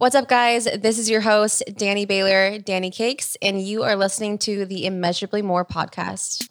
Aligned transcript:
What's 0.00 0.14
up, 0.14 0.28
guys? 0.28 0.64
This 0.64 0.98
is 0.98 1.10
your 1.10 1.20
host, 1.20 1.62
Danny 1.76 2.06
Baylor, 2.06 2.58
Danny 2.58 2.90
Cakes, 2.90 3.36
and 3.42 3.60
you 3.60 3.82
are 3.82 3.96
listening 3.96 4.38
to 4.38 4.64
the 4.64 4.86
Immeasurably 4.86 5.42
More 5.42 5.62
podcast. 5.62 6.46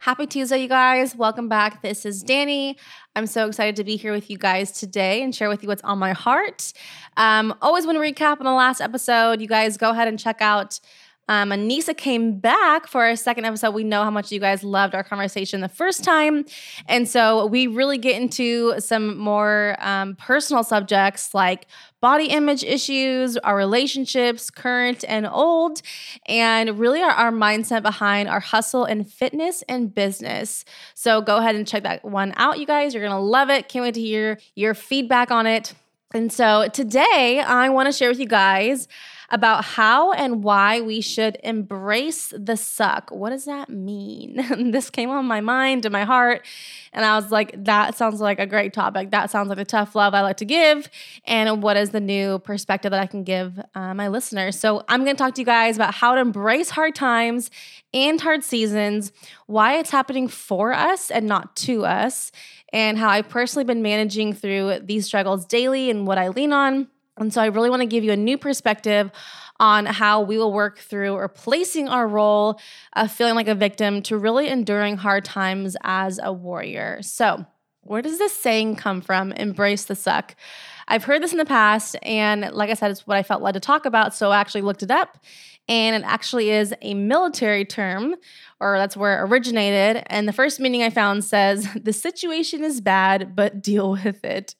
Happy 0.00 0.26
Tuesday, 0.26 0.58
you 0.58 0.68
guys. 0.68 1.16
Welcome 1.16 1.48
back. 1.48 1.80
This 1.80 2.04
is 2.04 2.22
Danny. 2.22 2.76
I'm 3.16 3.28
so 3.28 3.46
excited 3.46 3.76
to 3.76 3.84
be 3.84 3.96
here 3.96 4.12
with 4.12 4.28
you 4.28 4.36
guys 4.36 4.72
today 4.72 5.22
and 5.22 5.32
share 5.32 5.48
with 5.48 5.62
you 5.62 5.68
what's 5.68 5.82
on 5.82 6.00
my 6.00 6.12
heart. 6.12 6.72
Um, 7.16 7.54
always 7.62 7.86
want 7.86 7.96
to 7.96 8.00
recap 8.00 8.40
on 8.40 8.44
the 8.44 8.52
last 8.52 8.80
episode. 8.80 9.40
You 9.40 9.46
guys 9.46 9.76
go 9.76 9.90
ahead 9.90 10.08
and 10.08 10.18
check 10.18 10.40
out 10.40 10.80
um, 11.28 11.50
Anissa 11.50 11.96
came 11.96 12.38
back 12.38 12.86
for 12.86 13.04
our 13.04 13.16
second 13.16 13.44
episode. 13.46 13.70
We 13.70 13.84
know 13.84 14.04
how 14.04 14.10
much 14.10 14.30
you 14.30 14.40
guys 14.40 14.62
loved 14.62 14.94
our 14.94 15.02
conversation 15.02 15.60
the 15.60 15.68
first 15.68 16.04
time. 16.04 16.44
And 16.86 17.08
so 17.08 17.46
we 17.46 17.66
really 17.66 17.98
get 17.98 18.20
into 18.20 18.78
some 18.80 19.16
more 19.16 19.76
um, 19.78 20.16
personal 20.16 20.62
subjects 20.62 21.32
like 21.32 21.66
body 22.00 22.26
image 22.26 22.62
issues, 22.62 23.38
our 23.38 23.56
relationships, 23.56 24.50
current 24.50 25.04
and 25.08 25.26
old, 25.26 25.80
and 26.26 26.78
really 26.78 27.00
our, 27.00 27.12
our 27.12 27.32
mindset 27.32 27.82
behind 27.82 28.28
our 28.28 28.40
hustle 28.40 28.84
and 28.84 29.10
fitness 29.10 29.62
and 29.68 29.94
business. 29.94 30.66
So 30.94 31.22
go 31.22 31.38
ahead 31.38 31.54
and 31.54 31.66
check 31.66 31.84
that 31.84 32.04
one 32.04 32.34
out, 32.36 32.58
you 32.58 32.66
guys. 32.66 32.92
You're 32.92 33.02
going 33.02 33.16
to 33.16 33.18
love 33.18 33.48
it. 33.48 33.70
Can't 33.70 33.84
wait 33.84 33.94
to 33.94 34.02
hear 34.02 34.38
your 34.54 34.74
feedback 34.74 35.30
on 35.30 35.46
it. 35.46 35.72
And 36.12 36.30
so 36.30 36.68
today 36.68 37.42
I 37.44 37.70
want 37.70 37.86
to 37.86 37.92
share 37.92 38.10
with 38.10 38.20
you 38.20 38.28
guys 38.28 38.86
about 39.30 39.64
how 39.64 40.12
and 40.12 40.42
why 40.42 40.80
we 40.80 41.00
should 41.00 41.38
embrace 41.42 42.32
the 42.36 42.56
suck. 42.56 43.10
What 43.10 43.30
does 43.30 43.44
that 43.44 43.68
mean? 43.68 44.70
this 44.72 44.90
came 44.90 45.10
on 45.10 45.24
my 45.26 45.40
mind 45.40 45.84
and 45.84 45.92
my 45.92 46.04
heart. 46.04 46.44
And 46.92 47.04
I 47.04 47.16
was 47.16 47.30
like, 47.30 47.54
that 47.64 47.96
sounds 47.96 48.20
like 48.20 48.38
a 48.38 48.46
great 48.46 48.72
topic. 48.72 49.10
That 49.10 49.30
sounds 49.30 49.48
like 49.48 49.58
the 49.58 49.64
tough 49.64 49.94
love 49.94 50.14
I 50.14 50.20
like 50.20 50.36
to 50.38 50.44
give. 50.44 50.88
And 51.24 51.62
what 51.62 51.76
is 51.76 51.90
the 51.90 52.00
new 52.00 52.38
perspective 52.40 52.90
that 52.90 53.00
I 53.00 53.06
can 53.06 53.24
give 53.24 53.60
uh, 53.74 53.94
my 53.94 54.08
listeners? 54.08 54.58
So 54.58 54.84
I'm 54.88 55.04
going 55.04 55.16
to 55.16 55.22
talk 55.22 55.34
to 55.34 55.40
you 55.40 55.46
guys 55.46 55.76
about 55.76 55.94
how 55.94 56.14
to 56.14 56.20
embrace 56.20 56.70
hard 56.70 56.94
times 56.94 57.50
and 57.92 58.20
hard 58.20 58.42
seasons, 58.44 59.12
why 59.46 59.78
it's 59.78 59.90
happening 59.90 60.28
for 60.28 60.72
us 60.72 61.10
and 61.10 61.26
not 61.26 61.54
to 61.56 61.84
us, 61.84 62.32
and 62.72 62.98
how 62.98 63.08
I've 63.08 63.28
personally 63.28 63.64
been 63.64 63.82
managing 63.82 64.32
through 64.32 64.80
these 64.82 65.06
struggles 65.06 65.46
daily 65.46 65.90
and 65.90 66.06
what 66.06 66.18
I 66.18 66.28
lean 66.28 66.52
on 66.52 66.88
and 67.16 67.32
so 67.32 67.40
I 67.40 67.46
really 67.46 67.70
want 67.70 67.80
to 67.80 67.86
give 67.86 68.04
you 68.04 68.12
a 68.12 68.16
new 68.16 68.36
perspective 68.36 69.10
on 69.60 69.86
how 69.86 70.20
we 70.20 70.36
will 70.36 70.52
work 70.52 70.78
through 70.78 71.16
replacing 71.16 71.88
our 71.88 72.08
role 72.08 72.58
of 72.94 73.12
feeling 73.12 73.34
like 73.34 73.48
a 73.48 73.54
victim 73.54 74.02
to 74.02 74.18
really 74.18 74.48
enduring 74.48 74.96
hard 74.96 75.24
times 75.24 75.76
as 75.82 76.18
a 76.22 76.32
warrior. 76.32 77.00
So, 77.02 77.46
where 77.82 78.02
does 78.02 78.18
this 78.18 78.32
saying 78.32 78.76
come 78.76 79.02
from? 79.02 79.30
Embrace 79.32 79.84
the 79.84 79.94
suck. 79.94 80.34
I've 80.88 81.04
heard 81.04 81.22
this 81.22 81.32
in 81.32 81.38
the 81.38 81.44
past, 81.44 81.96
and 82.02 82.50
like 82.52 82.70
I 82.70 82.74
said, 82.74 82.90
it's 82.90 83.06
what 83.06 83.16
I 83.16 83.22
felt 83.22 83.42
led 83.42 83.52
to 83.52 83.60
talk 83.60 83.86
about. 83.86 84.14
So 84.14 84.30
I 84.30 84.38
actually 84.38 84.62
looked 84.62 84.82
it 84.82 84.90
up, 84.90 85.18
and 85.68 85.94
it 85.94 86.06
actually 86.06 86.50
is 86.50 86.74
a 86.82 86.94
military 86.94 87.64
term, 87.64 88.16
or 88.60 88.78
that's 88.78 88.96
where 88.96 89.18
it 89.18 89.28
originated. 89.28 90.02
And 90.06 90.26
the 90.26 90.32
first 90.32 90.60
meaning 90.60 90.82
I 90.82 90.90
found 90.90 91.24
says, 91.24 91.68
The 91.74 91.92
situation 91.92 92.64
is 92.64 92.80
bad, 92.80 93.36
but 93.36 93.62
deal 93.62 93.92
with 93.92 94.24
it. 94.24 94.54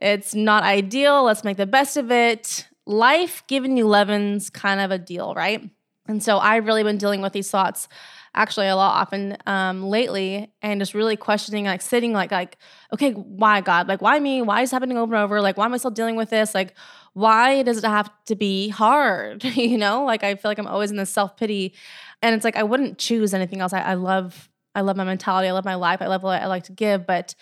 It's 0.00 0.34
not 0.34 0.62
ideal. 0.62 1.24
Let's 1.24 1.44
make 1.44 1.56
the 1.56 1.66
best 1.66 1.96
of 1.96 2.10
it. 2.10 2.68
Life 2.86 3.44
giving 3.46 3.76
you 3.76 3.86
lemons, 3.86 4.50
kind 4.50 4.80
of 4.80 4.90
a 4.90 4.98
deal, 4.98 5.34
right? 5.34 5.70
And 6.06 6.22
so 6.22 6.38
I've 6.38 6.66
really 6.66 6.82
been 6.82 6.98
dealing 6.98 7.22
with 7.22 7.32
these 7.32 7.50
thoughts 7.50 7.88
actually 8.34 8.66
a 8.66 8.76
lot 8.76 9.00
often 9.00 9.36
um, 9.46 9.84
lately 9.84 10.52
and 10.60 10.80
just 10.80 10.92
really 10.92 11.16
questioning 11.16 11.66
like 11.66 11.80
sitting 11.80 12.12
like 12.12 12.32
like 12.32 12.58
okay 12.92 13.12
why 13.12 13.60
god? 13.60 13.88
Like 13.88 14.02
why 14.02 14.18
me? 14.18 14.42
Why 14.42 14.62
is 14.62 14.70
happening 14.70 14.98
over 14.98 15.14
and 15.14 15.24
over? 15.24 15.40
Like 15.40 15.56
why 15.56 15.66
am 15.66 15.74
i 15.74 15.76
still 15.76 15.90
dealing 15.90 16.16
with 16.16 16.30
this? 16.30 16.54
Like 16.54 16.74
why 17.12 17.62
does 17.62 17.78
it 17.78 17.84
have 17.84 18.10
to 18.26 18.34
be 18.34 18.68
hard? 18.68 19.44
You 19.54 19.78
know 19.78 20.04
like 20.04 20.22
i 20.22 20.34
feel 20.34 20.50
like 20.50 20.58
i'm 20.58 20.66
always 20.66 20.90
in 20.90 20.96
this 20.96 21.10
self-pity 21.10 21.74
and 22.22 22.34
it's 22.34 22.44
like 22.44 22.56
i 22.56 22.62
wouldn't 22.62 22.98
choose 22.98 23.32
anything 23.32 23.60
else. 23.60 23.72
I, 23.72 23.80
I 23.80 23.94
love 23.94 24.50
i 24.74 24.80
love 24.80 24.96
my 24.96 25.04
mentality. 25.04 25.48
I 25.48 25.52
love 25.52 25.64
my 25.64 25.76
life. 25.76 26.02
I 26.02 26.08
love 26.08 26.22
what 26.22 26.42
i 26.42 26.46
like 26.46 26.64
to 26.64 26.72
give. 26.72 27.06
But 27.06 27.34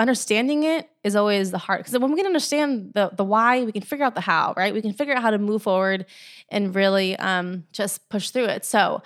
understanding 0.00 0.64
it 0.64 0.88
is 1.04 1.14
always 1.14 1.50
the 1.50 1.58
hard 1.58 1.80
because 1.80 1.96
when 1.98 2.10
we 2.10 2.16
can 2.16 2.26
understand 2.26 2.92
the 2.94 3.10
the 3.14 3.22
why 3.22 3.62
we 3.64 3.70
can 3.70 3.82
figure 3.82 4.04
out 4.04 4.14
the 4.14 4.20
how 4.22 4.54
right? 4.56 4.72
We 4.72 4.80
can 4.80 4.94
figure 4.94 5.14
out 5.14 5.22
how 5.22 5.30
to 5.30 5.38
move 5.38 5.62
forward 5.62 6.06
and 6.48 6.74
really 6.74 7.16
um, 7.16 7.64
just 7.70 8.08
push 8.08 8.30
through 8.30 8.46
it. 8.46 8.64
So 8.64 9.02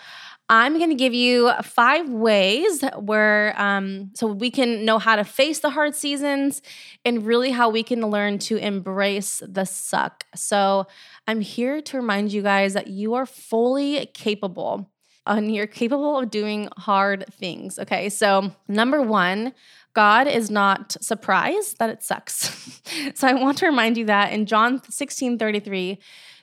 i'm 0.50 0.76
going 0.76 0.90
to 0.90 0.94
give 0.94 1.14
you 1.14 1.50
five 1.62 2.06
ways 2.10 2.84
where 2.98 3.58
um, 3.58 4.10
so 4.14 4.26
we 4.26 4.50
can 4.50 4.84
know 4.84 4.98
how 4.98 5.16
to 5.16 5.24
face 5.24 5.60
the 5.60 5.70
hard 5.70 5.94
seasons 5.94 6.60
and 7.02 7.24
really 7.24 7.50
how 7.50 7.70
we 7.70 7.82
can 7.82 8.02
learn 8.02 8.38
to 8.38 8.56
embrace 8.58 9.42
the 9.48 9.64
suck. 9.64 10.24
So 10.34 10.86
i'm 11.26 11.40
here 11.40 11.80
to 11.80 11.96
remind 11.96 12.32
you 12.32 12.42
guys 12.42 12.74
that 12.74 12.88
you 12.88 13.14
are 13.14 13.26
fully 13.26 14.06
capable 14.12 14.90
and 15.26 15.54
you're 15.54 15.66
capable 15.66 16.18
of 16.18 16.30
doing 16.30 16.68
hard 16.76 17.24
things. 17.32 17.78
Okay, 17.78 18.08
so 18.08 18.52
number 18.68 19.02
one, 19.02 19.54
God 19.94 20.26
is 20.26 20.50
not 20.50 20.96
surprised 21.00 21.78
that 21.78 21.90
it 21.90 22.02
sucks. 22.02 22.80
so 23.14 23.28
I 23.28 23.34
want 23.34 23.58
to 23.58 23.66
remind 23.66 23.96
you 23.96 24.06
that 24.06 24.32
in 24.32 24.46
John 24.46 24.82
16 24.90 25.38
33, 25.38 25.98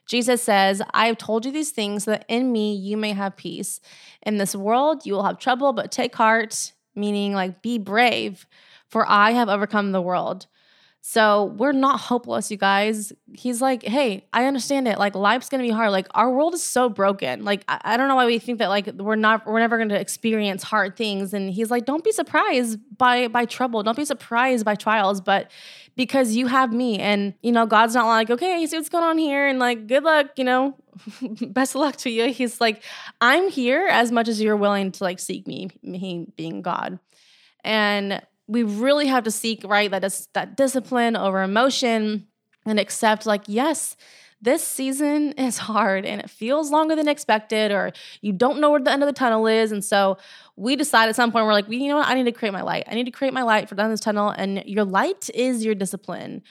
Jesus 0.07 0.41
says, 0.41 0.81
I 0.93 1.07
have 1.07 1.17
told 1.17 1.45
you 1.45 1.51
these 1.51 1.71
things 1.71 2.05
that 2.05 2.25
in 2.27 2.51
me 2.51 2.75
you 2.75 2.97
may 2.97 3.13
have 3.13 3.37
peace. 3.37 3.79
In 4.23 4.37
this 4.37 4.55
world 4.55 5.05
you 5.05 5.13
will 5.13 5.23
have 5.23 5.37
trouble, 5.37 5.73
but 5.73 5.91
take 5.91 6.15
heart, 6.15 6.73
meaning 6.95 7.33
like 7.33 7.61
be 7.61 7.77
brave, 7.77 8.47
for 8.87 9.07
I 9.07 9.31
have 9.31 9.49
overcome 9.49 9.91
the 9.91 10.01
world. 10.01 10.47
So 11.03 11.45
we're 11.57 11.71
not 11.71 11.99
hopeless, 11.99 12.51
you 12.51 12.57
guys. 12.57 13.11
He's 13.33 13.59
like, 13.59 13.81
hey, 13.81 14.27
I 14.33 14.45
understand 14.45 14.87
it. 14.87 14.99
Like 14.99 15.15
life's 15.15 15.49
gonna 15.49 15.63
be 15.63 15.71
hard. 15.71 15.91
Like 15.91 16.07
our 16.11 16.31
world 16.31 16.53
is 16.53 16.61
so 16.61 16.89
broken. 16.89 17.43
Like 17.43 17.63
I, 17.67 17.81
I 17.83 17.97
don't 17.97 18.07
know 18.07 18.15
why 18.15 18.27
we 18.27 18.37
think 18.37 18.59
that 18.59 18.67
like 18.67 18.85
we're 18.93 19.15
not 19.15 19.47
we're 19.47 19.59
never 19.59 19.79
gonna 19.79 19.95
experience 19.95 20.61
hard 20.61 20.95
things. 20.95 21.33
And 21.33 21.49
he's 21.49 21.71
like, 21.71 21.85
don't 21.85 22.03
be 22.03 22.11
surprised 22.11 22.79
by 22.99 23.27
by 23.29 23.45
trouble. 23.45 23.81
Don't 23.81 23.97
be 23.97 24.05
surprised 24.05 24.63
by 24.63 24.75
trials, 24.75 25.21
but 25.21 25.49
because 25.95 26.35
you 26.35 26.45
have 26.45 26.71
me. 26.71 26.99
And 26.99 27.33
you 27.41 27.51
know, 27.51 27.65
God's 27.65 27.95
not 27.95 28.05
like, 28.05 28.29
okay, 28.29 28.61
you 28.61 28.67
see 28.67 28.77
what's 28.77 28.89
going 28.89 29.03
on 29.03 29.17
here, 29.17 29.47
and 29.47 29.57
like 29.57 29.87
good 29.87 30.03
luck, 30.03 30.27
you 30.37 30.43
know, 30.43 30.75
best 31.47 31.73
of 31.73 31.81
luck 31.81 31.95
to 31.97 32.11
you. 32.11 32.31
He's 32.31 32.61
like, 32.61 32.83
I'm 33.19 33.49
here 33.49 33.87
as 33.87 34.11
much 34.11 34.27
as 34.27 34.39
you're 34.39 34.55
willing 34.55 34.91
to 34.91 35.03
like 35.03 35.17
seek 35.17 35.47
me, 35.47 35.71
me 35.81 36.27
being 36.37 36.61
God. 36.61 36.99
And 37.63 38.21
we 38.51 38.63
really 38.63 39.07
have 39.07 39.23
to 39.23 39.31
seek 39.31 39.63
right 39.63 39.89
that 39.91 40.03
is 40.03 40.27
that 40.33 40.57
discipline 40.57 41.15
over 41.15 41.41
emotion 41.41 42.27
and 42.65 42.79
accept 42.79 43.25
like 43.25 43.43
yes 43.47 43.95
this 44.41 44.63
season 44.67 45.31
is 45.37 45.57
hard 45.57 46.05
and 46.05 46.19
it 46.21 46.29
feels 46.29 46.71
longer 46.71 46.95
than 46.95 47.07
expected 47.07 47.71
or 47.71 47.91
you 48.21 48.33
don't 48.33 48.59
know 48.59 48.71
where 48.71 48.81
the 48.81 48.91
end 48.91 49.03
of 49.03 49.07
the 49.07 49.13
tunnel 49.13 49.47
is. 49.47 49.71
And 49.71 49.85
so 49.85 50.17
we 50.55 50.75
decide 50.75 51.09
at 51.09 51.15
some 51.15 51.31
point 51.31 51.45
we're 51.45 51.53
like 51.53 51.69
you 51.69 51.87
know 51.87 51.97
what? 51.97 52.07
I 52.07 52.15
need 52.15 52.25
to 52.25 52.31
create 52.31 52.51
my 52.51 52.61
light. 52.63 52.85
I 52.87 52.95
need 52.95 53.05
to 53.05 53.11
create 53.11 53.33
my 53.33 53.43
light 53.43 53.69
for 53.69 53.75
down 53.75 53.91
this 53.91 53.99
tunnel. 53.99 54.29
And 54.29 54.63
your 54.65 54.83
light 54.83 55.29
is 55.33 55.63
your 55.63 55.75
discipline 55.75 56.41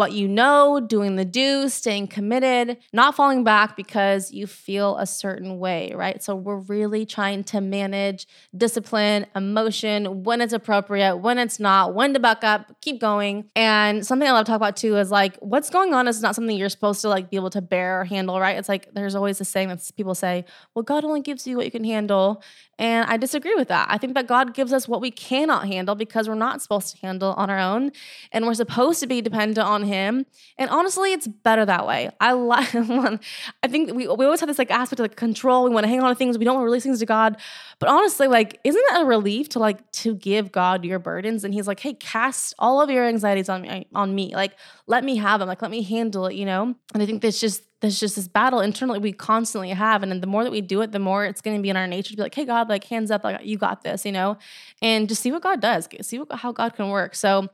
what 0.00 0.12
you 0.12 0.26
know, 0.26 0.80
doing 0.80 1.16
the 1.16 1.26
do, 1.26 1.68
staying 1.68 2.08
committed, 2.08 2.78
not 2.90 3.14
falling 3.14 3.44
back 3.44 3.76
because 3.76 4.32
you 4.32 4.46
feel 4.46 4.96
a 4.96 5.04
certain 5.04 5.58
way, 5.58 5.92
right? 5.94 6.22
So 6.22 6.34
we're 6.34 6.56
really 6.56 7.04
trying 7.04 7.44
to 7.44 7.60
manage 7.60 8.26
discipline, 8.56 9.26
emotion, 9.36 10.24
when 10.24 10.40
it's 10.40 10.54
appropriate, 10.54 11.18
when 11.18 11.36
it's 11.36 11.60
not, 11.60 11.92
when 11.92 12.14
to 12.14 12.18
buck 12.18 12.42
up, 12.42 12.80
keep 12.80 12.98
going. 12.98 13.50
And 13.54 14.06
something 14.06 14.26
I 14.26 14.32
love 14.32 14.46
to 14.46 14.52
talk 14.52 14.56
about 14.56 14.78
too 14.78 14.96
is 14.96 15.10
like 15.10 15.36
what's 15.40 15.68
going 15.68 15.92
on 15.92 16.08
is 16.08 16.22
not 16.22 16.34
something 16.34 16.56
you're 16.56 16.70
supposed 16.70 17.02
to 17.02 17.10
like 17.10 17.28
be 17.28 17.36
able 17.36 17.50
to 17.50 17.60
bear 17.60 18.00
or 18.00 18.04
handle, 18.04 18.40
right? 18.40 18.56
It's 18.56 18.70
like 18.70 18.94
there's 18.94 19.14
always 19.14 19.36
this 19.36 19.50
saying 19.50 19.68
that 19.68 19.86
people 19.98 20.14
say, 20.14 20.46
well, 20.74 20.82
God 20.82 21.04
only 21.04 21.20
gives 21.20 21.46
you 21.46 21.58
what 21.58 21.66
you 21.66 21.70
can 21.70 21.84
handle. 21.84 22.42
And 22.80 23.04
I 23.10 23.18
disagree 23.18 23.54
with 23.54 23.68
that. 23.68 23.88
I 23.90 23.98
think 23.98 24.14
that 24.14 24.26
God 24.26 24.54
gives 24.54 24.72
us 24.72 24.88
what 24.88 25.02
we 25.02 25.10
cannot 25.10 25.66
handle 25.66 25.94
because 25.94 26.30
we're 26.30 26.34
not 26.34 26.62
supposed 26.62 26.96
to 26.96 27.06
handle 27.06 27.34
on 27.34 27.50
our 27.50 27.58
own. 27.58 27.92
And 28.32 28.46
we're 28.46 28.54
supposed 28.54 29.00
to 29.00 29.06
be 29.06 29.20
dependent 29.20 29.58
on 29.58 29.82
Him. 29.82 29.89
And 29.90 30.70
honestly, 30.70 31.12
it's 31.12 31.26
better 31.26 31.64
that 31.64 31.86
way. 31.86 32.10
I 32.20 32.32
like, 32.32 32.74
I 32.74 33.68
think 33.68 33.92
we, 33.94 34.06
we 34.08 34.24
always 34.24 34.40
have 34.40 34.48
this 34.48 34.58
like 34.58 34.70
aspect 34.70 35.00
of 35.00 35.04
like 35.04 35.16
control. 35.16 35.64
We 35.64 35.70
want 35.70 35.84
to 35.84 35.88
hang 35.88 36.00
on 36.00 36.10
to 36.10 36.14
things. 36.14 36.38
We 36.38 36.44
don't 36.44 36.54
want 36.54 36.62
to 36.62 36.66
release 36.66 36.82
things 36.82 37.00
to 37.00 37.06
God. 37.06 37.36
But 37.78 37.88
honestly, 37.88 38.28
like, 38.28 38.60
isn't 38.64 38.82
it 38.92 39.02
a 39.02 39.04
relief 39.04 39.48
to 39.50 39.58
like 39.58 39.90
to 39.92 40.14
give 40.14 40.52
God 40.52 40.84
your 40.84 40.98
burdens? 40.98 41.44
And 41.44 41.54
He's 41.54 41.66
like, 41.66 41.80
hey, 41.80 41.94
cast 41.94 42.54
all 42.58 42.80
of 42.80 42.90
your 42.90 43.06
anxieties 43.06 43.48
on 43.48 43.62
me, 43.62 43.86
on 43.94 44.14
me. 44.14 44.34
Like, 44.34 44.52
let 44.86 45.04
me 45.04 45.16
have 45.16 45.40
them. 45.40 45.48
Like, 45.48 45.62
let 45.62 45.70
me 45.70 45.82
handle 45.82 46.26
it, 46.26 46.34
you 46.34 46.44
know? 46.44 46.74
And 46.94 47.02
I 47.02 47.06
think 47.06 47.22
that's 47.22 47.40
just 47.40 47.64
there's 47.80 47.98
just 47.98 48.16
this 48.16 48.28
battle 48.28 48.60
internally 48.60 48.98
we 48.98 49.12
constantly 49.12 49.70
have. 49.70 50.02
And 50.02 50.22
the 50.22 50.26
more 50.26 50.44
that 50.44 50.50
we 50.50 50.60
do 50.60 50.82
it, 50.82 50.92
the 50.92 50.98
more 50.98 51.24
it's 51.24 51.40
going 51.40 51.56
to 51.56 51.62
be 51.62 51.70
in 51.70 51.76
our 51.76 51.86
nature 51.86 52.10
to 52.10 52.16
be 52.16 52.22
like, 52.22 52.34
hey, 52.34 52.44
God, 52.44 52.68
like 52.68 52.84
hands 52.84 53.10
up, 53.10 53.24
like 53.24 53.44
you 53.44 53.56
got 53.56 53.82
this, 53.82 54.04
you 54.04 54.12
know? 54.12 54.36
And 54.82 55.08
just 55.08 55.22
see 55.22 55.32
what 55.32 55.42
God 55.42 55.60
does, 55.60 55.88
see 56.02 56.18
what, 56.18 56.30
how 56.32 56.52
God 56.52 56.74
can 56.74 56.90
work. 56.90 57.14
So 57.14 57.48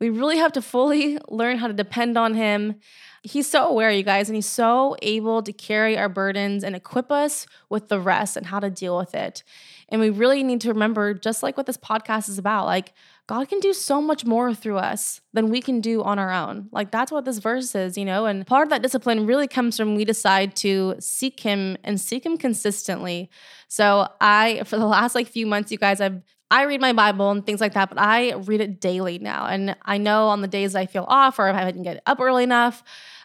we 0.00 0.10
really 0.10 0.38
have 0.38 0.52
to 0.52 0.62
fully 0.62 1.18
learn 1.28 1.58
how 1.58 1.66
to 1.66 1.72
depend 1.72 2.16
on 2.16 2.34
Him. 2.34 2.76
He's 3.22 3.46
so 3.46 3.68
aware, 3.68 3.90
you 3.90 4.02
guys, 4.02 4.30
and 4.30 4.36
he's 4.36 4.46
so 4.46 4.96
able 5.02 5.42
to 5.42 5.52
carry 5.52 5.98
our 5.98 6.08
burdens 6.08 6.64
and 6.64 6.74
equip 6.74 7.12
us 7.12 7.46
with 7.68 7.88
the 7.88 8.00
rest 8.00 8.34
and 8.34 8.46
how 8.46 8.60
to 8.60 8.70
deal 8.70 8.96
with 8.96 9.14
it. 9.14 9.42
And 9.90 10.00
we 10.00 10.08
really 10.08 10.42
need 10.42 10.62
to 10.62 10.68
remember, 10.68 11.12
just 11.12 11.42
like 11.42 11.58
what 11.58 11.66
this 11.66 11.76
podcast 11.76 12.30
is 12.30 12.38
about, 12.38 12.64
like 12.64 12.94
God 13.26 13.48
can 13.48 13.60
do 13.60 13.72
so 13.72 14.00
much 14.00 14.24
more 14.24 14.54
through 14.54 14.78
us 14.78 15.20
than 15.34 15.50
we 15.50 15.60
can 15.60 15.80
do 15.80 16.02
on 16.02 16.18
our 16.18 16.32
own. 16.32 16.68
Like 16.72 16.90
that's 16.90 17.12
what 17.12 17.24
this 17.24 17.38
verse 17.38 17.74
is, 17.74 17.98
you 17.98 18.04
know? 18.04 18.26
And 18.26 18.46
part 18.46 18.62
of 18.62 18.70
that 18.70 18.82
discipline 18.82 19.26
really 19.26 19.46
comes 19.46 19.76
from 19.76 19.96
we 19.96 20.04
decide 20.04 20.56
to 20.56 20.94
seek 20.98 21.40
him 21.40 21.76
and 21.84 22.00
seek 22.00 22.24
him 22.24 22.38
consistently. 22.38 23.30
So 23.68 24.08
I 24.20 24.62
for 24.64 24.78
the 24.78 24.86
last 24.86 25.14
like 25.14 25.28
few 25.28 25.46
months 25.46 25.70
you 25.70 25.78
guys 25.78 26.00
I've 26.00 26.22
I 26.50 26.64
read 26.64 26.80
my 26.80 26.92
Bible 26.92 27.30
and 27.30 27.46
things 27.46 27.60
like 27.60 27.74
that, 27.74 27.88
but 27.88 27.98
I 27.98 28.34
read 28.34 28.60
it 28.60 28.80
daily 28.80 29.18
now. 29.18 29.46
And 29.46 29.76
I 29.84 29.98
know 29.98 30.28
on 30.28 30.40
the 30.40 30.48
days 30.48 30.74
I 30.74 30.86
feel 30.86 31.04
off 31.08 31.38
or 31.38 31.48
if 31.48 31.54
I 31.54 31.64
didn't 31.64 31.84
get 31.84 32.02
up 32.06 32.20
early 32.20 32.42
enough, 32.42 32.82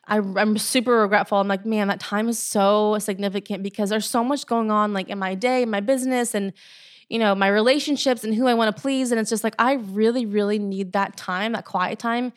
I, 0.08 0.18
am 0.18 0.58
super 0.58 1.02
regretful. 1.02 1.40
I'm 1.40 1.48
like, 1.48 1.66
man, 1.66 1.88
that 1.88 2.00
time 2.00 2.30
is 2.30 2.38
so 2.38 3.00
significant 3.00 3.64
because 3.64 3.90
there's 3.90 4.08
so 4.08 4.24
much 4.24 4.46
going 4.46 4.70
on, 4.70 4.94
like 4.94 5.10
in 5.10 5.18
my 5.18 5.34
day, 5.34 5.64
in 5.64 5.72
my 5.72 5.80
business, 5.80 6.36
and 6.36 6.54
you 7.10 7.20
know, 7.20 7.36
my 7.36 7.48
relationships 7.48 8.24
and 8.24 8.34
who 8.34 8.48
I 8.48 8.56
want 8.56 8.76
to 8.76 8.82
please. 8.82 9.12
And 9.12 9.20
it's 9.20 9.30
just 9.30 9.44
like 9.44 9.56
I 9.60 9.74
really, 9.74 10.26
really 10.26 10.60
need 10.60 10.94
that 10.94 11.18
time, 11.18 11.54
that 11.54 11.66
quiet 11.66 12.00
time 12.00 12.34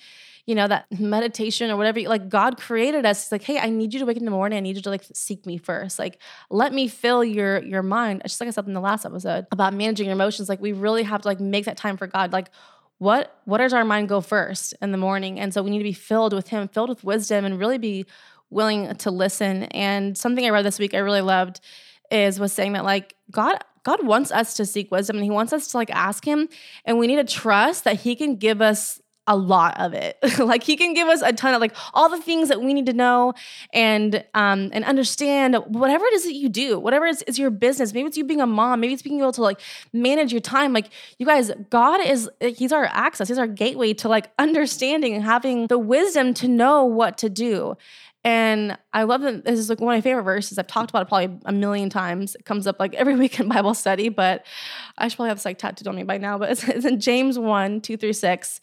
you 0.49 0.55
know, 0.55 0.67
that 0.67 0.87
meditation 0.99 1.71
or 1.71 1.77
whatever, 1.77 2.00
like 2.09 2.31
God 2.31 2.56
created 2.56 3.05
us. 3.05 3.25
It's 3.25 3.33
like, 3.33 3.43
hey, 3.43 3.59
I 3.59 3.69
need 3.69 3.93
you 3.93 4.00
to 4.00 4.06
wake 4.06 4.17
in 4.17 4.25
the 4.25 4.31
morning. 4.31 4.56
I 4.56 4.61
need 4.61 4.77
you 4.77 4.83
to 4.83 4.89
like 4.89 5.05
seek 5.12 5.45
me 5.45 5.59
first. 5.59 5.99
Like, 5.99 6.19
let 6.49 6.73
me 6.73 6.89
fill 6.89 7.23
your 7.23 7.62
your 7.62 7.83
mind. 7.83 8.23
Just 8.25 8.41
like 8.41 8.47
I 8.49 8.50
said 8.53 8.67
in 8.67 8.73
the 8.73 8.81
last 8.81 9.05
episode 9.05 9.47
about 9.53 9.75
managing 9.75 10.06
your 10.06 10.15
emotions. 10.15 10.49
Like, 10.49 10.62
we 10.62 10.73
really 10.73 11.03
have 11.03 11.21
to 11.21 11.29
like 11.29 11.39
make 11.39 11.67
that 11.67 11.77
time 11.77 11.99
for 11.99 12.06
God. 12.06 12.33
Like, 12.33 12.49
what 12.97 13.39
what 13.45 13.59
does 13.59 13.75
our 13.75 13.85
mind 13.85 14.09
go 14.09 14.23
first 14.23 14.73
in 14.81 14.91
the 14.91 14.97
morning? 14.97 15.39
And 15.39 15.53
so 15.53 15.62
we 15.62 15.69
need 15.69 15.79
to 15.79 15.85
be 15.85 15.93
filled 15.93 16.33
with 16.33 16.49
Him, 16.49 16.67
filled 16.69 16.89
with 16.89 17.05
wisdom, 17.05 17.45
and 17.45 17.59
really 17.59 17.77
be 17.77 18.06
willing 18.49 18.95
to 18.95 19.11
listen. 19.11 19.65
And 19.65 20.17
something 20.17 20.47
I 20.47 20.49
read 20.49 20.65
this 20.65 20.79
week 20.79 20.95
I 20.95 20.99
really 21.00 21.21
loved 21.21 21.61
is 22.11 22.41
was 22.41 22.55
saying 22.55 22.73
that 22.73 22.85
like 22.85 23.17
God 23.31 23.59
God 23.83 24.03
wants 24.06 24.33
us 24.33 24.55
to 24.55 24.65
seek 24.65 24.91
wisdom 24.91 25.17
and 25.17 25.25
he 25.25 25.31
wants 25.31 25.53
us 25.53 25.69
to 25.69 25.77
like 25.77 25.91
ask 25.91 26.25
him 26.25 26.49
and 26.87 26.99
we 26.99 27.06
need 27.06 27.17
to 27.17 27.25
trust 27.25 27.85
that 27.85 28.00
he 28.00 28.17
can 28.17 28.37
give 28.37 28.62
us 28.62 29.00
a 29.29 29.37
lot 29.37 29.79
of 29.79 29.93
it. 29.93 30.17
like 30.39 30.65
he 30.65 30.77
can 30.77 30.95
give 30.95 31.07
us 31.07 31.23
a 31.23 31.33
ton 31.33 31.55
of 31.55 31.61
like 31.61 31.77
all 31.95 32.09
the 32.09 32.21
things 32.21 32.49
that 32.49 32.61
we 32.61 32.75
need 32.75 32.87
to 32.87 32.93
know 32.93 33.35
and 33.73 34.25
um 34.35 34.71
and 34.73 34.85
understand 34.85 35.55
whatever 35.67 36.05
it 36.07 36.15
is 36.15 36.25
that 36.25 36.35
you 36.35 36.49
do, 36.49 36.81
whatever 36.81 37.07
is, 37.07 37.23
is 37.23 37.39
your 37.39 37.51
business. 37.51 37.93
Maybe 37.93 38.09
it's 38.09 38.17
you 38.17 38.25
being 38.25 38.41
a 38.41 38.47
mom, 38.47 38.81
maybe 38.81 38.95
it's 38.95 39.03
being 39.03 39.21
able 39.21 39.33
to 39.33 39.43
like 39.43 39.61
manage 39.93 40.33
your 40.33 40.41
time. 40.41 40.73
Like 40.73 40.91
you 41.19 41.27
guys, 41.27 41.53
God 41.71 42.05
is 42.05 42.29
he's 42.41 42.73
our 42.73 42.87
access, 42.87 43.29
he's 43.29 43.39
our 43.39 43.47
gateway 43.47 43.93
to 43.95 44.09
like 44.09 44.31
understanding 44.39 45.15
and 45.15 45.23
having 45.23 45.67
the 45.67 45.79
wisdom 45.79 46.35
to 46.35 46.49
know 46.49 46.85
what 46.85 47.19
to 47.19 47.29
do. 47.29 47.77
And 48.29 48.77
I 48.93 49.05
love 49.05 49.23
that 49.23 49.47
this 49.47 49.59
is 49.59 49.71
like 49.71 49.81
one 49.81 49.95
of 49.95 49.97
my 49.97 50.03
favorite 50.03 50.25
verses. 50.25 50.59
I've 50.59 50.67
talked 50.67 50.91
about 50.91 51.01
it 51.01 51.09
probably 51.09 51.39
a 51.47 51.53
million 51.53 51.89
times. 51.89 52.35
It 52.35 52.45
comes 52.45 52.67
up 52.67 52.79
like 52.79 52.93
every 52.93 53.17
week 53.23 53.41
in 53.41 53.49
Bible 53.49 53.73
study, 53.73 54.11
but 54.11 54.45
I 54.99 55.09
should 55.09 55.17
probably 55.17 55.31
have 55.31 55.39
this 55.39 55.47
like 55.47 55.57
tattooed 55.57 55.89
on 55.89 55.97
me 55.97 56.03
by 56.03 56.19
now. 56.19 56.37
But 56.37 56.51
it's, 56.51 56.65
it's 56.69 56.85
in 56.85 57.01
James 57.01 57.39
1, 57.39 57.81
2 57.81 57.97
through 57.97 58.13
6. 58.13 58.61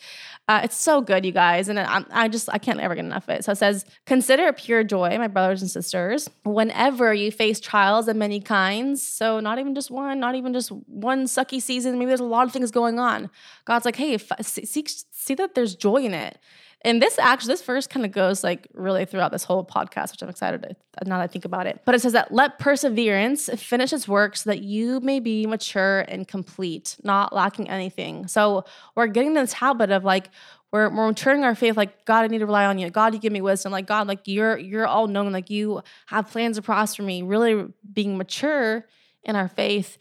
Uh, 0.48 0.62
it's 0.64 0.76
so 0.76 1.02
good, 1.02 1.26
you 1.26 1.32
guys. 1.32 1.68
And 1.68 1.80
I, 1.80 2.04
I 2.12 2.28
just, 2.28 2.48
I 2.54 2.60
can't 2.60 2.80
ever 2.80 2.94
get 2.94 3.06
enough 3.06 3.24
of 3.24 3.30
it. 3.30 3.44
So 3.44 3.54
it 3.54 3.56
says, 3.56 3.86
Consider 4.06 4.46
it 4.46 4.58
pure 4.58 4.84
joy, 4.84 5.18
my 5.18 5.28
brothers 5.28 5.64
and 5.64 5.72
sisters, 5.72 6.30
whenever 6.44 7.12
you 7.12 7.32
face 7.32 7.60
trials 7.60 8.08
of 8.08 8.16
many 8.16 8.40
kinds. 8.40 9.02
So 9.02 9.40
not 9.40 9.58
even 9.58 9.74
just 9.74 9.90
one, 9.90 10.20
not 10.20 10.36
even 10.36 10.54
just 10.54 10.70
one 10.70 11.26
sucky 11.26 11.60
season. 11.60 11.98
Maybe 11.98 12.10
there's 12.10 12.20
a 12.20 12.24
lot 12.24 12.46
of 12.46 12.54
things 12.54 12.70
going 12.70 13.00
on. 13.00 13.32
God's 13.66 13.86
like, 13.86 13.96
hey, 13.96 14.20
see, 14.42 14.86
see 14.86 15.34
that 15.34 15.56
there's 15.56 15.74
joy 15.74 16.04
in 16.04 16.14
it. 16.14 16.38
And 16.86 17.02
this 17.02 17.18
actually, 17.18 17.54
this 17.54 17.64
verse 17.64 17.88
kind 17.88 18.06
of 18.06 18.12
goes 18.12 18.44
like 18.44 18.68
really 18.76 19.06
throughout 19.06 19.32
this 19.32 19.44
whole 19.44 19.66
podcast, 19.66 20.12
which 20.12 20.22
I'm 20.22 20.30
excited 20.30 20.62
to, 20.62 20.76
now 21.04 21.18
that 21.18 21.24
I 21.24 21.28
think 21.28 21.44
about 21.44 21.66
it. 21.66 21.82
But 21.84 21.96
it 21.96 22.02
says 22.02 22.14
that 22.14 22.32
let 22.32 22.60
perseverance 22.60 23.50
finish 23.58 23.92
its 23.92 24.08
work 24.08 24.38
so 24.38 24.52
that 24.52 24.62
you 24.62 25.00
may 25.00 25.20
be 25.20 25.48
mature 25.48 26.02
and 26.02 26.28
complete, 26.28 26.98
not 27.04 27.34
lacking 27.34 27.72
anything. 27.72 28.28
So 28.28 28.66
we're 28.96 29.08
getting 29.08 29.34
this 29.34 29.54
habit 29.54 29.90
of 29.90 30.04
like, 30.04 30.30
we're, 30.72 30.90
we're 30.90 31.08
maturing 31.08 31.44
our 31.44 31.56
faith 31.56 31.78
like 31.78 32.06
god 32.06 32.26
i 32.26 32.28
need 32.28 32.40
to 32.40 32.46
rely 32.46 32.66
on 32.66 32.78
you. 32.78 32.90
God 32.92 33.16
you 33.16 33.20
give 33.20 33.34
me 33.34 33.42
wisdom. 33.42 33.72
Like 33.72 33.88
god 33.88 34.08
like 34.08 34.28
you're 34.28 34.58
you're 34.58 34.86
all 34.86 35.08
known 35.08 35.32
like 35.32 35.50
you 35.50 35.82
have 36.08 36.30
plans 36.30 36.58
across 36.58 36.96
for 36.96 37.02
me 37.04 37.24
really 37.24 37.66
being 37.94 38.16
mature 38.16 38.86
in 39.24 39.36
our 39.36 39.48
faith. 39.48 39.98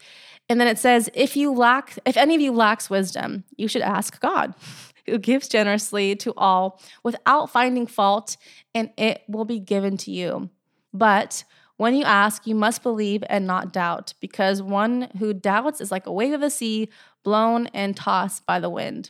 And 0.49 0.61
then 0.61 0.67
it 0.67 0.77
says 0.77 1.09
if 1.15 1.35
you 1.35 1.51
lack 1.51 1.97
if 2.05 2.15
any 2.15 2.35
of 2.35 2.41
you 2.41 2.51
lacks 2.51 2.91
wisdom 2.91 3.43
you 3.57 3.67
should 3.67 3.81
ask 3.81 4.19
god 4.19 4.53
who 5.05 5.17
gives 5.17 5.47
generously 5.47 6.15
to 6.17 6.33
all 6.35 6.81
without 7.03 7.49
finding 7.49 7.87
fault, 7.87 8.37
and 8.73 8.89
it 8.97 9.23
will 9.27 9.45
be 9.45 9.59
given 9.59 9.97
to 9.97 10.11
you. 10.11 10.49
But 10.93 11.43
when 11.77 11.93
you 11.93 12.03
ask, 12.03 12.47
you 12.47 12.55
must 12.55 12.83
believe 12.83 13.23
and 13.29 13.45
not 13.45 13.73
doubt, 13.73 14.13
because 14.19 14.61
one 14.61 15.09
who 15.19 15.33
doubts 15.33 15.81
is 15.81 15.91
like 15.91 16.05
a 16.05 16.13
wave 16.13 16.33
of 16.33 16.41
the 16.41 16.49
sea 16.49 16.89
blown 17.23 17.67
and 17.67 17.95
tossed 17.95 18.45
by 18.45 18.59
the 18.59 18.69
wind. 18.69 19.09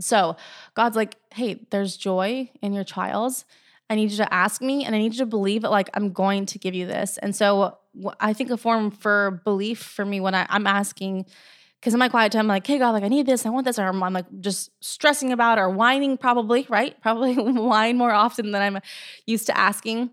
So 0.00 0.36
God's 0.74 0.96
like, 0.96 1.16
hey, 1.34 1.66
there's 1.70 1.96
joy 1.96 2.50
in 2.62 2.72
your 2.72 2.84
trials. 2.84 3.44
I 3.90 3.94
need 3.94 4.10
you 4.10 4.18
to 4.18 4.32
ask 4.32 4.60
me 4.60 4.84
and 4.84 4.94
I 4.94 4.98
need 4.98 5.14
you 5.14 5.18
to 5.18 5.26
believe 5.26 5.64
it 5.64 5.70
like 5.70 5.90
I'm 5.94 6.12
going 6.12 6.46
to 6.46 6.58
give 6.58 6.74
you 6.74 6.86
this. 6.86 7.18
And 7.18 7.34
so 7.34 7.78
I 8.20 8.32
think 8.32 8.50
a 8.50 8.56
form 8.56 8.90
for 8.90 9.42
belief 9.44 9.78
for 9.80 10.04
me 10.04 10.20
when 10.20 10.34
I, 10.34 10.46
I'm 10.50 10.66
asking 10.66 11.26
because 11.80 11.94
in 11.94 11.98
my 11.98 12.08
quiet 12.08 12.32
time, 12.32 12.40
I'm 12.40 12.48
like, 12.48 12.66
hey, 12.66 12.78
God, 12.78 12.90
like 12.90 13.04
I 13.04 13.08
need 13.08 13.26
this, 13.26 13.46
I 13.46 13.50
want 13.50 13.64
this, 13.64 13.78
or 13.78 13.86
I'm, 13.86 14.02
I'm 14.02 14.12
like 14.12 14.26
just 14.40 14.70
stressing 14.80 15.32
about 15.32 15.58
or 15.58 15.70
whining, 15.70 16.16
probably, 16.16 16.66
right? 16.68 17.00
Probably 17.02 17.34
whine 17.34 17.96
more 17.96 18.12
often 18.12 18.50
than 18.50 18.62
I'm 18.62 18.82
used 19.26 19.46
to 19.46 19.56
asking. 19.56 20.10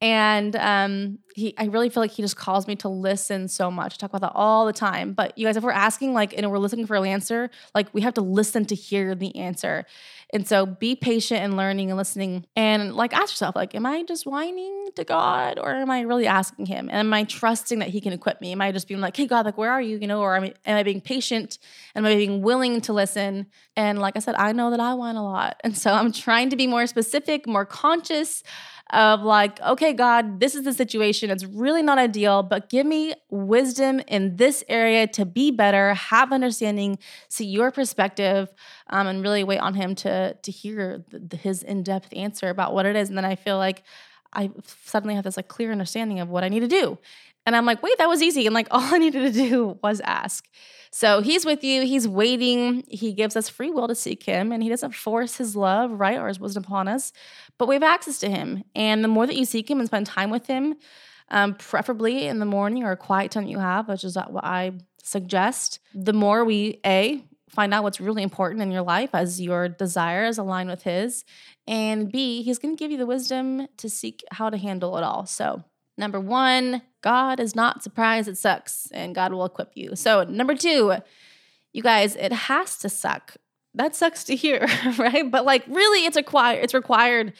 And 0.00 0.56
um, 0.56 1.18
he, 1.34 1.54
I 1.56 1.66
really 1.66 1.88
feel 1.88 2.02
like 2.02 2.10
he 2.10 2.20
just 2.20 2.36
calls 2.36 2.66
me 2.66 2.76
to 2.76 2.88
listen 2.88 3.48
so 3.48 3.70
much. 3.70 3.94
I 3.94 3.96
talk 3.96 4.10
about 4.10 4.20
that 4.22 4.36
all 4.36 4.66
the 4.66 4.72
time. 4.72 5.12
But 5.12 5.38
you 5.38 5.46
guys, 5.46 5.56
if 5.56 5.62
we're 5.62 5.70
asking 5.70 6.12
like, 6.12 6.36
and 6.36 6.50
we're 6.50 6.58
looking 6.58 6.86
for 6.86 6.96
an 6.96 7.06
answer, 7.06 7.48
like 7.74 7.92
we 7.94 8.00
have 8.02 8.14
to 8.14 8.20
listen 8.20 8.64
to 8.66 8.74
hear 8.74 9.14
the 9.14 9.34
answer. 9.36 9.86
And 10.32 10.46
so 10.46 10.66
be 10.66 10.96
patient 10.96 11.40
and 11.40 11.56
learning 11.56 11.90
and 11.90 11.98
listening 11.98 12.46
and 12.56 12.94
like 12.94 13.12
ask 13.12 13.32
yourself, 13.32 13.54
like, 13.54 13.74
am 13.74 13.86
I 13.86 14.02
just 14.02 14.26
whining 14.26 14.88
to 14.96 15.04
God 15.04 15.58
or 15.58 15.70
am 15.70 15.90
I 15.90 16.00
really 16.02 16.26
asking 16.26 16.66
him? 16.66 16.88
And 16.88 17.06
am 17.06 17.12
I 17.12 17.24
trusting 17.24 17.78
that 17.80 17.88
he 17.88 18.00
can 18.00 18.12
equip 18.12 18.40
me? 18.40 18.52
Am 18.52 18.60
I 18.60 18.72
just 18.72 18.88
being 18.88 19.00
like, 19.00 19.16
hey 19.16 19.26
God, 19.26 19.44
like 19.44 19.58
where 19.58 19.70
are 19.70 19.82
you? 19.82 19.98
You 19.98 20.06
know, 20.06 20.20
or 20.20 20.36
am 20.36 20.44
I, 20.44 20.54
am 20.66 20.76
I 20.76 20.82
being 20.82 21.00
patient? 21.00 21.58
Am 21.94 22.04
I 22.04 22.14
being 22.14 22.42
willing 22.42 22.80
to 22.82 22.92
listen? 22.92 23.46
And 23.76 23.98
like 24.00 24.16
I 24.16 24.20
said, 24.20 24.34
I 24.36 24.52
know 24.52 24.70
that 24.70 24.80
I 24.80 24.94
whine 24.94 25.16
a 25.16 25.24
lot. 25.24 25.60
And 25.62 25.76
so 25.76 25.92
I'm 25.92 26.12
trying 26.12 26.50
to 26.50 26.56
be 26.56 26.66
more 26.66 26.86
specific, 26.86 27.46
more 27.46 27.64
conscious 27.64 28.42
of 28.90 29.22
like, 29.22 29.60
okay, 29.60 29.92
God, 29.92 30.40
this 30.40 30.54
is 30.54 30.64
the 30.64 30.72
situation. 30.72 31.30
It's 31.30 31.44
really 31.44 31.82
not 31.82 31.98
ideal, 31.98 32.42
but 32.42 32.68
give 32.68 32.86
me 32.86 33.14
wisdom 33.30 34.00
in 34.06 34.36
this 34.36 34.62
area 34.68 35.06
to 35.08 35.24
be 35.24 35.50
better, 35.50 35.94
have 35.94 36.32
understanding, 36.32 36.98
see 37.28 37.46
your 37.46 37.70
perspective, 37.70 38.52
um, 38.90 39.06
and 39.06 39.22
really 39.22 39.42
wait 39.42 39.58
on 39.58 39.74
Him 39.74 39.94
to 39.96 40.34
to 40.34 40.50
hear 40.50 41.04
the, 41.10 41.36
His 41.36 41.62
in 41.62 41.82
depth 41.82 42.12
answer 42.14 42.48
about 42.48 42.74
what 42.74 42.86
it 42.86 42.94
is. 42.94 43.08
And 43.08 43.16
then 43.16 43.24
I 43.24 43.36
feel 43.36 43.56
like 43.56 43.82
I 44.32 44.50
suddenly 44.84 45.14
have 45.14 45.24
this 45.24 45.36
like 45.36 45.48
clear 45.48 45.72
understanding 45.72 46.20
of 46.20 46.28
what 46.28 46.44
I 46.44 46.48
need 46.48 46.60
to 46.60 46.68
do. 46.68 46.98
And 47.46 47.54
I'm 47.54 47.66
like, 47.66 47.82
wait, 47.82 47.98
that 47.98 48.08
was 48.08 48.22
easy. 48.22 48.46
And 48.46 48.54
like 48.54 48.68
all 48.70 48.94
I 48.94 48.98
needed 48.98 49.32
to 49.32 49.48
do 49.48 49.78
was 49.82 50.00
ask. 50.00 50.46
So 50.90 51.22
he's 51.22 51.44
with 51.44 51.64
you, 51.64 51.82
he's 51.82 52.06
waiting. 52.06 52.84
He 52.88 53.12
gives 53.12 53.34
us 53.34 53.48
free 53.48 53.70
will 53.70 53.88
to 53.88 53.96
seek 53.96 54.22
him, 54.22 54.52
and 54.52 54.62
he 54.62 54.68
doesn't 54.68 54.94
force 54.94 55.36
his 55.36 55.56
love, 55.56 55.90
right, 55.90 56.18
or 56.18 56.28
his 56.28 56.38
wisdom 56.38 56.62
upon 56.62 56.86
us, 56.86 57.12
but 57.58 57.66
we 57.66 57.74
have 57.74 57.82
access 57.82 58.20
to 58.20 58.30
him. 58.30 58.62
And 58.76 59.02
the 59.02 59.08
more 59.08 59.26
that 59.26 59.34
you 59.34 59.44
seek 59.44 59.68
him 59.68 59.80
and 59.80 59.88
spend 59.88 60.06
time 60.06 60.30
with 60.30 60.46
him, 60.46 60.76
um, 61.30 61.54
preferably 61.54 62.28
in 62.28 62.38
the 62.38 62.46
morning 62.46 62.84
or 62.84 62.92
a 62.92 62.96
quiet 62.96 63.32
time 63.32 63.42
that 63.42 63.50
you 63.50 63.58
have, 63.58 63.88
which 63.88 64.04
is 64.04 64.16
what 64.16 64.44
I 64.44 64.72
suggest, 65.02 65.80
the 65.94 66.12
more 66.12 66.44
we, 66.44 66.78
A, 66.86 67.24
find 67.48 67.74
out 67.74 67.82
what's 67.82 68.00
really 68.00 68.22
important 68.22 68.62
in 68.62 68.70
your 68.70 68.82
life 68.82 69.10
as 69.14 69.40
your 69.40 69.68
desires 69.68 70.38
align 70.38 70.68
with 70.68 70.84
his, 70.84 71.24
and 71.66 72.12
B, 72.12 72.42
he's 72.42 72.60
going 72.60 72.76
to 72.76 72.78
give 72.78 72.92
you 72.92 72.98
the 72.98 73.06
wisdom 73.06 73.66
to 73.78 73.90
seek 73.90 74.22
how 74.30 74.48
to 74.48 74.56
handle 74.56 74.96
it 74.96 75.02
all. 75.02 75.26
So, 75.26 75.64
number 75.96 76.20
one, 76.20 76.82
God 77.02 77.40
is 77.40 77.54
not 77.54 77.82
surprised 77.82 78.28
it 78.28 78.38
sucks 78.38 78.88
and 78.92 79.14
God 79.14 79.32
will 79.32 79.44
equip 79.44 79.72
you. 79.74 79.94
So, 79.94 80.24
number 80.24 80.54
two, 80.54 80.94
you 81.72 81.82
guys, 81.82 82.16
it 82.16 82.32
has 82.32 82.78
to 82.78 82.88
suck. 82.88 83.36
That 83.74 83.94
sucks 83.94 84.24
to 84.24 84.36
hear, 84.36 84.66
right? 84.98 85.30
But 85.30 85.44
like 85.44 85.64
really 85.66 86.06
it's 86.06 86.16
required 86.16 86.62
it's 86.62 86.74
required 86.74 87.32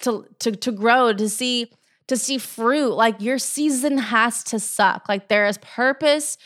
to 0.00 0.26
to 0.40 0.52
to 0.52 0.72
grow, 0.72 1.12
to 1.12 1.28
see 1.28 1.70
to 2.08 2.16
see 2.16 2.38
fruit. 2.38 2.94
Like 2.94 3.20
your 3.20 3.38
season 3.38 3.98
has 3.98 4.42
to 4.44 4.58
suck. 4.58 5.08
Like 5.08 5.28
there 5.28 5.46
is 5.46 5.58
purpose 5.58 6.38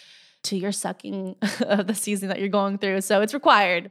to 0.44 0.56
your 0.56 0.72
sucking 0.72 1.36
of 1.60 1.86
the 1.86 1.94
season 1.94 2.28
that 2.28 2.40
you're 2.40 2.48
going 2.48 2.78
through. 2.78 3.00
So 3.02 3.20
it's 3.20 3.34
required. 3.34 3.90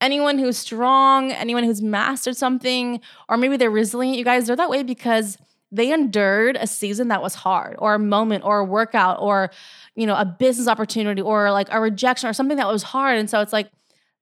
Anyone 0.00 0.38
who's 0.38 0.58
strong, 0.58 1.30
anyone 1.32 1.64
who's 1.64 1.80
mastered 1.80 2.36
something, 2.36 3.00
or 3.28 3.36
maybe 3.36 3.56
they're 3.56 3.70
resilient, 3.70 4.18
you 4.18 4.24
guys, 4.24 4.46
they're 4.46 4.56
that 4.56 4.68
way 4.68 4.82
because 4.82 5.38
they 5.74 5.92
endured 5.92 6.56
a 6.60 6.66
season 6.66 7.08
that 7.08 7.20
was 7.20 7.34
hard 7.34 7.76
or 7.78 7.94
a 7.94 7.98
moment 7.98 8.44
or 8.44 8.60
a 8.60 8.64
workout 8.64 9.20
or 9.20 9.50
you 9.94 10.06
know 10.06 10.16
a 10.16 10.24
business 10.24 10.68
opportunity 10.68 11.20
or 11.20 11.50
like 11.50 11.68
a 11.70 11.80
rejection 11.80 12.28
or 12.28 12.32
something 12.32 12.56
that 12.56 12.66
was 12.66 12.82
hard 12.82 13.18
and 13.18 13.28
so 13.28 13.40
it's 13.40 13.52
like 13.52 13.70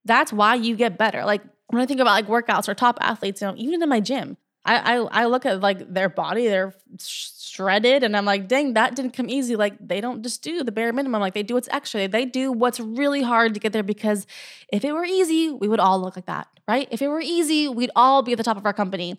that's 0.04 0.32
why 0.32 0.54
you 0.54 0.74
get 0.76 0.98
better 0.98 1.24
like 1.24 1.42
when 1.68 1.82
i 1.82 1.86
think 1.86 2.00
about 2.00 2.12
like 2.12 2.26
workouts 2.26 2.68
or 2.68 2.74
top 2.74 2.98
athletes 3.00 3.40
you 3.40 3.46
know 3.46 3.54
even 3.56 3.82
in 3.82 3.88
my 3.88 4.00
gym 4.00 4.36
I, 4.64 4.76
I 4.76 5.22
I 5.22 5.24
look 5.26 5.44
at 5.44 5.60
like 5.60 5.92
their 5.92 6.08
body, 6.08 6.46
they're 6.46 6.72
shredded, 7.00 8.04
and 8.04 8.16
I'm 8.16 8.24
like, 8.24 8.46
dang, 8.46 8.74
that 8.74 8.94
didn't 8.94 9.12
come 9.12 9.28
easy. 9.28 9.56
Like 9.56 9.74
they 9.80 10.00
don't 10.00 10.22
just 10.22 10.42
do 10.42 10.62
the 10.62 10.70
bare 10.70 10.92
minimum. 10.92 11.20
Like 11.20 11.34
they 11.34 11.42
do 11.42 11.54
what's 11.54 11.68
extra. 11.72 12.06
They 12.06 12.24
do 12.24 12.52
what's 12.52 12.78
really 12.78 13.22
hard 13.22 13.54
to 13.54 13.60
get 13.60 13.72
there 13.72 13.82
because 13.82 14.26
if 14.72 14.84
it 14.84 14.92
were 14.92 15.04
easy, 15.04 15.50
we 15.50 15.66
would 15.66 15.80
all 15.80 16.00
look 16.00 16.16
like 16.16 16.26
that, 16.26 16.46
right? 16.68 16.86
If 16.90 17.02
it 17.02 17.08
were 17.08 17.20
easy, 17.20 17.68
we'd 17.68 17.90
all 17.96 18.22
be 18.22 18.32
at 18.32 18.38
the 18.38 18.44
top 18.44 18.56
of 18.56 18.64
our 18.64 18.72
company. 18.72 19.18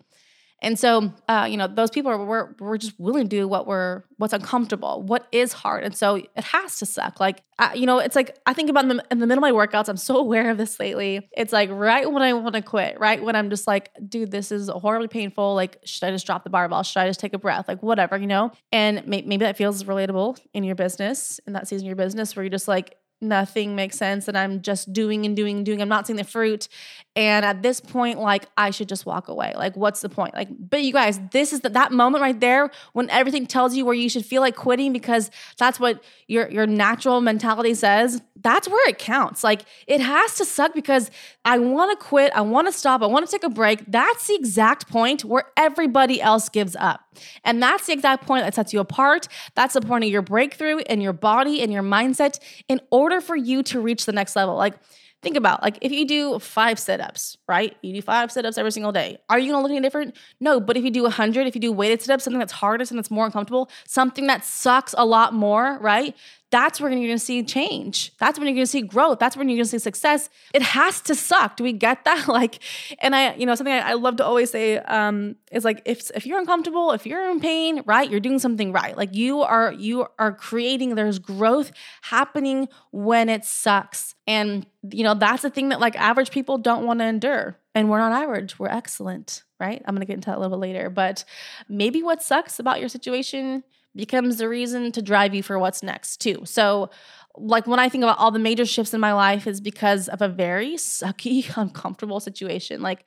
And 0.62 0.78
so, 0.78 1.12
uh, 1.28 1.46
you 1.50 1.56
know, 1.56 1.66
those 1.66 1.90
people 1.90 2.10
are 2.10 2.24
we're, 2.24 2.54
we're 2.58 2.78
just 2.78 2.98
willing 2.98 3.24
to 3.24 3.28
do 3.28 3.46
what 3.46 3.66
we're 3.66 4.04
what's 4.16 4.32
uncomfortable, 4.32 5.02
what 5.02 5.26
is 5.30 5.52
hard, 5.52 5.84
and 5.84 5.94
so 5.94 6.14
it 6.14 6.44
has 6.44 6.78
to 6.78 6.86
suck. 6.86 7.20
Like, 7.20 7.42
uh, 7.58 7.70
you 7.74 7.84
know, 7.84 7.98
it's 7.98 8.16
like 8.16 8.38
I 8.46 8.54
think 8.54 8.70
about 8.70 8.84
in 8.84 8.96
the, 8.96 9.04
in 9.10 9.18
the 9.18 9.26
middle 9.26 9.44
of 9.44 9.54
my 9.54 9.66
workouts. 9.66 9.88
I'm 9.88 9.96
so 9.96 10.16
aware 10.24 10.50
of 10.50 10.56
this 10.56 10.80
lately. 10.80 11.28
It's 11.36 11.52
like 11.52 11.68
right 11.70 12.10
when 12.10 12.22
I 12.22 12.32
want 12.32 12.54
to 12.54 12.62
quit, 12.62 12.98
right 12.98 13.22
when 13.22 13.36
I'm 13.36 13.50
just 13.50 13.66
like, 13.66 13.90
dude, 14.08 14.30
this 14.30 14.50
is 14.50 14.68
horribly 14.68 15.08
painful. 15.08 15.54
Like, 15.54 15.80
should 15.84 16.06
I 16.06 16.10
just 16.10 16.24
drop 16.24 16.44
the 16.44 16.50
barbell? 16.50 16.82
Should 16.82 17.00
I 17.00 17.08
just 17.08 17.20
take 17.20 17.34
a 17.34 17.38
breath? 17.38 17.68
Like, 17.68 17.82
whatever, 17.82 18.16
you 18.16 18.26
know. 18.26 18.50
And 18.72 19.06
may- 19.06 19.22
maybe 19.22 19.44
that 19.44 19.56
feels 19.56 19.84
relatable 19.84 20.40
in 20.54 20.64
your 20.64 20.76
business, 20.76 21.40
in 21.46 21.52
that 21.52 21.68
season 21.68 21.86
of 21.86 21.88
your 21.88 21.96
business, 21.96 22.34
where 22.34 22.44
you're 22.44 22.50
just 22.50 22.68
like, 22.68 22.96
nothing 23.20 23.74
makes 23.74 23.96
sense 23.96 24.28
and 24.28 24.36
I'm 24.36 24.60
just 24.62 24.92
doing 24.92 25.24
and 25.26 25.34
doing 25.34 25.58
and 25.58 25.66
doing. 25.66 25.80
I'm 25.82 25.88
not 25.88 26.06
seeing 26.06 26.16
the 26.16 26.24
fruit. 26.24 26.68
And 27.16 27.44
at 27.44 27.62
this 27.62 27.78
point, 27.78 28.18
like 28.18 28.46
I 28.56 28.70
should 28.70 28.88
just 28.88 29.06
walk 29.06 29.28
away. 29.28 29.52
Like, 29.56 29.76
what's 29.76 30.00
the 30.00 30.08
point? 30.08 30.34
Like, 30.34 30.48
but 30.50 30.82
you 30.82 30.92
guys, 30.92 31.20
this 31.30 31.52
is 31.52 31.60
the, 31.60 31.68
that 31.68 31.92
moment 31.92 32.22
right 32.22 32.38
there 32.38 32.70
when 32.92 33.08
everything 33.10 33.46
tells 33.46 33.76
you 33.76 33.84
where 33.84 33.94
you 33.94 34.08
should 34.08 34.26
feel 34.26 34.42
like 34.42 34.56
quitting 34.56 34.92
because 34.92 35.30
that's 35.56 35.78
what 35.78 36.02
your 36.26 36.50
your 36.50 36.66
natural 36.66 37.20
mentality 37.20 37.74
says. 37.74 38.20
That's 38.36 38.68
where 38.68 38.88
it 38.88 38.98
counts. 38.98 39.44
Like, 39.44 39.64
it 39.86 40.00
has 40.00 40.34
to 40.36 40.44
suck 40.44 40.74
because 40.74 41.10
I 41.44 41.58
want 41.58 41.98
to 41.98 42.04
quit. 42.04 42.32
I 42.34 42.40
want 42.40 42.66
to 42.66 42.72
stop. 42.72 43.00
I 43.00 43.06
want 43.06 43.24
to 43.24 43.30
take 43.30 43.44
a 43.44 43.48
break. 43.48 43.84
That's 43.86 44.26
the 44.26 44.34
exact 44.34 44.88
point 44.88 45.24
where 45.24 45.44
everybody 45.56 46.20
else 46.20 46.48
gives 46.48 46.74
up. 46.76 47.00
And 47.44 47.62
that's 47.62 47.86
the 47.86 47.92
exact 47.92 48.26
point 48.26 48.44
that 48.44 48.54
sets 48.54 48.72
you 48.72 48.80
apart. 48.80 49.28
That's 49.54 49.74
the 49.74 49.80
point 49.80 50.04
of 50.04 50.10
your 50.10 50.20
breakthrough 50.20 50.78
and 50.80 51.00
your 51.00 51.12
body 51.12 51.62
and 51.62 51.72
your 51.72 51.84
mindset 51.84 52.38
in 52.68 52.80
order 52.90 53.20
for 53.20 53.36
you 53.36 53.62
to 53.62 53.80
reach 53.80 54.04
the 54.04 54.12
next 54.12 54.34
level. 54.34 54.56
Like, 54.56 54.74
think 55.24 55.36
about 55.36 55.62
like 55.62 55.78
if 55.82 55.90
you 55.90 56.06
do 56.06 56.38
five 56.38 56.78
sit-ups 56.78 57.36
right? 57.48 57.76
You 57.82 57.94
do 57.94 58.02
five 58.02 58.30
sit-ups 58.30 58.56
every 58.58 58.70
single 58.70 58.92
day. 58.92 59.18
Are 59.28 59.38
you 59.38 59.52
to 59.52 59.58
look 59.60 59.70
any 59.70 59.80
different? 59.80 60.16
No 60.38 60.60
but 60.60 60.76
if 60.76 60.84
you 60.84 60.90
do 60.90 61.02
100 61.02 61.46
if 61.46 61.54
you 61.56 61.60
do 61.60 61.72
weighted 61.72 62.00
sit-ups 62.00 62.22
something 62.24 62.38
that's 62.38 62.52
harder 62.52 62.84
something 62.84 62.98
that's 62.98 63.10
more 63.10 63.26
uncomfortable 63.26 63.70
something 63.86 64.28
that 64.28 64.44
sucks 64.44 64.94
a 64.96 65.04
lot 65.04 65.34
more 65.34 65.78
right 65.80 66.14
that's 66.54 66.80
when 66.80 66.96
you're 66.96 67.08
gonna 67.08 67.18
see 67.18 67.42
change. 67.42 68.12
That's 68.18 68.38
when 68.38 68.46
you're 68.46 68.54
gonna 68.54 68.66
see 68.66 68.82
growth. 68.82 69.18
That's 69.18 69.36
when 69.36 69.48
you're 69.48 69.56
gonna 69.56 69.64
see 69.64 69.80
success. 69.80 70.30
It 70.52 70.62
has 70.62 71.00
to 71.00 71.16
suck. 71.16 71.56
Do 71.56 71.64
we 71.64 71.72
get 71.72 72.04
that? 72.04 72.28
Like, 72.34 72.60
and 73.00 73.14
I, 73.14 73.34
you 73.34 73.44
know, 73.46 73.54
something 73.54 73.74
I, 73.74 73.90
I 73.90 73.92
love 73.94 74.16
to 74.16 74.24
always 74.24 74.50
say 74.50 74.78
um, 74.78 75.36
is 75.52 75.64
like, 75.64 75.82
if 75.84 76.10
if 76.14 76.26
you're 76.26 76.38
uncomfortable, 76.38 76.92
if 76.92 77.06
you're 77.06 77.28
in 77.30 77.40
pain, 77.40 77.82
right, 77.86 78.08
you're 78.08 78.20
doing 78.20 78.38
something 78.38 78.72
right. 78.72 78.96
Like 78.96 79.14
you 79.14 79.42
are 79.42 79.72
you 79.72 80.06
are 80.18 80.32
creating. 80.32 80.94
There's 80.94 81.18
growth 81.18 81.72
happening 82.02 82.68
when 82.92 83.28
it 83.28 83.44
sucks, 83.44 84.14
and 84.26 84.64
you 84.90 85.02
know 85.02 85.14
that's 85.14 85.42
the 85.42 85.50
thing 85.50 85.70
that 85.70 85.80
like 85.80 85.96
average 85.96 86.30
people 86.30 86.58
don't 86.58 86.86
want 86.86 87.00
to 87.00 87.04
endure. 87.06 87.58
And 87.74 87.90
we're 87.90 87.98
not 87.98 88.12
average. 88.12 88.58
We're 88.60 88.68
excellent, 88.68 89.42
right? 89.58 89.82
I'm 89.84 89.94
gonna 89.94 90.06
get 90.06 90.14
into 90.14 90.26
that 90.26 90.38
a 90.38 90.40
little 90.40 90.56
bit 90.56 90.62
later. 90.68 90.88
But 90.88 91.24
maybe 91.68 92.02
what 92.02 92.22
sucks 92.22 92.60
about 92.60 92.78
your 92.78 92.88
situation 92.88 93.64
becomes 93.94 94.36
the 94.36 94.48
reason 94.48 94.92
to 94.92 95.02
drive 95.02 95.34
you 95.34 95.42
for 95.42 95.58
what's 95.58 95.82
next 95.82 96.18
too. 96.18 96.42
So 96.44 96.90
like 97.36 97.66
when 97.66 97.78
I 97.80 97.88
think 97.88 98.04
about 98.04 98.18
all 98.18 98.30
the 98.30 98.38
major 98.38 98.64
shifts 98.64 98.94
in 98.94 99.00
my 99.00 99.12
life 99.12 99.46
is 99.46 99.60
because 99.60 100.08
of 100.08 100.22
a 100.22 100.28
very 100.28 100.74
sucky, 100.74 101.56
uncomfortable 101.56 102.20
situation. 102.20 102.82
Like 102.82 103.04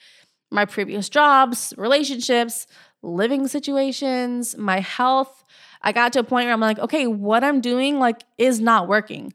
my 0.52 0.66
previous 0.66 1.10
jobs, 1.10 1.74
relationships, 1.78 2.68
living 3.02 3.48
situations, 3.48 4.58
my 4.58 4.80
health. 4.80 5.44
I 5.82 5.92
got 5.92 6.14
to 6.14 6.20
a 6.20 6.24
point 6.24 6.46
where 6.46 6.54
I'm 6.54 6.60
like, 6.60 6.80
okay, 6.80 7.08
what 7.08 7.44
I'm 7.44 7.62
doing 7.62 8.00
like 8.00 8.24
is 8.38 8.60
not 8.60 8.88
working. 8.88 9.34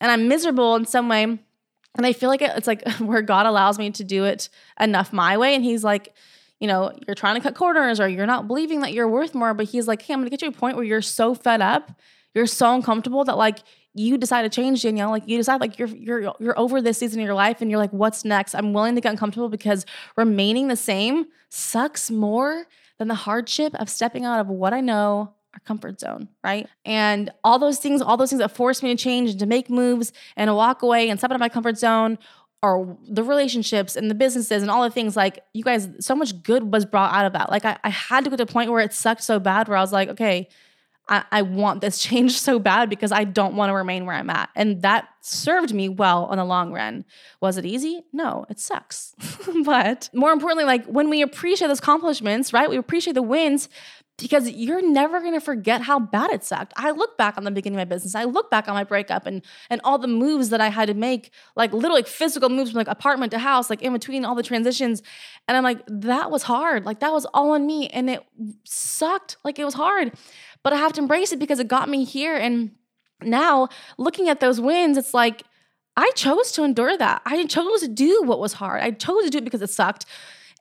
And 0.00 0.10
I'm 0.10 0.28
miserable 0.28 0.76
in 0.76 0.86
some 0.86 1.08
way. 1.08 1.22
And 1.24 2.06
I 2.06 2.12
feel 2.12 2.28
like 2.28 2.42
it's 2.42 2.66
like 2.66 2.88
where 2.98 3.22
God 3.22 3.46
allows 3.46 3.78
me 3.78 3.90
to 3.92 4.04
do 4.04 4.24
it 4.24 4.48
enough 4.78 5.12
my 5.12 5.36
way. 5.36 5.54
And 5.54 5.64
He's 5.64 5.84
like, 5.84 6.14
you 6.60 6.68
know, 6.68 6.92
you're 7.06 7.14
trying 7.14 7.34
to 7.34 7.40
cut 7.40 7.54
corners 7.54 7.98
or 7.98 8.08
you're 8.08 8.26
not 8.26 8.46
believing 8.46 8.80
that 8.80 8.92
you're 8.92 9.08
worth 9.08 9.34
more. 9.34 9.54
But 9.54 9.66
he's 9.66 9.88
like, 9.88 10.02
hey, 10.02 10.14
I'm 10.14 10.20
gonna 10.20 10.30
get 10.30 10.42
you 10.42 10.50
to 10.50 10.56
a 10.56 10.60
point 10.60 10.76
where 10.76 10.84
you're 10.84 11.02
so 11.02 11.34
fed 11.34 11.60
up, 11.60 11.98
you're 12.34 12.46
so 12.46 12.74
uncomfortable 12.74 13.24
that 13.24 13.36
like 13.36 13.60
you 13.94 14.16
decide 14.16 14.42
to 14.42 14.48
change, 14.48 14.82
Danielle. 14.82 15.10
Like 15.10 15.26
you 15.26 15.36
decide 15.36 15.60
like 15.60 15.78
you're 15.78 15.88
you're 15.88 16.34
you're 16.38 16.58
over 16.58 16.80
this 16.80 16.98
season 16.98 17.20
of 17.20 17.24
your 17.24 17.34
life 17.34 17.60
and 17.60 17.70
you're 17.70 17.80
like, 17.80 17.92
what's 17.92 18.24
next? 18.24 18.54
I'm 18.54 18.72
willing 18.72 18.94
to 18.94 19.00
get 19.00 19.10
uncomfortable 19.10 19.48
because 19.48 19.86
remaining 20.16 20.68
the 20.68 20.76
same 20.76 21.26
sucks 21.48 22.10
more 22.10 22.66
than 22.98 23.08
the 23.08 23.14
hardship 23.14 23.74
of 23.76 23.88
stepping 23.88 24.24
out 24.24 24.40
of 24.40 24.48
what 24.48 24.72
I 24.72 24.80
know 24.80 25.34
our 25.54 25.60
comfort 25.60 25.98
zone, 25.98 26.28
right? 26.44 26.68
And 26.84 27.30
all 27.42 27.58
those 27.58 27.78
things, 27.78 28.00
all 28.00 28.16
those 28.16 28.30
things 28.30 28.40
that 28.40 28.52
force 28.54 28.82
me 28.82 28.94
to 28.94 29.02
change 29.02 29.30
and 29.30 29.40
to 29.40 29.46
make 29.46 29.68
moves 29.68 30.12
and 30.36 30.48
to 30.48 30.54
walk 30.54 30.82
away 30.82 31.08
and 31.08 31.18
step 31.18 31.30
out 31.30 31.34
of 31.34 31.40
my 31.40 31.48
comfort 31.48 31.76
zone 31.76 32.18
or 32.62 32.98
the 33.08 33.22
relationships 33.22 33.96
and 33.96 34.10
the 34.10 34.14
businesses 34.14 34.62
and 34.62 34.70
all 34.70 34.82
the 34.82 34.90
things 34.90 35.16
like 35.16 35.42
you 35.54 35.64
guys 35.64 35.88
so 35.98 36.14
much 36.14 36.42
good 36.42 36.72
was 36.72 36.84
brought 36.84 37.12
out 37.14 37.26
of 37.26 37.32
that. 37.32 37.50
Like 37.50 37.64
i, 37.64 37.78
I 37.82 37.90
had 37.90 38.24
to 38.24 38.30
get 38.30 38.36
to 38.36 38.42
a 38.42 38.46
point 38.46 38.70
where 38.70 38.82
it 38.82 38.92
sucked 38.92 39.22
so 39.22 39.38
bad 39.38 39.68
where 39.68 39.78
i 39.78 39.80
was 39.80 39.92
like 39.92 40.08
okay 40.10 40.48
I, 41.08 41.24
I 41.32 41.42
want 41.42 41.80
this 41.80 41.98
change 42.02 42.38
so 42.38 42.58
bad 42.58 42.90
because 42.90 43.12
i 43.12 43.24
don't 43.24 43.54
want 43.54 43.70
to 43.70 43.74
remain 43.74 44.04
where 44.04 44.14
i'm 44.14 44.30
at. 44.30 44.50
And 44.54 44.82
that 44.82 45.08
served 45.22 45.72
me 45.74 45.88
well 45.88 46.24
on 46.26 46.38
the 46.38 46.44
long 46.44 46.72
run. 46.72 47.04
Was 47.40 47.56
it 47.56 47.66
easy? 47.66 48.02
No 48.12 48.46
it 48.50 48.60
sucks. 48.60 49.14
But 49.64 50.10
more 50.12 50.32
importantly 50.32 50.64
like 50.64 50.84
when 50.86 51.08
we 51.08 51.22
appreciate 51.22 51.68
those 51.68 51.78
accomplishments 51.78 52.52
right 52.52 52.68
we 52.68 52.76
appreciate 52.76 53.14
the 53.14 53.22
wins 53.22 53.68
because 54.20 54.50
you're 54.50 54.86
never 54.86 55.20
going 55.20 55.34
to 55.34 55.40
forget 55.40 55.82
how 55.82 55.98
bad 55.98 56.30
it 56.30 56.44
sucked. 56.44 56.72
I 56.76 56.90
look 56.90 57.16
back 57.16 57.36
on 57.36 57.44
the 57.44 57.50
beginning 57.50 57.78
of 57.78 57.88
my 57.88 57.94
business. 57.94 58.14
I 58.14 58.24
look 58.24 58.50
back 58.50 58.68
on 58.68 58.74
my 58.74 58.84
breakup 58.84 59.26
and 59.26 59.42
and 59.68 59.80
all 59.84 59.98
the 59.98 60.08
moves 60.08 60.50
that 60.50 60.60
I 60.60 60.68
had 60.68 60.88
to 60.88 60.94
make, 60.94 61.30
like 61.56 61.72
literally 61.72 62.00
like 62.00 62.06
physical 62.06 62.48
moves 62.48 62.70
from 62.70 62.78
like 62.78 62.88
apartment 62.88 63.32
to 63.32 63.38
house, 63.38 63.70
like 63.70 63.82
in 63.82 63.92
between 63.92 64.24
all 64.24 64.34
the 64.34 64.42
transitions. 64.42 65.02
And 65.48 65.56
I'm 65.56 65.64
like, 65.64 65.80
that 65.86 66.30
was 66.30 66.44
hard. 66.44 66.84
Like 66.84 67.00
that 67.00 67.12
was 67.12 67.26
all 67.34 67.50
on 67.50 67.66
me 67.66 67.88
and 67.88 68.08
it 68.10 68.24
sucked. 68.64 69.36
Like 69.44 69.58
it 69.58 69.64
was 69.64 69.74
hard. 69.74 70.12
But 70.62 70.72
I 70.72 70.76
have 70.76 70.92
to 70.94 71.00
embrace 71.00 71.32
it 71.32 71.38
because 71.38 71.58
it 71.58 71.68
got 71.68 71.88
me 71.88 72.04
here 72.04 72.36
and 72.36 72.72
now 73.22 73.68
looking 73.98 74.28
at 74.28 74.40
those 74.40 74.60
wins, 74.60 74.96
it's 74.96 75.14
like 75.14 75.42
I 75.96 76.10
chose 76.14 76.52
to 76.52 76.64
endure 76.64 76.96
that. 76.96 77.22
I 77.24 77.44
chose 77.44 77.80
to 77.80 77.88
do 77.88 78.22
what 78.24 78.40
was 78.40 78.54
hard. 78.54 78.82
I 78.82 78.90
chose 78.92 79.24
to 79.24 79.30
do 79.30 79.38
it 79.38 79.44
because 79.44 79.62
it 79.62 79.70
sucked. 79.70 80.06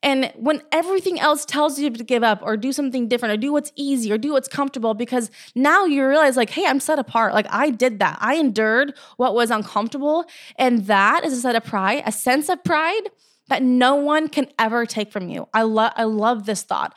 And 0.01 0.31
when 0.35 0.61
everything 0.71 1.19
else 1.19 1.43
tells 1.45 1.77
you 1.77 1.89
to 1.89 2.03
give 2.03 2.23
up 2.23 2.39
or 2.41 2.55
do 2.55 2.71
something 2.71 3.07
different 3.07 3.33
or 3.33 3.37
do 3.37 3.51
what's 3.51 3.71
easy 3.75 4.11
or 4.11 4.17
do 4.17 4.31
what's 4.31 4.47
comfortable, 4.47 4.93
because 4.93 5.29
now 5.55 5.85
you 5.85 6.07
realize, 6.07 6.37
like, 6.37 6.49
hey, 6.49 6.65
I'm 6.65 6.79
set 6.79 6.99
apart. 6.99 7.33
Like, 7.33 7.47
I 7.49 7.69
did 7.69 7.99
that. 7.99 8.17
I 8.21 8.35
endured 8.35 8.93
what 9.17 9.35
was 9.35 9.51
uncomfortable. 9.51 10.25
And 10.57 10.85
that 10.85 11.25
is 11.25 11.33
a 11.33 11.41
set 11.41 11.55
of 11.55 11.65
pride, 11.65 12.03
a 12.05 12.11
sense 12.11 12.47
of 12.47 12.63
pride 12.63 13.09
that 13.49 13.61
no 13.61 13.95
one 13.95 14.29
can 14.29 14.47
ever 14.57 14.85
take 14.85 15.11
from 15.11 15.27
you. 15.27 15.47
I 15.53 15.63
love 15.63 15.91
I 15.95 16.03
love 16.03 16.45
this 16.45 16.63
thought. 16.63 16.95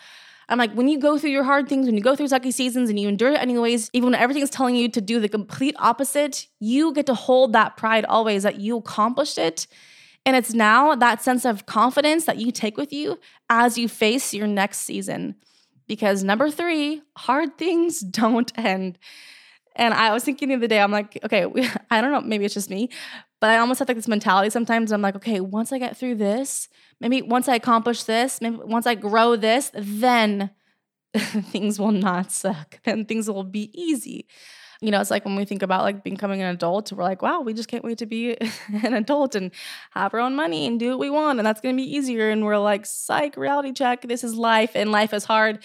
I'm 0.49 0.59
like, 0.59 0.73
when 0.75 0.87
you 0.87 0.99
go 0.99 1.19
through 1.19 1.31
your 1.31 1.45
hard 1.45 1.69
things, 1.69 1.87
when 1.87 1.97
you 1.97 2.03
go 2.03 2.15
through 2.15 2.27
sucky 2.27 2.53
seasons 2.53 2.91
and 2.91 3.01
you 3.01 3.09
endure 3.09 3.33
it 3.33 3.41
anyways, 3.41 3.89
even 3.95 4.11
when 4.11 4.21
everything's 4.21 4.51
telling 4.51 4.77
you 4.77 4.89
to 4.91 5.01
do 5.01 5.19
the 5.19 5.29
complete 5.29 5.75
opposite, 5.79 6.47
you 6.61 6.93
get 6.93 7.07
to 7.07 7.15
hold 7.15 7.55
that 7.55 7.77
pride 7.77 8.05
always 8.05 8.43
that 8.43 8.61
you 8.61 8.77
accomplished 8.77 9.39
it 9.39 9.67
and 10.25 10.37
it's 10.37 10.55
now 10.55 10.95
that 10.95 11.23
sense 11.23 11.45
of 11.45 11.67
confidence 11.67 12.25
that 12.26 12.38
you 12.38 12.52
take 12.52 12.76
with 12.76 12.93
you 12.93 13.19
as 13.50 13.76
you 13.76 13.88
face 13.88 14.33
your 14.33 14.47
next 14.47 14.79
season. 14.79 15.37
Because 15.88 16.23
number 16.23 16.49
three, 16.49 17.02
hard 17.17 17.59
things 17.59 18.00
don't 18.00 18.52
end. 18.57 18.99
And 19.75 19.95
I 19.95 20.12
was 20.12 20.23
thinking 20.23 20.49
the 20.49 20.57
other 20.57 20.67
day, 20.67 20.81
I'm 20.81 20.93
like, 20.93 21.19
okay, 21.25 21.47
I 21.91 22.00
don't 22.00 22.12
know, 22.12 22.21
maybe 22.21 22.45
it's 22.45 22.55
just 22.55 22.71
me, 22.71 22.91
but 23.41 23.50
I 23.50 23.59
almost 23.59 23.79
have 23.81 23.88
like 23.88 23.97
this 23.97 24.09
mentality 24.09 24.50
sometimes. 24.50 24.93
I'm 24.93 25.02
like, 25.02 25.17
okay, 25.17 25.41
once 25.41 25.73
I 25.73 25.79
get 25.79 25.97
through 25.97 26.17
this, 26.17 26.69
maybe 27.00 27.23
once 27.23 27.49
I 27.49 27.57
accomplish 27.57 28.05
this, 28.05 28.41
maybe 28.41 28.57
once 28.57 28.87
I 28.87 28.95
grow 28.95 29.35
this, 29.35 29.71
then 29.75 30.50
things 31.17 31.81
will 31.81 31.93
not 31.93 32.31
suck. 32.31 32.81
Then 32.85 33.07
things 33.07 33.29
will 33.29 33.45
be 33.45 33.71
easy 33.75 34.26
you 34.83 34.91
know, 34.91 35.01
it's 35.01 35.12
like 35.12 35.25
when 35.25 35.37
we 35.37 35.45
think 35.45 35.62
about 35.62 35.83
like 35.83 36.03
becoming 36.03 36.43
an 36.43 36.49
adult, 36.53 36.93
we're 36.93 37.05
like, 37.05 37.23
wow, 37.23 37.41
we 37.41 37.55
just 37.55 37.69
can't 37.69 37.85
wait 37.85 37.99
to 37.99 38.07
be 38.07 38.37
an 38.83 38.95
adult 38.95 39.37
and 39.37 39.53
have 39.93 40.12
our 40.12 40.19
own 40.19 40.35
money 40.35 40.67
and 40.67 40.81
do 40.81 40.91
what 40.91 40.99
we 40.99 41.09
want. 41.09 41.39
And 41.39 41.47
that's 41.47 41.61
going 41.61 41.77
to 41.77 41.81
be 41.81 41.89
easier. 41.89 42.31
And 42.31 42.45
we're 42.45 42.59
like, 42.59 42.85
psych, 42.85 43.37
reality 43.37 43.73
check. 43.73 44.03
This 44.03 44.25
is 44.25 44.35
life 44.35 44.73
and 44.75 44.91
life 44.91 45.15
is 45.15 45.25
hard. 45.25 45.61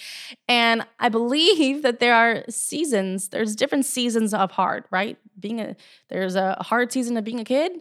And 0.48 0.86
I 1.00 1.10
believe 1.10 1.82
that 1.82 2.00
there 2.00 2.14
are 2.14 2.44
seasons, 2.48 3.30
there's 3.30 3.56
different 3.56 3.86
seasons 3.86 4.36
of 4.36 4.52
hard, 4.52 4.86
right? 4.92 5.18
Being 5.40 5.62
a, 5.62 5.76
there's 6.10 6.36
a 6.36 6.56
hard 6.62 6.92
season 6.92 7.18
of 7.18 7.24
being 7.24 7.40
a 7.40 7.46
kid 7.46 7.72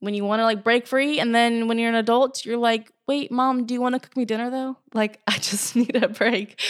when 0.00 0.14
you 0.14 0.24
want 0.24 0.40
to 0.40 0.44
like 0.44 0.62
break 0.62 0.86
free 0.86 1.18
and 1.18 1.34
then 1.34 1.68
when 1.68 1.78
you're 1.78 1.88
an 1.88 1.94
adult 1.94 2.44
you're 2.44 2.56
like 2.56 2.92
wait 3.06 3.30
mom 3.30 3.64
do 3.64 3.74
you 3.74 3.80
want 3.80 3.94
to 3.94 4.00
cook 4.00 4.16
me 4.16 4.24
dinner 4.24 4.50
though? 4.50 4.76
Like 4.94 5.20
i 5.26 5.36
just 5.38 5.76
need 5.76 5.96
a 5.96 6.08
break. 6.08 6.60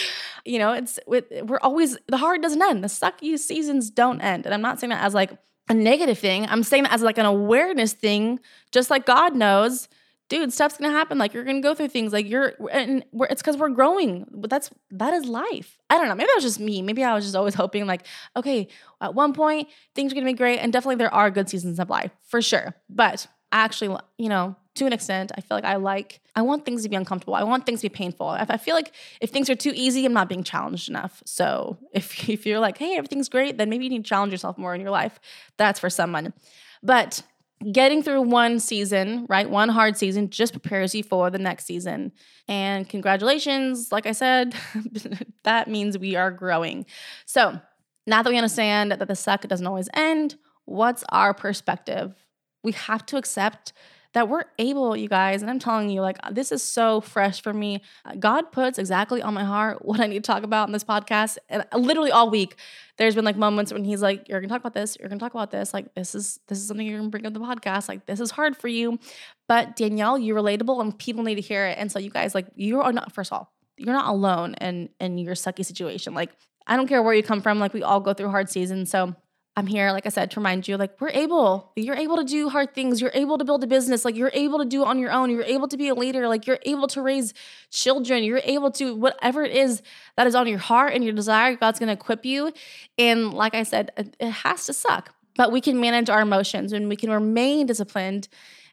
You 0.45 0.59
know 0.59 0.73
it's 0.73 0.99
we're 1.07 1.59
always 1.61 1.97
the 2.07 2.17
hard 2.17 2.41
doesn't 2.41 2.61
end. 2.61 2.83
The 2.83 2.87
sucky 2.87 3.37
seasons 3.37 3.89
don't 3.89 4.21
end. 4.21 4.45
And 4.45 4.53
i'm 4.53 4.61
not 4.61 4.79
saying 4.79 4.89
that 4.89 5.03
as 5.03 5.13
like 5.13 5.37
a 5.69 5.73
negative 5.73 6.17
thing. 6.17 6.45
I'm 6.47 6.63
saying 6.63 6.83
that 6.83 6.93
as 6.93 7.01
like 7.01 7.17
an 7.17 7.25
awareness 7.25 7.93
thing 7.93 8.39
just 8.71 8.89
like 8.89 9.05
god 9.05 9.35
knows 9.35 9.87
dude, 10.29 10.51
stuff's 10.53 10.77
gonna 10.77 10.91
happen. 10.91 11.17
Like 11.17 11.33
you're 11.33 11.43
gonna 11.43 11.61
go 11.61 11.73
through 11.73 11.89
things. 11.89 12.13
Like 12.13 12.27
you're, 12.27 12.53
and 12.71 13.03
it's 13.29 13.41
because 13.41 13.57
we're 13.57 13.69
growing. 13.69 14.25
But 14.31 14.49
that's 14.49 14.69
that 14.91 15.13
is 15.13 15.25
life. 15.25 15.77
I 15.89 15.97
don't 15.97 16.07
know. 16.07 16.15
Maybe 16.15 16.27
that 16.27 16.35
was 16.35 16.43
just 16.43 16.59
me. 16.59 16.81
Maybe 16.81 17.03
I 17.03 17.13
was 17.13 17.25
just 17.25 17.35
always 17.35 17.53
hoping, 17.63 17.85
like, 17.85 18.05
okay, 18.35 18.67
at 19.01 19.13
one 19.13 19.33
point 19.33 19.69
things 19.95 20.11
are 20.11 20.15
gonna 20.15 20.25
be 20.25 20.33
great, 20.33 20.59
and 20.59 20.71
definitely 20.71 20.95
there 20.95 21.13
are 21.13 21.31
good 21.31 21.49
seasons 21.49 21.79
of 21.79 21.89
life 21.89 22.11
for 22.23 22.41
sure. 22.41 22.75
But 22.89 23.27
actually, 23.51 23.97
you 24.17 24.29
know, 24.29 24.55
to 24.75 24.85
an 24.85 24.93
extent, 24.93 25.31
I 25.35 25.41
feel 25.41 25.57
like 25.57 25.65
I 25.65 25.75
like. 25.75 26.21
I 26.35 26.41
want 26.41 26.65
things 26.65 26.83
to 26.83 26.89
be 26.89 26.95
uncomfortable. 26.95 27.33
I 27.33 27.43
want 27.43 27.65
things 27.65 27.81
to 27.81 27.89
be 27.89 27.93
painful. 27.93 28.33
If 28.33 28.51
I 28.51 28.57
feel 28.57 28.75
like 28.75 28.93
if 29.21 29.31
things 29.31 29.49
are 29.49 29.55
too 29.55 29.71
easy, 29.75 30.05
I'm 30.05 30.13
not 30.13 30.29
being 30.29 30.43
challenged 30.43 30.89
enough. 30.89 31.23
So 31.25 31.77
if 31.93 32.29
if 32.29 32.45
you're 32.45 32.59
like, 32.59 32.77
hey, 32.77 32.95
everything's 32.97 33.29
great, 33.29 33.57
then 33.57 33.69
maybe 33.69 33.85
you 33.85 33.89
need 33.89 34.03
to 34.03 34.09
challenge 34.09 34.31
yourself 34.31 34.57
more 34.57 34.75
in 34.75 34.81
your 34.81 34.91
life. 34.91 35.19
That's 35.57 35.79
for 35.79 35.89
someone. 35.89 36.33
But 36.83 37.23
getting 37.71 38.03
through 38.03 38.21
one 38.21 38.59
season, 38.59 39.25
right? 39.29 39.49
One 39.49 39.69
hard 39.69 39.97
season 39.97 40.29
just 40.29 40.53
prepares 40.53 40.93
you 40.93 41.03
for 41.03 41.29
the 41.29 41.39
next 41.39 41.65
season. 41.65 42.11
And 42.47 42.87
congratulations, 42.87 43.91
like 43.91 44.05
I 44.05 44.11
said, 44.11 44.55
that 45.43 45.67
means 45.67 45.97
we 45.97 46.15
are 46.15 46.31
growing. 46.31 46.85
So 47.25 47.59
now 48.05 48.21
that 48.21 48.29
we 48.29 48.37
understand 48.37 48.91
that 48.91 49.07
the 49.07 49.15
suck 49.15 49.41
doesn't 49.47 49.65
always 49.65 49.89
end, 49.93 50.35
what's 50.65 51.03
our 51.09 51.33
perspective? 51.33 52.13
We 52.63 52.73
have 52.73 53.05
to 53.07 53.17
accept 53.17 53.73
that 54.17 54.27
we're 54.27 54.45
able, 54.57 54.97
you 54.97 55.07
guys, 55.07 55.43
and 55.43 55.51
I'm 55.51 55.59
telling 55.59 55.91
you, 55.91 56.01
like, 56.01 56.17
this 56.31 56.51
is 56.51 56.63
so 56.63 57.01
fresh 57.01 57.39
for 57.39 57.53
me. 57.53 57.83
God 58.17 58.51
puts 58.51 58.79
exactly 58.79 59.21
on 59.21 59.35
my 59.35 59.43
heart 59.43 59.85
what 59.85 59.99
I 59.99 60.07
need 60.07 60.23
to 60.23 60.27
talk 60.27 60.41
about 60.41 60.67
in 60.67 60.73
this 60.73 60.83
podcast. 60.83 61.37
And 61.49 61.63
literally 61.71 62.09
all 62.09 62.31
week, 62.31 62.55
there's 62.97 63.13
been 63.13 63.25
like 63.25 63.37
moments 63.37 63.71
when 63.71 63.83
he's 63.83 64.01
like, 64.01 64.27
You're 64.27 64.41
gonna 64.41 64.49
talk 64.49 64.61
about 64.61 64.73
this, 64.73 64.97
you're 64.99 65.07
gonna 65.07 65.19
talk 65.19 65.35
about 65.35 65.51
this. 65.51 65.71
Like, 65.71 65.93
this 65.93 66.15
is 66.15 66.39
this 66.47 66.57
is 66.57 66.67
something 66.67 66.87
you're 66.87 66.97
gonna 66.97 67.11
bring 67.11 67.27
up 67.27 67.33
the 67.33 67.39
podcast. 67.39 67.87
Like, 67.87 68.07
this 68.07 68.19
is 68.19 68.31
hard 68.31 68.57
for 68.57 68.67
you. 68.67 68.97
But 69.47 69.75
Danielle, 69.75 70.17
you're 70.17 70.41
relatable 70.41 70.81
and 70.81 70.97
people 70.97 71.23
need 71.23 71.35
to 71.35 71.41
hear 71.41 71.67
it. 71.67 71.77
And 71.77 71.91
so 71.91 71.99
you 71.99 72.09
guys, 72.09 72.33
like, 72.33 72.47
you 72.55 72.81
are 72.81 72.91
not, 72.91 73.13
first 73.13 73.31
of 73.31 73.37
all, 73.37 73.53
you're 73.77 73.93
not 73.93 74.07
alone 74.07 74.55
in 74.55 74.89
in 74.99 75.19
your 75.19 75.35
sucky 75.35 75.63
situation. 75.63 76.15
Like, 76.15 76.31
I 76.65 76.75
don't 76.75 76.87
care 76.87 77.03
where 77.03 77.13
you 77.13 77.21
come 77.21 77.41
from, 77.41 77.59
like 77.59 77.75
we 77.75 77.83
all 77.83 77.99
go 77.99 78.15
through 78.15 78.31
hard 78.31 78.49
seasons. 78.49 78.89
So 78.89 79.15
I'm 79.57 79.65
here, 79.65 79.91
like 79.91 80.05
I 80.05 80.09
said, 80.09 80.29
to 80.31 80.39
remind 80.39 80.67
you, 80.67 80.77
like, 80.77 81.01
we're 81.01 81.09
able. 81.09 81.71
You're 81.75 81.95
able 81.95 82.17
to 82.17 82.23
do 82.23 82.47
hard 82.47 82.75
things. 82.75 83.01
You're 83.01 83.09
able 83.15 83.39
to 83.39 83.43
build 83.43 83.63
a 83.63 83.67
business. 83.67 84.05
Like, 84.05 84.15
you're 84.15 84.29
able 84.35 84.59
to 84.59 84.65
do 84.65 84.85
on 84.85 84.99
your 84.99 85.11
own. 85.11 85.31
You're 85.31 85.41
able 85.41 85.67
to 85.69 85.77
be 85.77 85.87
a 85.87 85.95
leader. 85.95 86.27
Like, 86.27 86.45
you're 86.45 86.59
able 86.61 86.87
to 86.89 87.01
raise 87.01 87.33
children. 87.71 88.23
You're 88.23 88.41
able 88.43 88.69
to, 88.73 88.95
whatever 88.95 89.41
it 89.43 89.51
is 89.51 89.81
that 90.15 90.27
is 90.27 90.35
on 90.35 90.47
your 90.47 90.59
heart 90.59 90.93
and 90.93 91.03
your 91.03 91.13
desire, 91.13 91.55
God's 91.55 91.79
going 91.79 91.87
to 91.87 91.93
equip 91.93 92.23
you. 92.23 92.53
And 92.99 93.33
like 93.33 93.55
I 93.55 93.63
said, 93.63 94.13
it 94.19 94.29
has 94.29 94.67
to 94.67 94.73
suck, 94.73 95.15
but 95.35 95.51
we 95.51 95.59
can 95.59 95.81
manage 95.81 96.11
our 96.11 96.21
emotions 96.21 96.71
and 96.71 96.87
we 96.87 96.95
can 96.95 97.09
remain 97.09 97.65
disciplined 97.65 98.27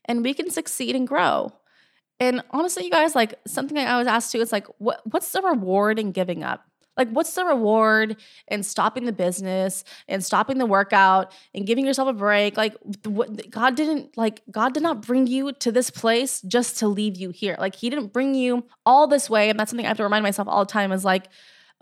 and 0.05 0.23
we 0.23 0.35
can 0.35 0.51
succeed 0.51 0.95
and 0.95 1.09
grow. 1.09 1.51
And 2.21 2.43
honestly, 2.51 2.85
you 2.85 2.91
guys, 2.91 3.15
like, 3.15 3.41
something 3.47 3.79
I 3.79 3.97
was 3.97 4.07
asked 4.07 4.33
to, 4.33 4.39
it's 4.39 4.53
like, 4.53 4.67
what, 4.77 5.01
what's 5.11 5.33
the 5.33 5.41
reward 5.41 5.99
in 5.99 6.13
giving 6.13 6.45
up? 6.45 6.63
Like, 6.97 7.11
what's 7.11 7.35
the 7.35 7.45
reward 7.45 8.17
in 8.49 8.63
stopping 8.63 9.05
the 9.05 9.13
business 9.13 9.85
and 10.09 10.25
stopping 10.25 10.59
the 10.59 10.67
workout 10.67 11.33
and 11.55 11.67
giving 11.67 11.87
yourself 11.87 12.09
a 12.09 12.13
break? 12.13 12.57
Like, 12.57 12.77
what, 13.05 13.51
God 13.51 13.75
didn't, 13.75 14.17
like, 14.17 14.43
God 14.51 14.75
did 14.75 14.83
not 14.83 15.03
bring 15.03 15.27
you 15.27 15.53
to 15.53 15.73
this 15.73 15.91
place 15.91 16.41
just 16.43 16.79
to 16.79 16.89
leave 16.89 17.17
you 17.17 17.31
here. 17.31 17.57
Like, 17.59 17.75
He 17.75 17.91
didn't 17.91 18.13
bring 18.13 18.35
you 18.35 18.65
all 18.87 19.07
this 19.07 19.29
way. 19.29 19.51
And 19.51 19.59
that's 19.59 19.71
something 19.71 19.87
I 19.87 19.89
have 19.89 19.97
to 19.99 20.05
remind 20.05 20.23
myself 20.23 20.49
all 20.49 20.65
the 20.65 20.73
time 20.73 20.93
is 20.93 21.05
like, 21.05 21.29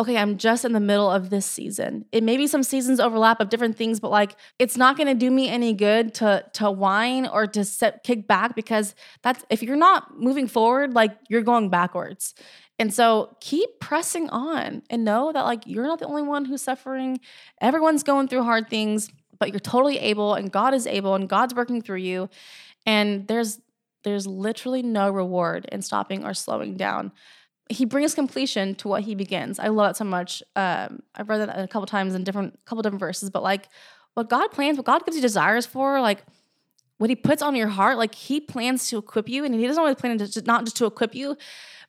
okay, 0.00 0.16
I'm 0.16 0.36
just 0.36 0.64
in 0.64 0.72
the 0.72 0.80
middle 0.80 1.10
of 1.10 1.30
this 1.30 1.46
season. 1.46 2.06
It 2.12 2.24
may 2.24 2.36
be 2.36 2.46
some 2.46 2.62
seasons 2.62 2.98
overlap 2.98 3.40
of 3.40 3.48
different 3.50 3.76
things, 3.76 4.00
but 4.00 4.10
like 4.10 4.36
it's 4.58 4.76
not 4.76 4.96
going 4.96 5.06
to 5.06 5.14
do 5.14 5.30
me 5.30 5.48
any 5.48 5.72
good 5.72 6.14
to 6.14 6.44
to 6.54 6.70
whine 6.70 7.26
or 7.26 7.46
to 7.48 7.64
set, 7.64 8.02
kick 8.02 8.26
back 8.26 8.56
because 8.56 8.94
that's 9.22 9.44
if 9.50 9.62
you're 9.62 9.76
not 9.76 10.18
moving 10.18 10.48
forward, 10.48 10.94
like 10.94 11.16
you're 11.28 11.42
going 11.42 11.68
backwards. 11.68 12.34
And 12.78 12.92
so 12.92 13.36
keep 13.40 13.80
pressing 13.80 14.28
on 14.30 14.82
and 14.90 15.04
know 15.04 15.32
that 15.32 15.44
like 15.44 15.66
you're 15.66 15.86
not 15.86 15.98
the 15.98 16.06
only 16.06 16.22
one 16.22 16.44
who's 16.44 16.62
suffering. 16.62 17.20
Everyone's 17.60 18.02
going 18.02 18.28
through 18.28 18.42
hard 18.42 18.68
things, 18.68 19.10
but 19.38 19.50
you're 19.50 19.60
totally 19.60 19.98
able 19.98 20.34
and 20.34 20.50
God 20.50 20.74
is 20.74 20.86
able 20.86 21.14
and 21.14 21.28
God's 21.28 21.54
working 21.54 21.82
through 21.82 21.98
you. 21.98 22.28
And 22.86 23.28
there's 23.28 23.60
there's 24.04 24.26
literally 24.26 24.82
no 24.82 25.10
reward 25.10 25.66
in 25.70 25.80
stopping 25.82 26.24
or 26.24 26.34
slowing 26.34 26.76
down. 26.76 27.12
He 27.68 27.84
brings 27.84 28.14
completion 28.14 28.74
to 28.76 28.88
what 28.88 29.02
he 29.02 29.14
begins. 29.14 29.58
I 29.60 29.68
love 29.68 29.92
it 29.92 29.96
so 29.96 30.04
much. 30.04 30.42
Um, 30.56 31.04
I've 31.14 31.28
read 31.28 31.38
that 31.38 31.58
a 31.58 31.68
couple 31.68 31.86
times 31.86 32.14
in 32.14 32.24
different 32.24 32.58
couple 32.64 32.82
different 32.82 33.00
verses, 33.00 33.30
but 33.30 33.42
like 33.42 33.68
what 34.14 34.28
God 34.28 34.50
plans, 34.50 34.76
what 34.76 34.86
God 34.86 35.04
gives 35.04 35.16
you 35.16 35.22
desires 35.22 35.66
for, 35.66 36.00
like 36.00 36.24
what 37.02 37.10
he 37.10 37.16
puts 37.16 37.42
on 37.42 37.56
your 37.56 37.66
heart, 37.66 37.98
like 37.98 38.14
he 38.14 38.40
plans 38.40 38.88
to 38.88 38.96
equip 38.96 39.28
you, 39.28 39.44
and 39.44 39.52
he 39.56 39.66
doesn't 39.66 39.80
always 39.80 39.96
plan 39.96 40.16
to 40.16 40.42
not 40.42 40.62
just 40.62 40.76
to 40.76 40.86
equip 40.86 41.16
you, 41.16 41.36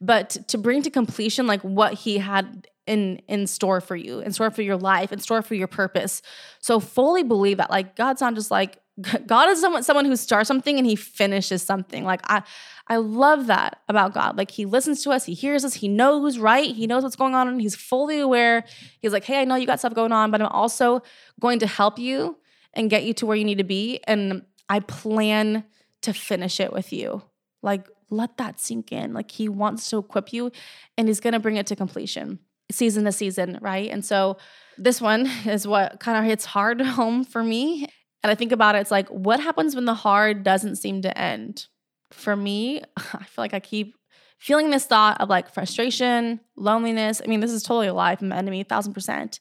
but 0.01 0.31
to 0.47 0.57
bring 0.57 0.81
to 0.81 0.89
completion 0.89 1.45
like 1.45 1.61
what 1.61 1.93
he 1.93 2.17
had 2.17 2.67
in 2.87 3.21
in 3.27 3.45
store 3.45 3.79
for 3.79 3.95
you, 3.95 4.21
in 4.21 4.33
store 4.33 4.49
for 4.49 4.63
your 4.63 4.75
life, 4.75 5.11
in 5.11 5.19
store 5.19 5.43
for 5.43 5.53
your 5.53 5.67
purpose. 5.67 6.23
So 6.61 6.79
fully 6.79 7.21
believe 7.21 7.57
that 7.57 7.69
like 7.69 7.95
God's 7.95 8.21
not 8.21 8.33
just 8.33 8.49
like 8.49 8.79
God 9.27 9.49
is 9.49 9.61
someone 9.61 9.83
someone 9.83 10.05
who 10.05 10.15
starts 10.15 10.47
something 10.47 10.79
and 10.79 10.87
he 10.87 10.95
finishes 10.95 11.61
something. 11.61 12.03
Like 12.03 12.21
I 12.23 12.41
I 12.87 12.95
love 12.95 13.45
that 13.45 13.81
about 13.87 14.15
God. 14.15 14.35
Like 14.35 14.49
he 14.49 14.65
listens 14.65 15.03
to 15.03 15.11
us, 15.11 15.25
he 15.25 15.35
hears 15.35 15.63
us, 15.63 15.75
he 15.75 15.87
knows 15.87 16.39
right, 16.39 16.75
he 16.75 16.87
knows 16.87 17.03
what's 17.03 17.15
going 17.15 17.35
on 17.35 17.47
and 17.47 17.61
he's 17.61 17.75
fully 17.75 18.19
aware. 18.19 18.65
He's 18.99 19.13
like, 19.13 19.25
"Hey, 19.25 19.41
I 19.41 19.43
know 19.43 19.57
you 19.57 19.67
got 19.67 19.77
stuff 19.77 19.93
going 19.93 20.11
on, 20.11 20.31
but 20.31 20.41
I'm 20.41 20.47
also 20.47 21.03
going 21.39 21.59
to 21.59 21.67
help 21.67 21.99
you 21.99 22.37
and 22.73 22.89
get 22.89 23.03
you 23.03 23.13
to 23.13 23.27
where 23.27 23.37
you 23.37 23.45
need 23.45 23.59
to 23.59 23.63
be 23.63 23.99
and 24.07 24.41
I 24.69 24.79
plan 24.79 25.65
to 26.01 26.13
finish 26.13 26.59
it 26.59 26.73
with 26.73 26.91
you." 26.93 27.23
Like 27.61 27.87
let 28.09 28.37
that 28.37 28.59
sink 28.59 28.91
in. 28.91 29.13
Like 29.13 29.31
he 29.31 29.49
wants 29.49 29.89
to 29.89 29.97
equip 29.97 30.31
you 30.31 30.51
and 30.97 31.07
he's 31.07 31.19
going 31.19 31.33
to 31.33 31.39
bring 31.39 31.57
it 31.57 31.65
to 31.67 31.75
completion 31.75 32.39
season 32.71 33.03
to 33.05 33.11
season, 33.11 33.59
right? 33.61 33.89
And 33.89 34.03
so 34.03 34.37
this 34.77 35.01
one 35.01 35.27
is 35.45 35.67
what 35.67 35.99
kind 35.99 36.17
of 36.17 36.25
hits 36.25 36.45
hard 36.45 36.81
home 36.81 37.23
for 37.23 37.43
me. 37.43 37.87
And 38.23 38.31
I 38.31 38.35
think 38.35 38.51
about 38.51 38.75
it, 38.75 38.79
it's 38.79 38.91
like, 38.91 39.09
what 39.09 39.41
happens 39.41 39.75
when 39.75 39.85
the 39.85 39.93
hard 39.93 40.43
doesn't 40.43 40.77
seem 40.77 41.01
to 41.01 41.17
end? 41.17 41.67
For 42.11 42.35
me, 42.35 42.81
I 42.97 43.23
feel 43.23 43.43
like 43.43 43.53
I 43.53 43.59
keep 43.59 43.95
feeling 44.39 44.69
this 44.69 44.85
thought 44.85 45.19
of 45.21 45.29
like 45.29 45.53
frustration, 45.53 46.39
loneliness. 46.55 47.21
I 47.23 47.27
mean, 47.27 47.39
this 47.39 47.51
is 47.51 47.63
totally 47.63 47.87
a 47.87 47.93
lie 47.93 48.15
from 48.15 48.29
the 48.29 48.35
enemy, 48.35 48.63
thousand 48.63 48.93
percent. 48.93 49.39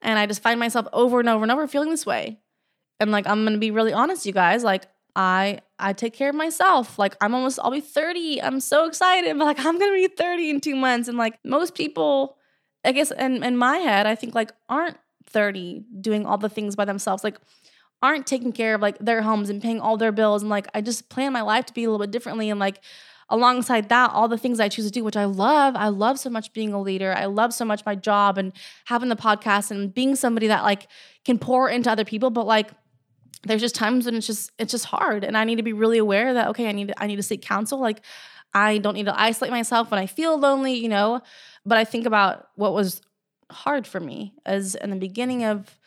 And 0.00 0.18
I 0.18 0.26
just 0.26 0.42
find 0.42 0.60
myself 0.60 0.86
over 0.92 1.20
and 1.20 1.28
over 1.28 1.42
and 1.42 1.50
over 1.50 1.66
feeling 1.66 1.90
this 1.90 2.06
way. 2.06 2.38
And 3.00 3.10
like, 3.10 3.26
I'm 3.26 3.44
gonna 3.44 3.58
be 3.58 3.70
really 3.70 3.92
honest, 3.92 4.26
you 4.26 4.32
guys. 4.32 4.64
Like, 4.64 4.86
I 5.18 5.58
I 5.80 5.92
take 5.92 6.14
care 6.14 6.30
of 6.30 6.36
myself. 6.36 6.98
Like 6.98 7.16
I'm 7.20 7.34
almost 7.34 7.58
I'll 7.62 7.72
be 7.72 7.80
30. 7.80 8.40
I'm 8.40 8.60
so 8.60 8.86
excited. 8.86 9.36
But 9.36 9.44
like 9.44 9.58
I'm 9.64 9.78
gonna 9.78 9.92
be 9.92 10.06
30 10.06 10.50
in 10.50 10.60
two 10.60 10.76
months. 10.76 11.08
And 11.08 11.18
like 11.18 11.38
most 11.44 11.74
people, 11.74 12.36
I 12.84 12.92
guess 12.92 13.10
in, 13.10 13.42
in 13.42 13.56
my 13.56 13.78
head, 13.78 14.06
I 14.06 14.14
think 14.14 14.34
like 14.34 14.52
aren't 14.68 14.96
30 15.26 15.84
doing 16.00 16.24
all 16.24 16.38
the 16.38 16.48
things 16.48 16.76
by 16.76 16.84
themselves. 16.84 17.24
Like 17.24 17.38
aren't 18.00 18.28
taking 18.28 18.52
care 18.52 18.76
of 18.76 18.80
like 18.80 18.96
their 19.00 19.22
homes 19.22 19.50
and 19.50 19.60
paying 19.60 19.80
all 19.80 19.96
their 19.96 20.12
bills. 20.12 20.42
And 20.42 20.50
like 20.50 20.68
I 20.72 20.80
just 20.80 21.08
plan 21.08 21.32
my 21.32 21.42
life 21.42 21.66
to 21.66 21.74
be 21.74 21.82
a 21.84 21.90
little 21.90 22.04
bit 22.04 22.12
differently. 22.12 22.48
And 22.48 22.60
like 22.60 22.80
alongside 23.28 23.88
that, 23.88 24.10
all 24.12 24.28
the 24.28 24.38
things 24.38 24.60
I 24.60 24.68
choose 24.68 24.86
to 24.86 24.90
do, 24.90 25.02
which 25.04 25.16
I 25.16 25.24
love. 25.24 25.74
I 25.76 25.88
love 25.88 26.18
so 26.18 26.30
much 26.30 26.52
being 26.52 26.72
a 26.72 26.80
leader. 26.80 27.12
I 27.12 27.26
love 27.26 27.52
so 27.52 27.64
much 27.64 27.84
my 27.84 27.94
job 27.94 28.38
and 28.38 28.52
having 28.86 29.08
the 29.08 29.16
podcast 29.16 29.70
and 29.70 29.92
being 29.92 30.14
somebody 30.16 30.46
that 30.46 30.62
like 30.62 30.86
can 31.24 31.38
pour 31.38 31.68
into 31.68 31.90
other 31.90 32.04
people. 32.04 32.30
But 32.30 32.46
like 32.46 32.70
there's 33.44 33.60
just 33.60 33.74
times 33.74 34.06
when 34.06 34.14
it's 34.14 34.26
just 34.26 34.50
it's 34.58 34.72
just 34.72 34.86
hard 34.86 35.24
and 35.24 35.36
i 35.36 35.44
need 35.44 35.56
to 35.56 35.62
be 35.62 35.72
really 35.72 35.98
aware 35.98 36.34
that 36.34 36.48
okay 36.48 36.68
i 36.68 36.72
need 36.72 36.88
to, 36.88 37.02
i 37.02 37.06
need 37.06 37.16
to 37.16 37.22
seek 37.22 37.42
counsel 37.42 37.78
like 37.78 38.00
i 38.54 38.78
don't 38.78 38.94
need 38.94 39.06
to 39.06 39.20
isolate 39.20 39.50
myself 39.50 39.90
when 39.90 40.00
i 40.00 40.06
feel 40.06 40.38
lonely 40.38 40.74
you 40.74 40.88
know 40.88 41.20
but 41.64 41.78
i 41.78 41.84
think 41.84 42.06
about 42.06 42.48
what 42.56 42.72
was 42.72 43.00
hard 43.50 43.86
for 43.86 44.00
me 44.00 44.34
as 44.44 44.74
in 44.74 44.90
the 44.90 44.96
beginning 44.96 45.44
of 45.44 45.78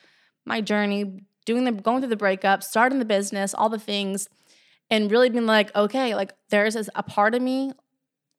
my 0.46 0.62
journey 0.62 1.24
doing 1.46 1.64
the 1.64 1.72
going 1.72 2.02
through 2.02 2.10
the 2.10 2.16
breakup 2.16 2.64
starting 2.64 3.00
the 3.00 3.06
business 3.06 3.54
all 3.54 3.70
the 3.70 3.80
things 3.80 4.28
and 4.90 5.12
really 5.12 5.30
being 5.30 5.46
like 5.46 5.76
okay 5.76 6.16
like 6.16 6.34
there's 6.50 6.76
a 6.76 7.04
part 7.04 7.36
of 7.36 7.42
me 7.42 7.72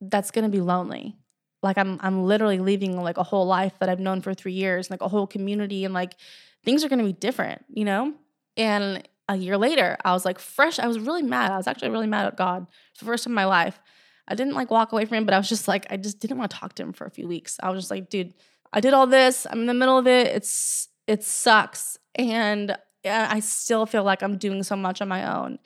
that's 0.01 0.33
going 0.33 0.44
to 0.44 0.51
be 0.51 0.61
lonely. 0.61 1.16
Like 1.62 1.79
i'm 1.79 2.01
i'm 2.03 2.25
literally 2.25 2.59
leaving 2.59 3.01
like 3.01 3.18
a 3.18 3.22
whole 3.22 3.46
life 3.46 3.72
that 3.79 3.88
i've 3.88 4.01
known 4.01 4.20
for 4.20 4.35
3 4.35 4.53
years 4.53 4.90
like 4.90 5.01
a 5.01 5.07
whole 5.07 5.29
community 5.29 5.85
and 5.85 5.94
like 5.94 6.16
things 6.64 6.83
are 6.85 6.88
going 6.88 6.98
to 6.98 7.05
be 7.05 7.12
different 7.12 7.64
you 7.72 7.85
know 7.85 8.12
and 8.56 9.06
a 9.28 9.36
year 9.36 9.56
later, 9.56 9.96
I 10.04 10.12
was 10.12 10.24
like 10.24 10.38
fresh. 10.38 10.78
I 10.78 10.86
was 10.86 10.98
really 10.98 11.22
mad. 11.22 11.52
I 11.52 11.56
was 11.56 11.66
actually 11.66 11.90
really 11.90 12.06
mad 12.06 12.26
at 12.26 12.36
God. 12.36 12.66
It's 12.90 13.00
the 13.00 13.06
first 13.06 13.24
time 13.24 13.32
in 13.32 13.36
my 13.36 13.44
life. 13.44 13.80
I 14.28 14.34
didn't 14.34 14.54
like 14.54 14.70
walk 14.70 14.92
away 14.92 15.04
from 15.04 15.18
him, 15.18 15.24
but 15.24 15.34
I 15.34 15.38
was 15.38 15.48
just 15.48 15.68
like, 15.68 15.86
I 15.90 15.96
just 15.96 16.20
didn't 16.20 16.38
want 16.38 16.50
to 16.50 16.56
talk 16.56 16.74
to 16.74 16.82
him 16.82 16.92
for 16.92 17.06
a 17.06 17.10
few 17.10 17.26
weeks. 17.26 17.58
I 17.62 17.70
was 17.70 17.82
just 17.82 17.90
like, 17.90 18.08
dude, 18.08 18.34
I 18.72 18.80
did 18.80 18.94
all 18.94 19.06
this. 19.06 19.46
I'm 19.50 19.60
in 19.60 19.66
the 19.66 19.74
middle 19.74 19.98
of 19.98 20.06
it. 20.06 20.28
It's 20.28 20.88
it 21.06 21.24
sucks. 21.24 21.98
And 22.14 22.76
I 23.04 23.40
still 23.40 23.86
feel 23.86 24.04
like 24.04 24.22
I'm 24.22 24.38
doing 24.38 24.62
so 24.62 24.76
much 24.76 25.00
on 25.00 25.08
my 25.08 25.36
own. 25.36 25.58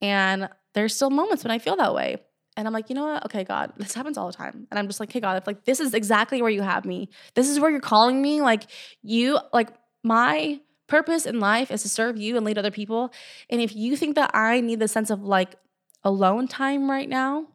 And 0.00 0.48
there's 0.74 0.94
still 0.94 1.10
moments 1.10 1.42
when 1.42 1.50
I 1.50 1.58
feel 1.58 1.76
that 1.76 1.94
way. 1.94 2.18
And 2.56 2.66
I'm 2.66 2.72
like, 2.72 2.88
you 2.88 2.94
know 2.94 3.06
what? 3.06 3.24
Okay, 3.26 3.44
God, 3.44 3.72
this 3.76 3.92
happens 3.92 4.16
all 4.16 4.28
the 4.28 4.32
time. 4.32 4.66
And 4.70 4.78
I'm 4.78 4.86
just 4.86 5.00
like, 5.00 5.12
hey, 5.12 5.20
God, 5.20 5.36
if 5.36 5.46
like 5.46 5.64
this 5.64 5.80
is 5.80 5.92
exactly 5.92 6.40
where 6.40 6.50
you 6.50 6.62
have 6.62 6.84
me. 6.84 7.10
This 7.34 7.48
is 7.48 7.60
where 7.60 7.70
you're 7.70 7.80
calling 7.80 8.22
me. 8.22 8.40
Like 8.40 8.62
you, 9.02 9.38
like 9.52 9.70
my 10.02 10.60
purpose 10.86 11.26
in 11.26 11.40
life 11.40 11.70
is 11.70 11.82
to 11.82 11.88
serve 11.88 12.16
you 12.16 12.36
and 12.36 12.44
lead 12.44 12.58
other 12.58 12.70
people. 12.70 13.12
And 13.50 13.60
if 13.60 13.74
you 13.74 13.96
think 13.96 14.14
that 14.14 14.30
I 14.34 14.60
need 14.60 14.80
the 14.80 14.88
sense 14.88 15.10
of 15.10 15.22
like 15.22 15.56
alone 16.04 16.48
time 16.48 16.90
right 16.90 17.08
now, 17.08 17.48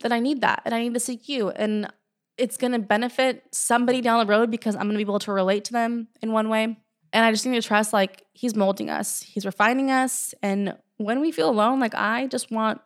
then 0.00 0.12
I 0.12 0.20
need 0.20 0.40
that 0.40 0.62
and 0.64 0.74
I 0.74 0.80
need 0.82 0.94
to 0.94 1.00
seek 1.00 1.28
you. 1.28 1.50
And 1.50 1.92
it's 2.38 2.56
going 2.56 2.72
to 2.72 2.78
benefit 2.78 3.44
somebody 3.52 4.00
down 4.00 4.24
the 4.24 4.32
road 4.32 4.50
because 4.50 4.74
I'm 4.74 4.82
going 4.82 4.92
to 4.92 4.98
be 4.98 5.02
able 5.02 5.18
to 5.20 5.32
relate 5.32 5.64
to 5.66 5.72
them 5.72 6.08
in 6.22 6.32
one 6.32 6.48
way. 6.48 6.78
And 7.12 7.24
I 7.24 7.30
just 7.32 7.44
need 7.44 7.60
to 7.60 7.66
trust 7.66 7.92
like 7.92 8.24
he's 8.32 8.54
molding 8.54 8.88
us, 8.88 9.22
he's 9.22 9.44
refining 9.44 9.90
us. 9.90 10.34
And 10.42 10.76
when 10.96 11.20
we 11.20 11.32
feel 11.32 11.50
alone, 11.50 11.80
like 11.80 11.94
I 11.94 12.26
just 12.28 12.50
want, 12.50 12.80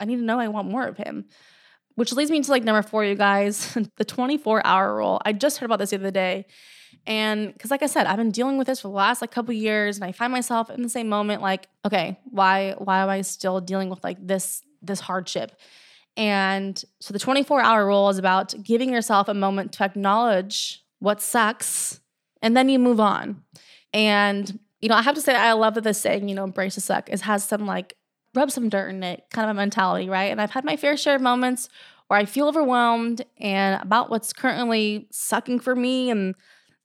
I 0.00 0.06
need 0.06 0.16
to 0.16 0.22
know 0.22 0.40
I 0.40 0.48
want 0.48 0.68
more 0.68 0.86
of 0.86 0.96
him. 0.96 1.26
Which 1.94 2.12
leads 2.12 2.30
me 2.30 2.42
to 2.42 2.50
like 2.50 2.64
number 2.64 2.82
four, 2.82 3.04
you 3.04 3.14
guys, 3.14 3.76
the 3.96 4.04
24 4.04 4.66
hour 4.66 4.96
rule. 4.96 5.20
I 5.24 5.32
just 5.32 5.58
heard 5.58 5.66
about 5.66 5.78
this 5.78 5.90
the 5.90 5.96
other 5.96 6.10
day. 6.10 6.46
And 7.06 7.52
because, 7.52 7.70
like 7.70 7.82
I 7.82 7.86
said, 7.86 8.06
I've 8.06 8.16
been 8.16 8.30
dealing 8.30 8.58
with 8.58 8.66
this 8.66 8.80
for 8.80 8.88
the 8.88 8.94
last 8.94 9.20
like 9.20 9.30
couple 9.30 9.52
years, 9.52 9.96
and 9.96 10.04
I 10.04 10.12
find 10.12 10.32
myself 10.32 10.70
in 10.70 10.82
the 10.82 10.88
same 10.88 11.08
moment, 11.08 11.42
like, 11.42 11.68
okay, 11.84 12.18
why, 12.24 12.74
why 12.78 13.00
am 13.00 13.08
I 13.08 13.22
still 13.22 13.60
dealing 13.60 13.90
with 13.90 14.02
like 14.02 14.18
this, 14.24 14.62
this 14.82 15.00
hardship? 15.00 15.58
And 16.16 16.82
so 17.00 17.12
the 17.12 17.18
24 17.18 17.60
hour 17.60 17.86
rule 17.86 18.08
is 18.08 18.18
about 18.18 18.54
giving 18.62 18.92
yourself 18.92 19.28
a 19.28 19.34
moment 19.34 19.72
to 19.72 19.84
acknowledge 19.84 20.82
what 20.98 21.20
sucks, 21.20 22.00
and 22.42 22.56
then 22.56 22.68
you 22.68 22.78
move 22.78 23.00
on. 23.00 23.42
And 23.92 24.58
you 24.80 24.88
know, 24.88 24.94
I 24.94 25.02
have 25.02 25.14
to 25.14 25.20
say, 25.20 25.34
I 25.34 25.52
love 25.52 25.74
that 25.74 25.84
this 25.84 26.00
saying, 26.00 26.28
you 26.28 26.34
know, 26.34 26.44
embrace 26.44 26.74
the 26.74 26.80
suck, 26.80 27.08
is 27.08 27.22
has 27.22 27.44
some 27.44 27.66
like 27.66 27.96
rub 28.34 28.50
some 28.50 28.68
dirt 28.68 28.90
in 28.90 29.02
it 29.02 29.24
kind 29.30 29.50
of 29.50 29.56
a 29.56 29.58
mentality, 29.58 30.08
right? 30.08 30.30
And 30.30 30.40
I've 30.40 30.50
had 30.50 30.64
my 30.64 30.76
fair 30.76 30.96
share 30.96 31.16
of 31.16 31.22
moments 31.22 31.68
where 32.08 32.20
I 32.20 32.24
feel 32.24 32.46
overwhelmed 32.46 33.24
and 33.38 33.82
about 33.82 34.10
what's 34.10 34.32
currently 34.32 35.08
sucking 35.10 35.60
for 35.60 35.74
me 35.74 36.10
and 36.10 36.34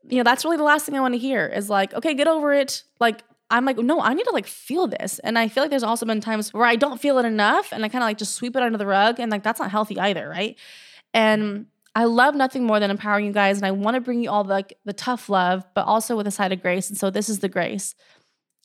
you 0.09 0.17
know, 0.17 0.23
that's 0.23 0.43
really 0.43 0.57
the 0.57 0.63
last 0.63 0.85
thing 0.85 0.95
I 0.95 1.01
want 1.01 1.13
to 1.13 1.19
hear 1.19 1.47
is 1.47 1.69
like, 1.69 1.93
okay, 1.93 2.13
get 2.13 2.27
over 2.27 2.53
it. 2.53 2.83
Like, 2.99 3.23
I'm 3.49 3.65
like, 3.65 3.77
no, 3.77 3.99
I 3.99 4.13
need 4.13 4.23
to 4.23 4.31
like 4.31 4.47
feel 4.47 4.87
this. 4.87 5.19
And 5.19 5.37
I 5.37 5.47
feel 5.47 5.63
like 5.63 5.69
there's 5.69 5.83
also 5.83 6.05
been 6.05 6.21
times 6.21 6.53
where 6.53 6.65
I 6.65 6.75
don't 6.75 6.99
feel 6.99 7.19
it 7.19 7.25
enough 7.25 7.73
and 7.73 7.83
I 7.83 7.89
kind 7.89 8.03
of 8.03 8.07
like 8.07 8.17
just 8.17 8.35
sweep 8.35 8.55
it 8.55 8.63
under 8.63 8.77
the 8.77 8.85
rug. 8.85 9.19
And 9.19 9.31
like, 9.31 9.43
that's 9.43 9.59
not 9.59 9.71
healthy 9.71 9.99
either. 9.99 10.27
Right. 10.27 10.57
And 11.13 11.65
I 11.93 12.05
love 12.05 12.35
nothing 12.35 12.63
more 12.65 12.79
than 12.79 12.89
empowering 12.89 13.25
you 13.25 13.33
guys. 13.33 13.57
And 13.57 13.65
I 13.65 13.71
want 13.71 13.95
to 13.95 14.01
bring 14.01 14.23
you 14.23 14.29
all 14.29 14.45
the, 14.45 14.53
like 14.53 14.77
the 14.85 14.93
tough 14.93 15.29
love, 15.29 15.65
but 15.75 15.85
also 15.85 16.15
with 16.15 16.27
a 16.27 16.31
side 16.31 16.53
of 16.53 16.61
grace. 16.61 16.89
And 16.89 16.97
so 16.97 17.09
this 17.09 17.27
is 17.27 17.39
the 17.39 17.49
grace. 17.49 17.95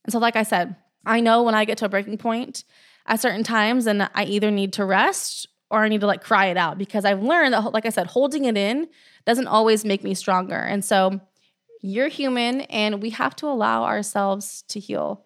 And 0.04 0.12
so, 0.12 0.20
like 0.20 0.36
I 0.36 0.44
said, 0.44 0.76
I 1.04 1.20
know 1.20 1.42
when 1.42 1.54
I 1.54 1.64
get 1.64 1.78
to 1.78 1.86
a 1.86 1.88
breaking 1.88 2.18
point 2.18 2.62
at 3.06 3.20
certain 3.20 3.42
times 3.42 3.86
and 3.86 4.08
I 4.14 4.24
either 4.24 4.52
need 4.52 4.72
to 4.74 4.84
rest 4.84 5.48
or 5.70 5.84
I 5.84 5.88
need 5.88 6.00
to 6.00 6.06
like 6.06 6.22
cry 6.22 6.46
it 6.46 6.56
out 6.56 6.78
because 6.78 7.04
I've 7.04 7.22
learned 7.22 7.54
that, 7.54 7.72
like 7.72 7.86
I 7.86 7.90
said, 7.90 8.06
holding 8.06 8.44
it 8.44 8.56
in 8.56 8.88
doesn't 9.26 9.48
always 9.48 9.84
make 9.84 10.04
me 10.04 10.14
stronger. 10.14 10.56
And 10.56 10.84
so 10.84 11.20
you're 11.82 12.08
human 12.08 12.62
and 12.62 13.02
we 13.02 13.10
have 13.10 13.34
to 13.36 13.46
allow 13.46 13.84
ourselves 13.84 14.62
to 14.68 14.80
heal. 14.80 15.24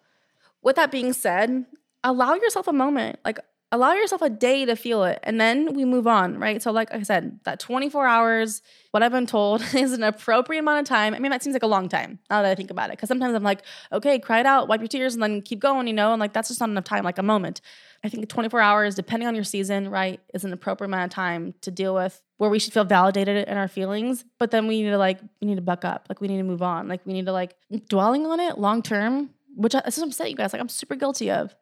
With 0.61 0.75
that 0.75 0.91
being 0.91 1.13
said, 1.13 1.65
allow 2.03 2.33
yourself 2.35 2.67
a 2.67 2.73
moment. 2.73 3.19
Like 3.23 3.39
allow 3.71 3.93
yourself 3.93 4.21
a 4.21 4.29
day 4.29 4.65
to 4.65 4.75
feel 4.75 5.03
it 5.05 5.19
and 5.23 5.39
then 5.39 5.73
we 5.73 5.85
move 5.85 6.05
on, 6.05 6.37
right? 6.37 6.61
So, 6.61 6.71
like 6.71 6.93
I 6.93 7.03
said, 7.03 7.39
that 7.45 7.59
24 7.59 8.05
hours, 8.05 8.61
what 8.91 9.01
I've 9.01 9.11
been 9.11 9.25
told 9.25 9.61
is 9.73 9.93
an 9.93 10.03
appropriate 10.03 10.59
amount 10.59 10.81
of 10.81 10.85
time. 10.85 11.13
I 11.13 11.19
mean, 11.19 11.31
that 11.31 11.41
seems 11.41 11.53
like 11.53 11.63
a 11.63 11.67
long 11.67 11.87
time 11.87 12.19
now 12.29 12.41
that 12.41 12.51
I 12.51 12.55
think 12.55 12.69
about 12.69 12.91
it. 12.91 12.99
Cause 12.99 13.07
sometimes 13.07 13.33
I'm 13.33 13.43
like, 13.43 13.63
okay, 13.91 14.19
cry 14.19 14.41
it 14.41 14.45
out, 14.45 14.67
wipe 14.67 14.81
your 14.81 14.87
tears, 14.87 15.13
and 15.13 15.23
then 15.23 15.41
keep 15.41 15.59
going, 15.59 15.87
you 15.87 15.93
know? 15.93 16.11
And 16.11 16.19
like, 16.19 16.33
that's 16.33 16.49
just 16.49 16.59
not 16.59 16.69
enough 16.69 16.83
time, 16.83 17.03
like 17.03 17.17
a 17.17 17.23
moment. 17.23 17.61
I 18.03 18.09
think 18.09 18.27
24 18.27 18.59
hours, 18.59 18.95
depending 18.95 19.27
on 19.27 19.35
your 19.35 19.43
season, 19.43 19.89
right, 19.89 20.19
is 20.33 20.43
an 20.43 20.53
appropriate 20.53 20.87
amount 20.87 21.05
of 21.05 21.15
time 21.15 21.53
to 21.61 21.71
deal 21.71 21.93
with 21.93 22.21
where 22.37 22.49
we 22.49 22.57
should 22.57 22.73
feel 22.73 22.83
validated 22.83 23.47
in 23.47 23.55
our 23.55 23.67
feelings. 23.67 24.25
But 24.39 24.49
then 24.49 24.67
we 24.67 24.81
need 24.81 24.89
to 24.89 24.97
like, 24.97 25.19
we 25.39 25.47
need 25.47 25.57
to 25.57 25.61
buck 25.61 25.85
up. 25.85 26.07
Like, 26.09 26.19
we 26.19 26.27
need 26.27 26.37
to 26.37 26.43
move 26.43 26.63
on. 26.63 26.87
Like, 26.87 27.05
we 27.05 27.13
need 27.13 27.27
to 27.27 27.31
like, 27.31 27.55
dwelling 27.87 28.25
on 28.25 28.39
it 28.39 28.57
long 28.57 28.81
term, 28.81 29.29
which 29.55 29.75
I, 29.75 29.81
this 29.85 29.97
is 29.97 30.01
what 30.01 30.07
I'm 30.07 30.11
saying, 30.11 30.31
you 30.31 30.37
guys. 30.37 30.51
Like, 30.51 30.61
I'm 30.61 30.69
super 30.69 30.95
guilty 30.95 31.29
of 31.29 31.55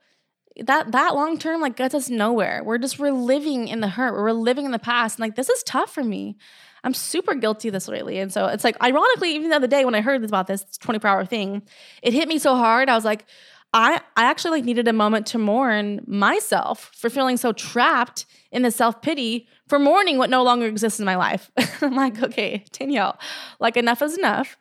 that 0.65 0.91
that 0.91 1.15
long 1.15 1.37
term 1.37 1.61
like 1.61 1.75
gets 1.75 1.95
us 1.95 2.09
nowhere. 2.09 2.63
We're 2.63 2.77
just 2.77 2.99
we're 2.99 3.11
living 3.11 3.67
in 3.67 3.79
the 3.81 3.89
hurt. 3.89 4.13
We're 4.13 4.31
living 4.31 4.65
in 4.65 4.71
the 4.71 4.79
past. 4.79 5.17
And 5.17 5.21
like 5.21 5.35
this 5.35 5.49
is 5.49 5.63
tough 5.63 5.93
for 5.93 6.03
me. 6.03 6.37
I'm 6.83 6.93
super 6.93 7.35
guilty 7.35 7.69
this 7.69 7.87
lately. 7.87 8.19
And 8.19 8.31
so 8.31 8.47
it's 8.47 8.63
like 8.63 8.81
ironically, 8.81 9.35
even 9.35 9.49
the 9.49 9.55
other 9.55 9.67
day 9.67 9.85
when 9.85 9.95
I 9.95 10.01
heard 10.01 10.23
about 10.23 10.47
this 10.47 10.65
24 10.77 11.09
hour 11.09 11.25
thing, 11.25 11.61
it 12.01 12.13
hit 12.13 12.27
me 12.27 12.37
so 12.37 12.55
hard. 12.55 12.89
I 12.89 12.95
was 12.95 13.05
like, 13.05 13.25
I 13.73 14.01
I 14.15 14.23
actually 14.23 14.59
like 14.59 14.65
needed 14.65 14.87
a 14.87 14.93
moment 14.93 15.27
to 15.27 15.37
mourn 15.37 16.01
myself 16.07 16.91
for 16.93 17.09
feeling 17.09 17.37
so 17.37 17.51
trapped 17.51 18.25
in 18.51 18.63
the 18.63 18.71
self-pity 18.71 19.47
for 19.67 19.77
mourning 19.77 20.17
what 20.17 20.29
no 20.29 20.43
longer 20.43 20.65
exists 20.65 20.99
in 20.99 21.05
my 21.05 21.15
life. 21.15 21.51
I'm 21.81 21.95
like, 21.95 22.21
okay, 22.21 22.65
Danielle, 22.71 23.19
like 23.59 23.77
enough 23.77 24.01
is 24.01 24.17
enough. 24.17 24.57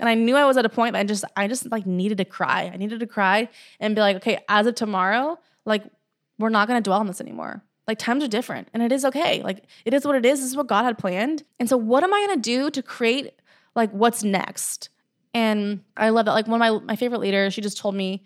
And 0.00 0.08
I 0.08 0.14
knew 0.14 0.34
I 0.34 0.44
was 0.44 0.56
at 0.56 0.64
a 0.64 0.68
point 0.68 0.94
that 0.94 1.00
I 1.00 1.04
just 1.04 1.24
I 1.36 1.46
just 1.46 1.70
like 1.70 1.86
needed 1.86 2.18
to 2.18 2.24
cry. 2.24 2.70
I 2.72 2.76
needed 2.76 3.00
to 3.00 3.06
cry 3.06 3.48
and 3.78 3.94
be 3.94 4.00
like, 4.00 4.16
okay, 4.16 4.38
as 4.48 4.66
of 4.66 4.74
tomorrow, 4.74 5.38
like 5.64 5.84
we're 6.38 6.48
not 6.48 6.66
gonna 6.66 6.80
dwell 6.80 7.00
on 7.00 7.06
this 7.06 7.20
anymore. 7.20 7.62
Like 7.86 7.98
times 7.98 8.24
are 8.24 8.28
different 8.28 8.68
and 8.72 8.82
it 8.82 8.92
is 8.92 9.04
okay. 9.04 9.42
Like 9.42 9.64
it 9.84 9.94
is 9.94 10.04
what 10.04 10.16
it 10.16 10.24
is. 10.24 10.40
This 10.40 10.48
is 10.48 10.56
what 10.56 10.66
God 10.66 10.84
had 10.84 10.98
planned. 10.98 11.44
And 11.60 11.68
so 11.68 11.76
what 11.76 12.02
am 12.02 12.12
I 12.12 12.26
gonna 12.26 12.40
do 12.40 12.70
to 12.70 12.82
create 12.82 13.32
like 13.76 13.90
what's 13.92 14.24
next? 14.24 14.88
And 15.34 15.84
I 15.96 16.08
love 16.08 16.24
that. 16.24 16.32
Like 16.32 16.48
one 16.48 16.60
of 16.60 16.80
my 16.80 16.84
my 16.86 16.96
favorite 16.96 17.20
leaders, 17.20 17.54
she 17.54 17.60
just 17.60 17.78
told 17.78 17.94
me 17.94 18.24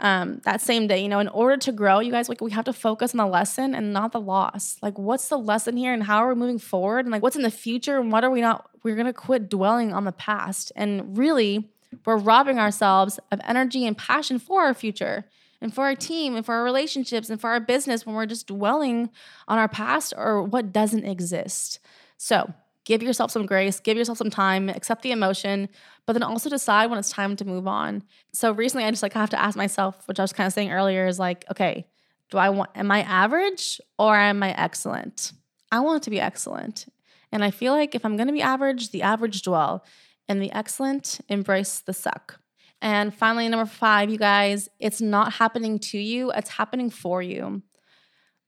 um, 0.00 0.40
that 0.44 0.60
same 0.60 0.86
day, 0.86 1.02
you 1.02 1.08
know, 1.08 1.18
in 1.18 1.28
order 1.28 1.56
to 1.56 1.72
grow, 1.72 1.98
you 2.00 2.12
guys, 2.12 2.28
like 2.28 2.40
we 2.40 2.52
have 2.52 2.64
to 2.66 2.72
focus 2.72 3.12
on 3.12 3.18
the 3.18 3.26
lesson 3.26 3.74
and 3.74 3.92
not 3.92 4.12
the 4.12 4.20
loss. 4.20 4.76
Like, 4.80 4.98
what's 4.98 5.28
the 5.28 5.38
lesson 5.38 5.76
here 5.76 5.92
and 5.92 6.02
how 6.02 6.18
are 6.18 6.28
we 6.28 6.34
moving 6.34 6.58
forward? 6.58 7.04
And 7.04 7.12
like, 7.12 7.22
what's 7.22 7.36
in 7.36 7.42
the 7.42 7.50
future 7.50 7.98
and 7.98 8.12
what 8.12 8.24
are 8.24 8.30
we 8.30 8.40
not? 8.40 8.70
We're 8.82 8.96
gonna 8.96 9.12
quit 9.12 9.48
dwelling 9.48 9.92
on 9.92 10.04
the 10.04 10.12
past. 10.12 10.70
And 10.76 11.16
really, 11.18 11.70
we're 12.04 12.16
robbing 12.16 12.58
ourselves 12.58 13.18
of 13.32 13.40
energy 13.44 13.86
and 13.86 13.96
passion 13.96 14.38
for 14.38 14.62
our 14.62 14.74
future 14.74 15.24
and 15.60 15.74
for 15.74 15.84
our 15.84 15.94
team 15.94 16.36
and 16.36 16.46
for 16.46 16.54
our 16.54 16.64
relationships 16.64 17.30
and 17.30 17.40
for 17.40 17.50
our 17.50 17.60
business 17.60 18.06
when 18.06 18.14
we're 18.14 18.26
just 18.26 18.46
dwelling 18.46 19.10
on 19.48 19.58
our 19.58 19.68
past 19.68 20.14
or 20.16 20.42
what 20.42 20.72
doesn't 20.72 21.04
exist. 21.04 21.80
So, 22.16 22.52
give 22.84 23.02
yourself 23.02 23.30
some 23.30 23.46
grace, 23.46 23.80
give 23.80 23.96
yourself 23.96 24.18
some 24.18 24.30
time, 24.30 24.68
accept 24.68 25.02
the 25.02 25.12
emotion, 25.12 25.68
but 26.08 26.14
then 26.14 26.22
also 26.22 26.48
decide 26.48 26.88
when 26.88 26.98
it's 26.98 27.10
time 27.10 27.36
to 27.36 27.44
move 27.44 27.68
on. 27.68 28.02
So 28.32 28.50
recently 28.52 28.86
I 28.86 28.90
just 28.90 29.02
like 29.02 29.12
have 29.12 29.28
to 29.28 29.38
ask 29.38 29.58
myself, 29.58 30.08
which 30.08 30.18
I 30.18 30.22
was 30.22 30.32
kind 30.32 30.46
of 30.46 30.54
saying 30.54 30.72
earlier, 30.72 31.06
is 31.06 31.18
like, 31.18 31.44
okay, 31.50 31.86
do 32.30 32.38
I 32.38 32.48
want 32.48 32.70
am 32.74 32.90
I 32.90 33.02
average 33.02 33.78
or 33.98 34.16
am 34.16 34.42
I 34.42 34.52
excellent? 34.52 35.32
I 35.70 35.80
want 35.80 36.02
to 36.04 36.10
be 36.10 36.18
excellent. 36.18 36.86
And 37.30 37.44
I 37.44 37.50
feel 37.50 37.74
like 37.74 37.94
if 37.94 38.06
I'm 38.06 38.16
gonna 38.16 38.32
be 38.32 38.40
average, 38.40 38.90
the 38.90 39.02
average 39.02 39.42
dwell, 39.42 39.84
and 40.26 40.40
the 40.40 40.50
excellent 40.50 41.20
embrace 41.28 41.80
the 41.80 41.92
suck. 41.92 42.40
And 42.80 43.12
finally, 43.12 43.46
number 43.46 43.66
five, 43.66 44.08
you 44.08 44.16
guys, 44.16 44.70
it's 44.80 45.02
not 45.02 45.34
happening 45.34 45.78
to 45.90 45.98
you, 45.98 46.30
it's 46.30 46.48
happening 46.48 46.88
for 46.88 47.20
you. 47.20 47.60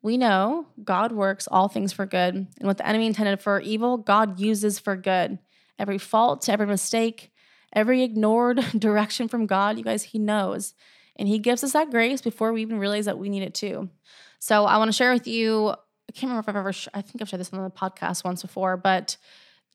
We 0.00 0.16
know 0.16 0.68
God 0.82 1.12
works 1.12 1.46
all 1.46 1.68
things 1.68 1.92
for 1.92 2.06
good, 2.06 2.34
and 2.34 2.48
what 2.62 2.78
the 2.78 2.88
enemy 2.88 3.04
intended 3.04 3.42
for 3.42 3.60
evil, 3.60 3.98
God 3.98 4.40
uses 4.40 4.78
for 4.78 4.96
good. 4.96 5.38
Every 5.78 5.98
fault, 5.98 6.48
every 6.48 6.66
mistake, 6.66 7.30
every 7.72 8.02
ignored 8.02 8.64
direction 8.78 9.28
from 9.28 9.46
God, 9.46 9.78
you 9.78 9.84
guys, 9.84 10.02
He 10.02 10.18
knows. 10.18 10.74
And 11.16 11.28
He 11.28 11.38
gives 11.38 11.64
us 11.64 11.72
that 11.72 11.90
grace 11.90 12.20
before 12.20 12.52
we 12.52 12.62
even 12.62 12.78
realize 12.78 13.04
that 13.04 13.18
we 13.18 13.28
need 13.28 13.42
it 13.42 13.54
too. 13.54 13.90
So 14.38 14.64
I 14.64 14.78
want 14.78 14.88
to 14.88 14.96
share 14.96 15.12
with 15.12 15.26
you, 15.26 15.68
I 15.68 16.12
can't 16.12 16.30
remember 16.30 16.40
if 16.40 16.48
I've 16.48 16.56
ever, 16.56 16.72
I 16.94 17.02
think 17.02 17.20
I've 17.20 17.28
shared 17.28 17.40
this 17.40 17.52
on 17.52 17.62
the 17.62 17.70
podcast 17.70 18.24
once 18.24 18.42
before, 18.42 18.76
but 18.76 19.16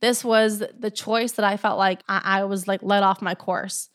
this 0.02 0.24
was 0.24 0.64
the 0.78 0.92
choice 0.92 1.34
that 1.34 1.46
I 1.46 1.58
felt 1.58 1.78
like 1.78 2.02
I, 2.10 2.22
I 2.24 2.44
was 2.44 2.68
like 2.68 2.82
let 2.84 3.04
off 3.04 3.22
my 3.22 3.36
course. 3.36 3.90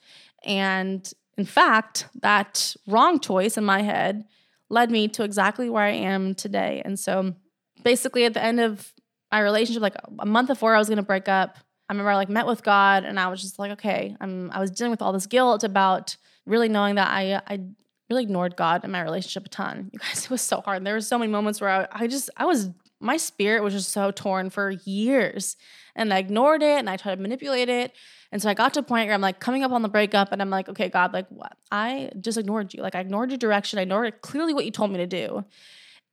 And 0.44 1.10
in 1.36 1.44
fact, 1.44 2.06
that 2.22 2.74
wrong 2.86 3.20
choice 3.20 3.56
in 3.56 3.64
my 3.64 3.82
head 3.82 4.24
led 4.68 4.90
me 4.90 5.08
to 5.08 5.24
exactly 5.24 5.68
where 5.68 5.84
I 5.84 5.90
am 5.92 6.34
today. 6.34 6.80
And 6.84 6.98
so 6.98 7.34
basically 7.82 8.24
at 8.24 8.34
the 8.34 8.42
end 8.42 8.60
of 8.60 8.92
my 9.30 9.40
relationship, 9.40 9.82
like 9.82 9.96
a 10.18 10.26
month 10.26 10.48
before 10.48 10.74
I 10.74 10.78
was 10.78 10.88
gonna 10.88 11.02
break 11.02 11.28
up, 11.28 11.58
I 11.90 11.92
remember 11.92 12.12
I 12.12 12.14
like 12.14 12.28
met 12.28 12.46
with 12.46 12.62
God 12.62 13.04
and 13.04 13.18
I 13.18 13.26
was 13.26 13.42
just 13.42 13.58
like, 13.58 13.72
okay, 13.72 14.14
I'm 14.20 14.48
I 14.52 14.60
was 14.60 14.70
dealing 14.70 14.92
with 14.92 15.02
all 15.02 15.12
this 15.12 15.26
guilt 15.26 15.64
about 15.64 16.16
really 16.46 16.68
knowing 16.68 16.94
that 16.94 17.08
I 17.08 17.42
I 17.48 17.62
really 18.08 18.22
ignored 18.22 18.54
God 18.54 18.84
in 18.84 18.92
my 18.92 19.02
relationship 19.02 19.46
a 19.46 19.48
ton. 19.48 19.90
You 19.92 19.98
guys, 19.98 20.24
it 20.24 20.30
was 20.30 20.40
so 20.40 20.60
hard. 20.60 20.76
And 20.76 20.86
there 20.86 20.94
were 20.94 21.00
so 21.00 21.18
many 21.18 21.32
moments 21.32 21.60
where 21.60 21.68
I, 21.68 22.04
I 22.04 22.06
just 22.06 22.30
I 22.36 22.44
was 22.44 22.70
my 23.00 23.16
spirit 23.16 23.64
was 23.64 23.74
just 23.74 23.90
so 23.90 24.12
torn 24.12 24.50
for 24.50 24.70
years. 24.70 25.56
And 25.96 26.14
I 26.14 26.18
ignored 26.18 26.62
it 26.62 26.78
and 26.78 26.88
I 26.88 26.96
tried 26.96 27.16
to 27.16 27.20
manipulate 27.20 27.68
it. 27.68 27.92
And 28.30 28.40
so 28.40 28.48
I 28.48 28.54
got 28.54 28.72
to 28.74 28.80
a 28.80 28.84
point 28.84 29.08
where 29.08 29.14
I'm 29.14 29.20
like 29.20 29.40
coming 29.40 29.64
up 29.64 29.72
on 29.72 29.82
the 29.82 29.88
breakup 29.88 30.30
and 30.30 30.40
I'm 30.40 30.50
like, 30.50 30.68
okay, 30.68 30.88
God, 30.88 31.12
like 31.12 31.26
what? 31.28 31.56
I 31.72 32.12
just 32.20 32.38
ignored 32.38 32.72
you. 32.72 32.82
Like 32.82 32.94
I 32.94 33.00
ignored 33.00 33.30
your 33.30 33.38
direction. 33.38 33.80
I 33.80 33.82
ignored 33.82 34.20
clearly 34.20 34.54
what 34.54 34.64
you 34.64 34.70
told 34.70 34.92
me 34.92 34.98
to 34.98 35.08
do. 35.08 35.44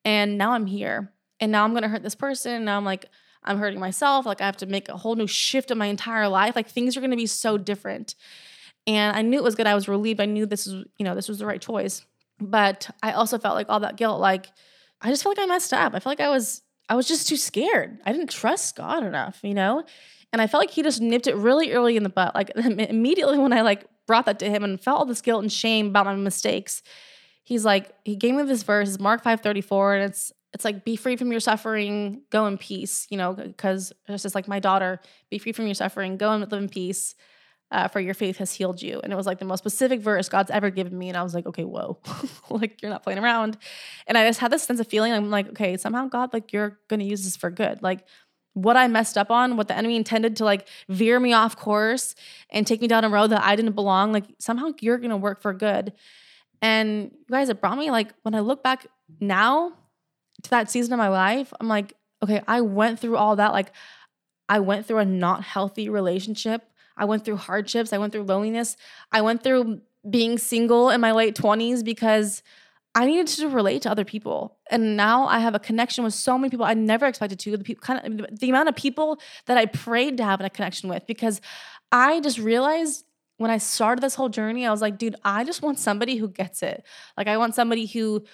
And 0.04 0.40
now 0.40 0.54
I'm 0.54 0.66
here. 0.66 1.14
And 1.40 1.52
now 1.52 1.66
I'm 1.66 1.76
gonna 1.76 1.88
hurt 1.88 2.02
this 2.02 2.16
person. 2.16 2.54
And 2.54 2.66
now 2.66 2.78
I'm 2.78 2.86
like, 2.86 3.06
I'm 3.48 3.58
hurting 3.60 3.80
myself. 3.80 4.26
Like 4.26 4.42
I 4.42 4.46
have 4.46 4.58
to 4.58 4.66
make 4.66 4.90
a 4.90 4.98
whole 4.98 5.16
new 5.16 5.28
shift 5.28 5.72
in 5.72 5.78
my 5.78 5.88
entire 5.88 6.28
life. 6.28 6.56
Like 6.56 6.68
things 6.68 6.98
are 6.98 7.02
gonna 7.02 7.16
be 7.16 7.28
so 7.28 7.58
different. 7.58 8.16
And 8.86 9.16
I 9.16 9.22
knew 9.22 9.38
it 9.38 9.44
was 9.44 9.56
good. 9.56 9.68
I 9.68 9.76
was 9.76 9.88
relieved. 9.88 10.22
I 10.22 10.26
knew 10.26 10.46
this 10.46 10.66
was, 10.66 10.86
you 10.98 11.04
know, 11.04 11.14
this 11.14 11.28
was 11.28 11.40
the 11.40 11.46
right 11.46 11.62
choice. 11.62 12.06
But 12.40 12.90
I 13.04 13.12
also 13.12 13.38
felt 13.38 13.56
like 13.56 13.68
all 13.70 13.82
that 13.82 13.98
guilt, 13.98 14.20
like 14.20 14.48
I 15.02 15.10
just 15.10 15.24
felt 15.24 15.38
like 15.38 15.44
I 15.44 15.48
messed 15.48 15.74
up. 15.74 15.94
I 15.94 16.00
felt 16.00 16.20
like 16.20 16.26
I 16.26 16.30
was, 16.30 16.62
I 16.90 16.96
was 16.96 17.08
just 17.08 17.28
too 17.28 17.38
scared. 17.38 18.00
I 18.06 18.14
didn't 18.14 18.30
trust 18.30 18.76
God 18.76 19.04
enough, 19.04 19.40
you 19.44 19.54
know? 19.54 19.84
And 20.32 20.42
I 20.42 20.48
felt 20.48 20.62
like 20.62 20.72
he 20.72 20.84
just 20.84 21.02
nipped 21.02 21.28
it 21.28 21.36
really 21.36 21.72
early 21.74 21.98
in 21.98 22.04
the 22.04 22.10
butt. 22.10 22.36
Like 22.36 22.52
immediately 22.56 23.38
when 23.38 23.54
I 23.54 23.62
like 23.62 23.86
brought 24.08 24.26
that 24.26 24.40
to 24.40 24.50
him 24.50 24.64
and 24.64 24.80
felt 24.80 25.00
all 25.00 25.06
this 25.06 25.22
guilt 25.22 25.44
and 25.44 25.52
shame 25.52 25.88
about 25.88 26.06
my 26.06 26.16
mistakes, 26.16 26.82
he's 27.44 27.66
like, 27.66 27.92
he 28.06 28.16
gave 28.16 28.36
me 28.36 28.44
this 28.44 28.64
verse, 28.64 29.00
Mark 29.00 29.24
5:34, 29.24 29.96
and 29.96 30.10
it's 30.10 30.32
it's 30.54 30.66
like 30.66 30.86
be 30.86 30.96
free 30.96 31.16
from 31.16 31.32
your 31.32 31.40
suffering, 31.40 32.22
go 32.30 32.48
in 32.48 32.58
peace, 32.58 33.08
you 33.10 33.18
know, 33.18 33.34
because 33.34 33.92
it's 34.08 34.24
just 34.24 34.36
like 34.36 34.48
my 34.48 34.60
daughter, 34.60 35.00
be 35.30 35.38
free 35.38 35.52
from 35.52 35.66
your 35.66 35.76
suffering, 35.76 36.18
go 36.18 36.32
and 36.32 36.42
live 36.42 36.62
in 36.62 36.70
peace. 36.70 37.16
Uh, 37.70 37.86
for 37.90 38.00
your 38.00 38.14
faith 38.14 38.38
has 38.38 38.54
healed 38.54 38.82
you. 38.82 39.02
And 39.04 39.12
it 39.12 39.18
was 39.18 39.26
like 39.26 39.40
the 39.40 39.46
most 39.46 39.60
specific 39.60 40.00
verse 40.00 40.30
God's 40.30 40.50
ever 40.52 40.70
given 40.70 40.98
me. 40.98 41.10
And 41.10 41.18
I 41.18 41.22
was 41.22 41.36
like, 41.36 41.46
okay, 41.46 41.66
whoa, 41.66 42.00
like 42.50 42.82
you're 42.82 42.90
not 42.90 43.04
playing 43.04 43.20
around. 43.20 43.58
And 44.08 44.18
I 44.18 44.26
just 44.26 44.40
had 44.40 44.54
this 44.54 44.64
sense 44.64 44.80
of 44.80 44.88
feeling. 44.88 45.12
I'm 45.12 45.30
like, 45.30 45.50
okay, 45.50 45.76
somehow 45.76 46.08
God, 46.08 46.32
like 46.32 46.54
you're 46.54 46.80
to 46.90 47.04
use 47.04 47.26
this 47.26 47.36
for 47.36 47.50
good. 47.50 47.84
Like 47.84 48.06
what 48.54 48.78
I 48.78 48.88
messed 48.88 49.18
up 49.18 49.30
on, 49.30 49.58
what 49.58 49.68
the 49.68 49.78
enemy 49.78 49.98
intended 49.98 50.38
to 50.38 50.46
like 50.46 50.66
veer 50.88 51.20
me 51.20 51.34
off 51.34 51.58
course 51.58 52.16
and 52.50 52.66
take 52.66 52.80
me 52.80 52.88
down 52.88 53.04
a 53.04 53.10
road 53.10 53.32
that 53.32 53.44
I 53.44 53.58
didn't 53.58 53.74
belong, 53.74 54.14
like 54.14 54.26
somehow 54.40 54.72
you're 54.80 54.98
to 54.98 55.18
work 55.18 55.42
for 55.42 55.54
good. 55.54 55.92
And 56.62 57.12
you 57.12 57.26
guys, 57.30 57.50
it 57.50 57.60
brought 57.60 57.78
me 57.78 57.92
like 57.92 58.14
when 58.24 58.34
I 58.34 58.40
look 58.40 58.64
back 58.64 58.88
now 59.20 59.74
to 60.48 60.52
that 60.52 60.72
season 60.72 60.94
of 60.94 60.98
my 60.98 61.10
life, 61.10 61.54
I'm 61.60 61.68
like, 61.68 61.94
okay, 62.24 62.42
I 62.48 62.62
went 62.62 63.00
through 63.00 63.18
all 63.18 63.36
that. 63.36 63.54
Like, 63.54 63.72
I 64.50 64.60
went 64.60 64.86
through 64.86 65.00
a 65.00 65.06
not 65.06 65.44
healthy 65.44 65.90
relationship. 65.90 66.64
I 66.96 67.06
went 67.06 67.26
through 67.26 67.38
hardships. 67.38 67.94
I 67.94 67.98
went 67.98 68.14
through 68.14 68.24
loneliness. 68.24 68.76
I 69.12 69.22
went 69.22 69.44
through 69.44 69.82
being 70.10 70.38
single 70.38 70.90
in 70.90 71.02
my 71.02 71.12
late 71.12 71.36
20s 71.36 71.84
because 71.84 72.42
I 72.96 73.06
needed 73.06 73.28
to 73.28 73.50
relate 73.50 73.84
to 73.84 73.92
other 73.92 74.06
people. 74.06 74.58
And 74.72 74.98
now 74.98 75.28
I 75.28 75.40
have 75.40 75.54
a 75.54 75.60
connection 75.60 76.04
with 76.04 76.14
so 76.14 76.38
many 76.38 76.50
people 76.50 76.66
I 76.66 76.74
never 76.74 77.06
expected 77.06 77.40
to. 77.40 77.58
The 77.58 77.64
people, 77.64 77.82
kind 77.82 78.22
of 78.22 78.40
the 78.40 78.50
amount 78.50 78.70
of 78.70 78.76
people 78.76 79.20
that 79.46 79.58
I 79.58 79.66
prayed 79.68 80.18
to 80.18 80.24
have 80.24 80.42
a 80.42 80.50
connection 80.50 80.90
with 80.90 81.06
because 81.06 81.40
I 81.92 82.20
just 82.22 82.40
realized 82.40 83.06
when 83.38 83.52
I 83.52 83.60
started 83.60 84.02
this 84.02 84.16
whole 84.16 84.30
journey, 84.30 84.66
I 84.66 84.72
was 84.72 84.82
like, 84.82 84.98
dude, 84.98 85.16
I 85.24 85.44
just 85.44 85.62
want 85.62 85.78
somebody 85.78 86.18
who 86.18 86.28
gets 86.28 86.64
it. 86.64 86.84
Like 87.16 87.28
I 87.28 87.38
want 87.38 87.54
somebody 87.54 87.86
who 87.86 88.26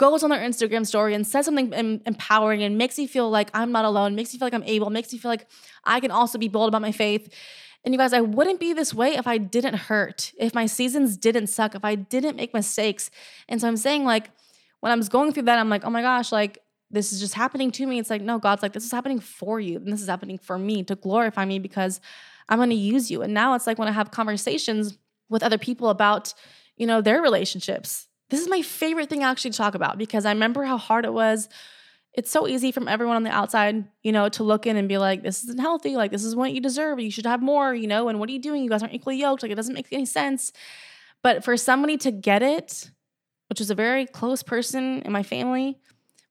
goes 0.00 0.22
on 0.22 0.30
their 0.30 0.40
Instagram 0.40 0.86
story 0.86 1.12
and 1.14 1.26
says 1.26 1.44
something 1.44 1.74
em- 1.74 2.00
empowering 2.06 2.62
and 2.62 2.78
makes 2.78 2.96
me 2.96 3.06
feel 3.06 3.28
like 3.28 3.50
I'm 3.52 3.70
not 3.70 3.84
alone, 3.84 4.14
makes 4.14 4.32
me 4.32 4.38
feel 4.38 4.46
like 4.46 4.54
I'm 4.54 4.64
able, 4.64 4.88
makes 4.88 5.12
me 5.12 5.18
feel 5.18 5.30
like 5.30 5.46
I 5.84 6.00
can 6.00 6.10
also 6.10 6.38
be 6.38 6.48
bold 6.48 6.68
about 6.68 6.80
my 6.80 6.90
faith. 6.90 7.28
And 7.84 7.92
you 7.92 7.98
guys, 7.98 8.14
I 8.14 8.22
wouldn't 8.22 8.60
be 8.60 8.72
this 8.72 8.94
way 8.94 9.10
if 9.16 9.26
I 9.26 9.36
didn't 9.36 9.74
hurt, 9.74 10.32
if 10.38 10.54
my 10.54 10.64
seasons 10.64 11.18
didn't 11.18 11.48
suck, 11.48 11.74
if 11.74 11.84
I 11.84 11.96
didn't 11.96 12.36
make 12.36 12.54
mistakes. 12.54 13.10
And 13.46 13.60
so 13.60 13.68
I'm 13.68 13.76
saying, 13.76 14.04
like, 14.04 14.30
when 14.80 14.90
I 14.90 14.96
was 14.96 15.10
going 15.10 15.34
through 15.34 15.42
that, 15.44 15.58
I'm 15.58 15.68
like, 15.68 15.84
oh 15.84 15.90
my 15.90 16.00
gosh, 16.00 16.32
like, 16.32 16.58
this 16.90 17.12
is 17.12 17.20
just 17.20 17.34
happening 17.34 17.70
to 17.72 17.86
me. 17.86 17.98
It's 17.98 18.08
like, 18.08 18.22
no, 18.22 18.38
God's 18.38 18.62
like, 18.62 18.72
this 18.72 18.86
is 18.86 18.90
happening 18.90 19.20
for 19.20 19.60
you. 19.60 19.76
And 19.76 19.92
this 19.92 20.00
is 20.00 20.08
happening 20.08 20.38
for 20.38 20.58
me 20.58 20.82
to 20.84 20.94
glorify 20.94 21.44
me 21.44 21.58
because 21.58 22.00
I'm 22.48 22.58
going 22.58 22.70
to 22.70 22.74
use 22.74 23.10
you. 23.10 23.20
And 23.20 23.34
now 23.34 23.54
it's 23.54 23.66
like 23.66 23.78
when 23.78 23.88
I 23.88 23.92
have 23.92 24.10
conversations 24.10 24.96
with 25.28 25.42
other 25.42 25.58
people 25.58 25.90
about, 25.90 26.32
you 26.76 26.86
know, 26.86 27.02
their 27.02 27.20
relationships, 27.20 28.08
this 28.30 28.40
is 28.40 28.48
my 28.48 28.62
favorite 28.62 29.08
thing 29.08 29.22
actually 29.22 29.50
to 29.52 29.56
talk 29.56 29.74
about 29.74 29.98
because 29.98 30.24
I 30.24 30.32
remember 30.32 30.64
how 30.64 30.78
hard 30.78 31.04
it 31.04 31.12
was. 31.12 31.48
It's 32.12 32.30
so 32.30 32.48
easy 32.48 32.72
from 32.72 32.88
everyone 32.88 33.16
on 33.16 33.22
the 33.22 33.30
outside, 33.30 33.84
you 34.02 34.10
know, 34.10 34.28
to 34.30 34.42
look 34.42 34.66
in 34.66 34.76
and 34.76 34.88
be 34.88 34.98
like, 34.98 35.22
this 35.22 35.44
isn't 35.44 35.60
healthy. 35.60 35.96
Like, 35.96 36.10
this 36.10 36.24
is 36.24 36.34
what 36.34 36.52
you 36.52 36.60
deserve. 36.60 36.98
You 36.98 37.10
should 37.10 37.26
have 37.26 37.40
more, 37.40 37.72
you 37.72 37.86
know, 37.86 38.08
and 38.08 38.18
what 38.18 38.28
are 38.28 38.32
you 38.32 38.40
doing? 38.40 38.64
You 38.64 38.70
guys 38.70 38.82
aren't 38.82 38.94
equally 38.94 39.20
yoked. 39.20 39.42
Like, 39.42 39.52
it 39.52 39.56
doesn't 39.56 39.74
make 39.74 39.86
any 39.92 40.06
sense. 40.06 40.52
But 41.22 41.44
for 41.44 41.56
somebody 41.56 41.96
to 41.98 42.10
get 42.10 42.42
it, 42.42 42.90
which 43.48 43.60
was 43.60 43.70
a 43.70 43.74
very 43.74 44.06
close 44.06 44.42
person 44.42 45.02
in 45.02 45.12
my 45.12 45.22
family, 45.22 45.78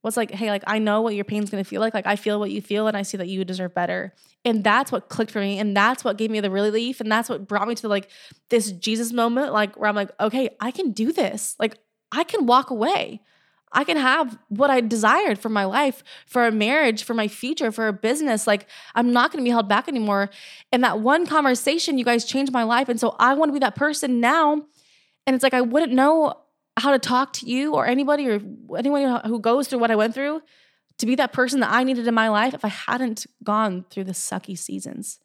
was 0.01 0.15
like, 0.15 0.31
hey, 0.31 0.49
like 0.49 0.63
I 0.65 0.79
know 0.79 1.01
what 1.01 1.15
your 1.15 1.25
pain's 1.25 1.49
gonna 1.49 1.63
feel 1.63 1.81
like. 1.81 1.93
Like 1.93 2.07
I 2.07 2.15
feel 2.15 2.39
what 2.39 2.51
you 2.51 2.61
feel, 2.61 2.87
and 2.87 2.95
I 2.95 3.01
see 3.01 3.17
that 3.17 3.27
you 3.27 3.43
deserve 3.43 3.73
better. 3.73 4.13
And 4.45 4.63
that's 4.63 4.91
what 4.91 5.09
clicked 5.09 5.31
for 5.31 5.39
me, 5.39 5.59
and 5.59 5.75
that's 5.75 6.03
what 6.03 6.17
gave 6.17 6.31
me 6.31 6.39
the 6.39 6.49
relief, 6.49 7.01
and 7.01 7.11
that's 7.11 7.27
what 7.27 7.47
brought 7.47 7.67
me 7.67 7.75
to 7.75 7.87
like 7.87 8.09
this 8.49 8.71
Jesus 8.71 9.11
moment, 9.11 9.51
like 9.51 9.75
where 9.77 9.89
I'm 9.89 9.95
like, 9.95 10.11
okay, 10.19 10.55
I 10.59 10.71
can 10.71 10.91
do 10.91 11.11
this. 11.11 11.55
Like 11.59 11.77
I 12.11 12.23
can 12.23 12.45
walk 12.45 12.69
away. 12.69 13.21
I 13.71 13.83
can 13.83 13.97
have 13.97 14.37
what 14.49 14.71
I 14.71 14.81
desired 14.81 15.37
for 15.37 15.49
my 15.49 15.65
life, 15.65 16.03
for 16.25 16.47
a 16.47 16.51
marriage, 16.51 17.03
for 17.03 17.13
my 17.13 17.27
future, 17.27 17.71
for 17.71 17.87
a 17.87 17.93
business. 17.93 18.47
Like, 18.47 18.67
I'm 18.95 19.13
not 19.13 19.31
to 19.31 19.37
be 19.41 19.51
held 19.51 19.69
back 19.69 19.87
anymore. 19.87 20.29
And 20.71 20.83
that 20.83 20.99
one 21.01 21.27
conversation, 21.27 21.97
you 21.97 22.05
guys 22.05 22.25
changed 22.25 22.51
my 22.51 22.63
life. 22.63 22.89
And 22.89 22.99
so 22.99 23.15
I 23.19 23.35
want 23.35 23.49
to 23.49 23.53
be 23.53 23.59
that 23.59 23.75
person 23.75 24.19
now. 24.19 24.53
And 25.27 25.35
it's 25.35 25.43
like, 25.43 25.53
I 25.53 25.61
wouldn't 25.61 25.93
know 25.93 26.33
how 26.77 26.91
to 26.91 26.99
talk 26.99 27.33
to 27.33 27.45
you 27.45 27.75
or 27.75 27.85
anybody 27.85 28.27
or 28.27 28.41
anyone 28.77 29.21
who 29.25 29.39
goes 29.39 29.67
through 29.67 29.79
what 29.79 29.91
I 29.91 29.95
went 29.95 30.15
through 30.15 30.41
to 30.97 31.05
be 31.05 31.15
that 31.15 31.33
person 31.33 31.59
that 31.59 31.71
I 31.71 31.83
needed 31.83 32.07
in 32.07 32.13
my 32.13 32.29
life 32.29 32.53
if 32.53 32.65
I 32.65 32.69
hadn't 32.69 33.27
gone 33.43 33.85
through 33.89 34.05
the 34.05 34.13
sucky 34.13 34.57
seasons. 34.57 35.19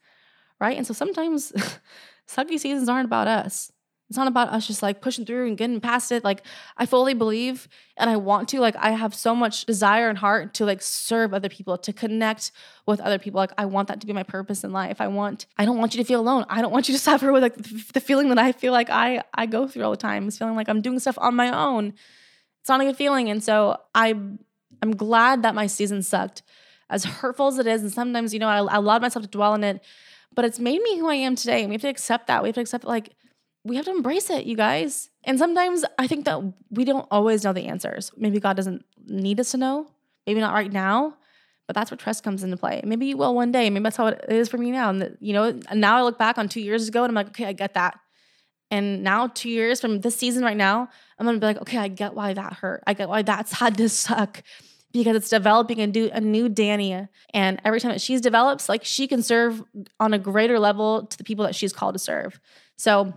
Right. 0.61 0.77
And 0.77 0.87
so 0.87 0.93
sometimes 0.93 1.53
sucky 2.29 2.59
seasons 2.59 2.89
aren't 2.89 3.07
about 3.07 3.29
us. 3.29 3.73
It's 4.09 4.19
not 4.19 4.29
about 4.29 4.51
us 4.51 4.67
just 4.67 4.83
like 4.83 5.01
pushing 5.01 5.25
through 5.25 5.47
and 5.47 5.57
getting 5.57 5.81
past 5.81 6.13
it. 6.13 6.25
Like 6.25 6.43
I 6.77 6.85
fully 6.85 7.15
believe 7.15 7.69
and 7.97 8.11
I 8.11 8.17
want 8.17 8.49
to 8.51 8.61
like 8.61 8.77
I 8.77 8.91
have 8.91 9.15
so 9.15 9.35
much 9.35 9.65
desire 9.65 10.09
and 10.09 10.19
heart 10.19 10.55
to 10.55 10.67
like 10.67 10.83
serve 10.83 11.33
other 11.33 11.49
people, 11.49 11.79
to 11.79 11.93
connect 11.93 12.53
with 12.87 13.01
other 13.01 13.19
people. 13.19 13.39
Like 13.39 13.53
I 13.57 13.65
want 13.65 13.89
that 13.89 14.01
to 14.03 14.07
be 14.07 14.13
my 14.13 14.23
purpose 14.23 14.63
in 14.63 14.73
life. 14.73 15.01
I 15.01 15.09
want 15.09 15.47
I 15.57 15.65
don't 15.65 15.79
want 15.79 15.95
you 15.95 16.03
to 16.03 16.07
feel 16.07 16.21
alone. 16.21 16.45
I 16.49 16.61
don't 16.61 16.73
want 16.73 16.89
you 16.89 16.95
to 16.95 17.01
suffer 17.11 17.33
with 17.33 17.43
like 17.43 17.57
the 17.57 18.01
feeling 18.01 18.29
that 18.29 18.39
I 18.39 18.53
feel 18.53 18.73
like 18.73 18.91
I 18.91 19.23
I 19.33 19.47
go 19.47 19.67
through 19.67 19.85
all 19.85 19.91
the 19.91 19.97
time. 19.97 20.29
It's 20.29 20.39
feeling 20.39 20.57
like 20.57 20.69
I'm 20.69 20.83
doing 20.83 20.99
stuff 20.99 21.19
on 21.19 21.35
my 21.35 21.51
own. 21.51 21.95
It's 22.61 22.69
not 22.69 22.81
a 22.81 22.85
good 22.85 22.97
feeling. 22.97 23.31
And 23.31 23.43
so 23.43 23.79
I 23.95 24.15
I'm 24.83 24.97
glad 24.97 25.43
that 25.43 25.55
my 25.55 25.67
season 25.67 26.03
sucked. 26.03 26.43
As 26.91 27.05
hurtful 27.05 27.49
as 27.49 27.59
it 27.59 27.67
is, 27.67 27.83
and 27.83 27.91
sometimes, 27.91 28.35
you 28.35 28.39
know, 28.39 28.49
I, 28.49 28.59
I 28.59 28.77
allowed 28.77 29.01
myself 29.01 29.25
to 29.25 29.31
dwell 29.31 29.55
in 29.55 29.65
it, 29.65 29.83
but 30.35 30.45
it's 30.45 30.59
made 30.59 30.83
me 30.83 30.99
who 30.99 31.09
I 31.09 31.15
am 31.15 31.35
today. 31.35 31.61
And 31.61 31.71
we 31.71 31.75
have 31.75 31.81
to 31.83 31.89
accept 31.89 32.27
that. 32.27 32.43
We 32.43 32.51
have 32.51 32.55
to 32.57 32.61
accept 32.61 32.85
like 32.85 33.15
we 33.65 33.77
have 33.77 33.87
to 33.87 33.91
embrace 33.91 34.31
it, 34.31 34.47
you 34.47 34.57
guys. 34.57 35.11
And 35.25 35.39
sometimes 35.39 35.85
I 35.99 36.07
think 36.07 36.27
that 36.27 36.41
we 36.71 36.85
don't 36.85 37.07
always 37.11 37.45
know 37.45 37.53
the 37.53 37.67
answers. 37.67 38.11
Maybe 38.17 38.39
God 38.41 38.57
doesn't 38.57 38.85
need 39.07 39.41
us 39.41 39.53
to 39.53 39.57
know, 39.57 39.91
maybe 40.27 40.41
not 40.41 40.53
right 40.53 40.71
now, 40.71 41.17
but 41.67 41.75
that's 41.75 41.91
where 41.91 41.97
trust 41.97 42.23
comes 42.23 42.45
into 42.45 42.59
play. 42.59 42.83
Maybe 42.85 43.07
you 43.07 43.17
will 43.17 43.35
one 43.35 43.53
day. 43.53 43.71
Maybe 43.71 43.83
that's 43.83 43.97
how 43.97 44.09
it 44.09 44.25
is 44.29 44.49
for 44.49 44.59
me 44.59 44.71
now. 44.71 44.91
And, 44.91 45.17
you 45.21 45.33
know, 45.33 45.59
now 45.73 45.97
I 45.97 46.03
look 46.03 46.19
back 46.19 46.37
on 46.37 46.49
two 46.49 46.61
years 46.61 46.89
ago 46.89 47.05
and 47.05 47.11
I'm 47.11 47.15
like, 47.15 47.29
okay, 47.29 47.47
I 47.47 47.53
get 47.53 47.75
that. 47.75 47.99
And 48.71 49.05
now, 49.05 49.29
two 49.29 49.51
years 49.51 49.81
from 49.81 50.01
this 50.01 50.17
season 50.17 50.43
right 50.43 50.57
now, 50.57 50.89
I'm 51.19 51.27
gonna 51.27 51.39
be 51.39 51.47
like, 51.47 51.61
okay, 51.61 51.79
I 51.79 51.89
get 51.89 52.15
why 52.15 52.35
that 52.35 52.55
hurt. 52.55 52.83
I 52.87 52.95
get 52.95 53.09
why 53.09 53.23
that's 53.23 53.53
had 53.61 53.77
to 53.77 53.89
suck 53.89 54.43
because 54.93 55.17
it's 55.17 55.29
developing 55.29 55.81
a 55.81 55.87
new, 55.87 56.11
a 56.13 56.21
new 56.21 56.49
Danny. 56.49 57.07
And 57.33 57.61
every 57.65 57.81
time 57.81 57.93
that 57.93 58.01
she's 58.01 58.21
develops, 58.21 58.69
like 58.69 58.85
she 58.85 59.07
can 59.07 59.23
serve 59.23 59.63
on 60.01 60.15
a 60.15 60.19
greater 60.19 60.59
level 60.59 61.07
to 61.07 61.19
the 61.19 61.25
people 61.25 61.45
that 61.45 61.55
she's 61.55 61.73
called 61.73 61.95
to 61.95 61.99
serve. 61.99 62.41
So 62.77 63.13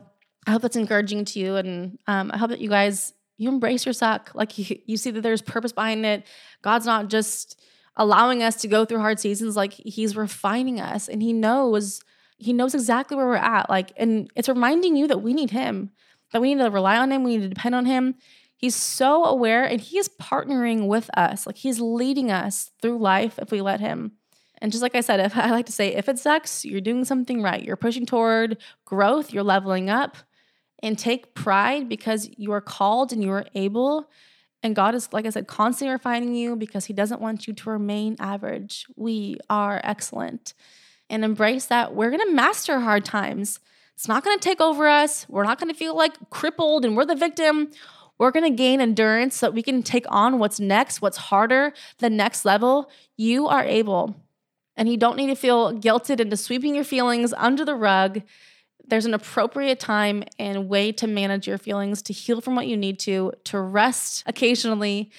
I 0.47 0.51
hope 0.51 0.61
that's 0.61 0.77
encouraging 0.77 1.25
to 1.25 1.39
you. 1.39 1.57
And 1.57 1.99
um, 2.07 2.31
I 2.33 2.37
hope 2.37 2.49
that 2.49 2.61
you 2.61 2.69
guys, 2.69 3.13
you 3.37 3.49
embrace 3.49 3.85
your 3.85 3.93
suck. 3.93 4.31
Like 4.33 4.57
you, 4.57 4.79
you 4.85 4.95
see 4.95 5.11
that 5.11 5.21
there's 5.21 5.41
purpose 5.41 5.73
behind 5.73 6.05
it. 6.05 6.25
God's 6.61 6.85
not 6.85 7.09
just 7.09 7.61
allowing 7.97 8.41
us 8.41 8.55
to 8.61 8.67
go 8.69 8.85
through 8.85 8.99
hard 8.99 9.19
seasons. 9.19 9.57
Like 9.57 9.73
he's 9.73 10.15
refining 10.15 10.79
us 10.79 11.09
and 11.09 11.21
he 11.21 11.33
knows, 11.33 12.01
he 12.37 12.53
knows 12.53 12.73
exactly 12.73 13.17
where 13.17 13.27
we're 13.27 13.35
at. 13.35 13.69
Like, 13.69 13.91
and 13.97 14.31
it's 14.35 14.47
reminding 14.47 14.95
you 14.95 15.07
that 15.07 15.21
we 15.21 15.33
need 15.33 15.51
him, 15.51 15.91
that 16.31 16.41
we 16.41 16.55
need 16.55 16.63
to 16.63 16.71
rely 16.71 16.97
on 16.97 17.11
him. 17.11 17.23
We 17.23 17.35
need 17.35 17.43
to 17.43 17.49
depend 17.49 17.75
on 17.75 17.85
him. 17.85 18.15
He's 18.55 18.75
so 18.75 19.25
aware 19.25 19.65
and 19.65 19.81
he 19.81 19.97
is 19.97 20.09
partnering 20.19 20.87
with 20.87 21.09
us. 21.17 21.45
Like 21.45 21.57
he's 21.57 21.81
leading 21.81 22.31
us 22.31 22.71
through 22.81 22.99
life 22.99 23.37
if 23.37 23.51
we 23.51 23.59
let 23.59 23.81
him. 23.81 24.13
And 24.59 24.71
just 24.71 24.81
like 24.81 24.95
I 24.95 25.01
said, 25.01 25.19
if 25.19 25.35
I 25.37 25.51
like 25.51 25.65
to 25.65 25.73
say, 25.73 25.93
if 25.93 26.07
it 26.07 26.19
sucks, 26.19 26.63
you're 26.63 26.79
doing 26.79 27.03
something 27.03 27.43
right. 27.43 27.63
You're 27.63 27.75
pushing 27.75 28.05
toward 28.05 28.57
growth, 28.85 29.33
you're 29.33 29.43
leveling 29.43 29.89
up 29.89 30.17
and 30.83 30.97
take 30.97 31.33
pride 31.33 31.89
because 31.89 32.29
you 32.37 32.51
are 32.51 32.61
called 32.61 33.11
and 33.11 33.23
you 33.23 33.31
are 33.31 33.45
able. 33.55 34.09
And 34.63 34.75
God 34.75 34.95
is, 34.95 35.11
like 35.11 35.25
I 35.25 35.29
said, 35.29 35.47
constantly 35.47 35.91
refining 35.91 36.35
you 36.35 36.55
because 36.55 36.85
He 36.85 36.93
doesn't 36.93 37.21
want 37.21 37.47
you 37.47 37.53
to 37.53 37.69
remain 37.69 38.15
average. 38.19 38.85
We 38.95 39.37
are 39.49 39.81
excellent. 39.83 40.53
And 41.09 41.23
embrace 41.23 41.65
that 41.67 41.95
we're 41.95 42.11
gonna 42.11 42.31
master 42.31 42.79
hard 42.79 43.05
times. 43.05 43.59
It's 43.95 44.07
not 44.07 44.23
gonna 44.23 44.39
take 44.39 44.61
over 44.61 44.87
us. 44.87 45.25
We're 45.29 45.43
not 45.43 45.59
gonna 45.59 45.73
feel 45.73 45.95
like 45.95 46.29
crippled 46.29 46.85
and 46.85 46.95
we're 46.95 47.05
the 47.05 47.15
victim. 47.15 47.71
We're 48.19 48.31
gonna 48.31 48.49
gain 48.49 48.81
endurance 48.81 49.37
so 49.37 49.47
that 49.47 49.53
we 49.53 49.61
can 49.61 49.83
take 49.83 50.05
on 50.09 50.39
what's 50.39 50.59
next, 50.59 51.01
what's 51.01 51.17
harder, 51.17 51.73
the 51.99 52.09
next 52.09 52.45
level. 52.45 52.89
You 53.15 53.47
are 53.47 53.63
able. 53.63 54.15
And 54.75 54.87
you 54.89 54.97
don't 54.97 55.17
need 55.17 55.27
to 55.27 55.35
feel 55.35 55.73
guilted 55.73 56.19
into 56.19 56.37
sweeping 56.37 56.75
your 56.75 56.83
feelings 56.83 57.33
under 57.35 57.65
the 57.65 57.75
rug 57.75 58.21
there's 58.87 59.05
an 59.05 59.13
appropriate 59.13 59.79
time 59.79 60.23
and 60.39 60.69
way 60.69 60.91
to 60.93 61.07
manage 61.07 61.47
your 61.47 61.57
feelings, 61.57 62.01
to 62.03 62.13
heal 62.13 62.41
from 62.41 62.55
what 62.55 62.67
you 62.67 62.77
need 62.77 62.99
to, 62.99 63.33
to 63.45 63.59
rest 63.59 64.23
occasionally, 64.25 65.11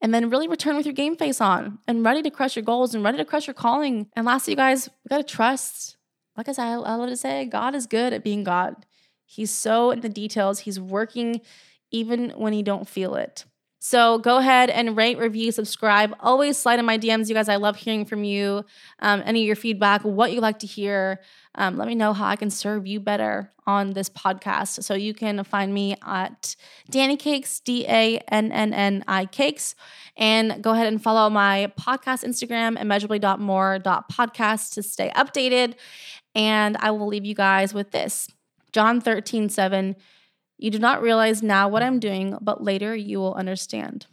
and 0.00 0.14
then 0.14 0.30
really 0.30 0.48
return 0.48 0.76
with 0.76 0.86
your 0.86 0.92
game 0.92 1.16
face 1.16 1.40
on 1.40 1.78
and 1.86 2.04
ready 2.04 2.22
to 2.22 2.30
crush 2.30 2.56
your 2.56 2.64
goals 2.64 2.94
and 2.94 3.02
ready 3.02 3.18
to 3.18 3.24
crush 3.24 3.46
your 3.46 3.54
calling. 3.54 4.08
And 4.14 4.26
lastly, 4.26 4.52
you 4.52 4.56
guys, 4.56 4.88
we 5.04 5.08
gotta 5.08 5.24
trust. 5.24 5.96
Like 6.36 6.48
I 6.48 6.52
said, 6.52 6.64
I 6.64 6.76
love 6.76 7.08
to 7.08 7.16
say, 7.16 7.46
God 7.46 7.74
is 7.74 7.86
good 7.86 8.12
at 8.12 8.22
being 8.22 8.44
God. 8.44 8.86
He's 9.24 9.50
so 9.50 9.90
in 9.90 10.00
the 10.00 10.08
details. 10.08 10.60
He's 10.60 10.78
working 10.78 11.40
even 11.90 12.30
when 12.30 12.52
you 12.52 12.62
don't 12.62 12.88
feel 12.88 13.14
it. 13.14 13.44
So 13.78 14.18
go 14.18 14.38
ahead 14.38 14.68
and 14.68 14.96
rate, 14.96 15.16
review, 15.16 15.52
subscribe. 15.52 16.12
Always 16.18 16.58
slide 16.58 16.80
in 16.80 16.84
my 16.84 16.98
DMs, 16.98 17.28
you 17.28 17.34
guys. 17.34 17.48
I 17.48 17.54
love 17.54 17.76
hearing 17.76 18.04
from 18.04 18.24
you. 18.24 18.64
Um, 18.98 19.22
any 19.24 19.42
of 19.42 19.46
your 19.46 19.54
feedback, 19.54 20.02
what 20.02 20.32
you 20.32 20.40
like 20.40 20.58
to 20.60 20.66
hear. 20.66 21.20
Um, 21.56 21.76
let 21.76 21.88
me 21.88 21.94
know 21.94 22.12
how 22.12 22.26
I 22.26 22.36
can 22.36 22.50
serve 22.50 22.86
you 22.86 23.00
better 23.00 23.50
on 23.66 23.94
this 23.94 24.08
podcast. 24.08 24.84
So 24.84 24.94
you 24.94 25.14
can 25.14 25.42
find 25.44 25.72
me 25.74 25.96
at 26.06 26.54
Danny 26.90 27.16
Cakes, 27.16 27.60
D 27.60 27.86
A 27.88 28.18
N 28.28 28.52
N 28.52 28.72
N 28.74 29.02
I 29.08 29.26
Cakes, 29.26 29.74
and 30.16 30.62
go 30.62 30.72
ahead 30.72 30.86
and 30.86 31.02
follow 31.02 31.28
my 31.30 31.72
podcast 31.78 32.24
Instagram, 32.24 32.78
immeasurably.more.podcast 32.78 34.74
to 34.74 34.82
stay 34.82 35.10
updated. 35.16 35.74
And 36.34 36.76
I 36.80 36.90
will 36.90 37.06
leave 37.06 37.24
you 37.24 37.34
guys 37.34 37.72
with 37.72 37.90
this 37.90 38.28
John 38.72 39.00
13, 39.00 39.48
7. 39.48 39.96
You 40.58 40.70
do 40.70 40.78
not 40.78 41.02
realize 41.02 41.42
now 41.42 41.68
what 41.68 41.82
I'm 41.82 41.98
doing, 41.98 42.36
but 42.40 42.62
later 42.62 42.94
you 42.94 43.18
will 43.18 43.34
understand. 43.34 44.06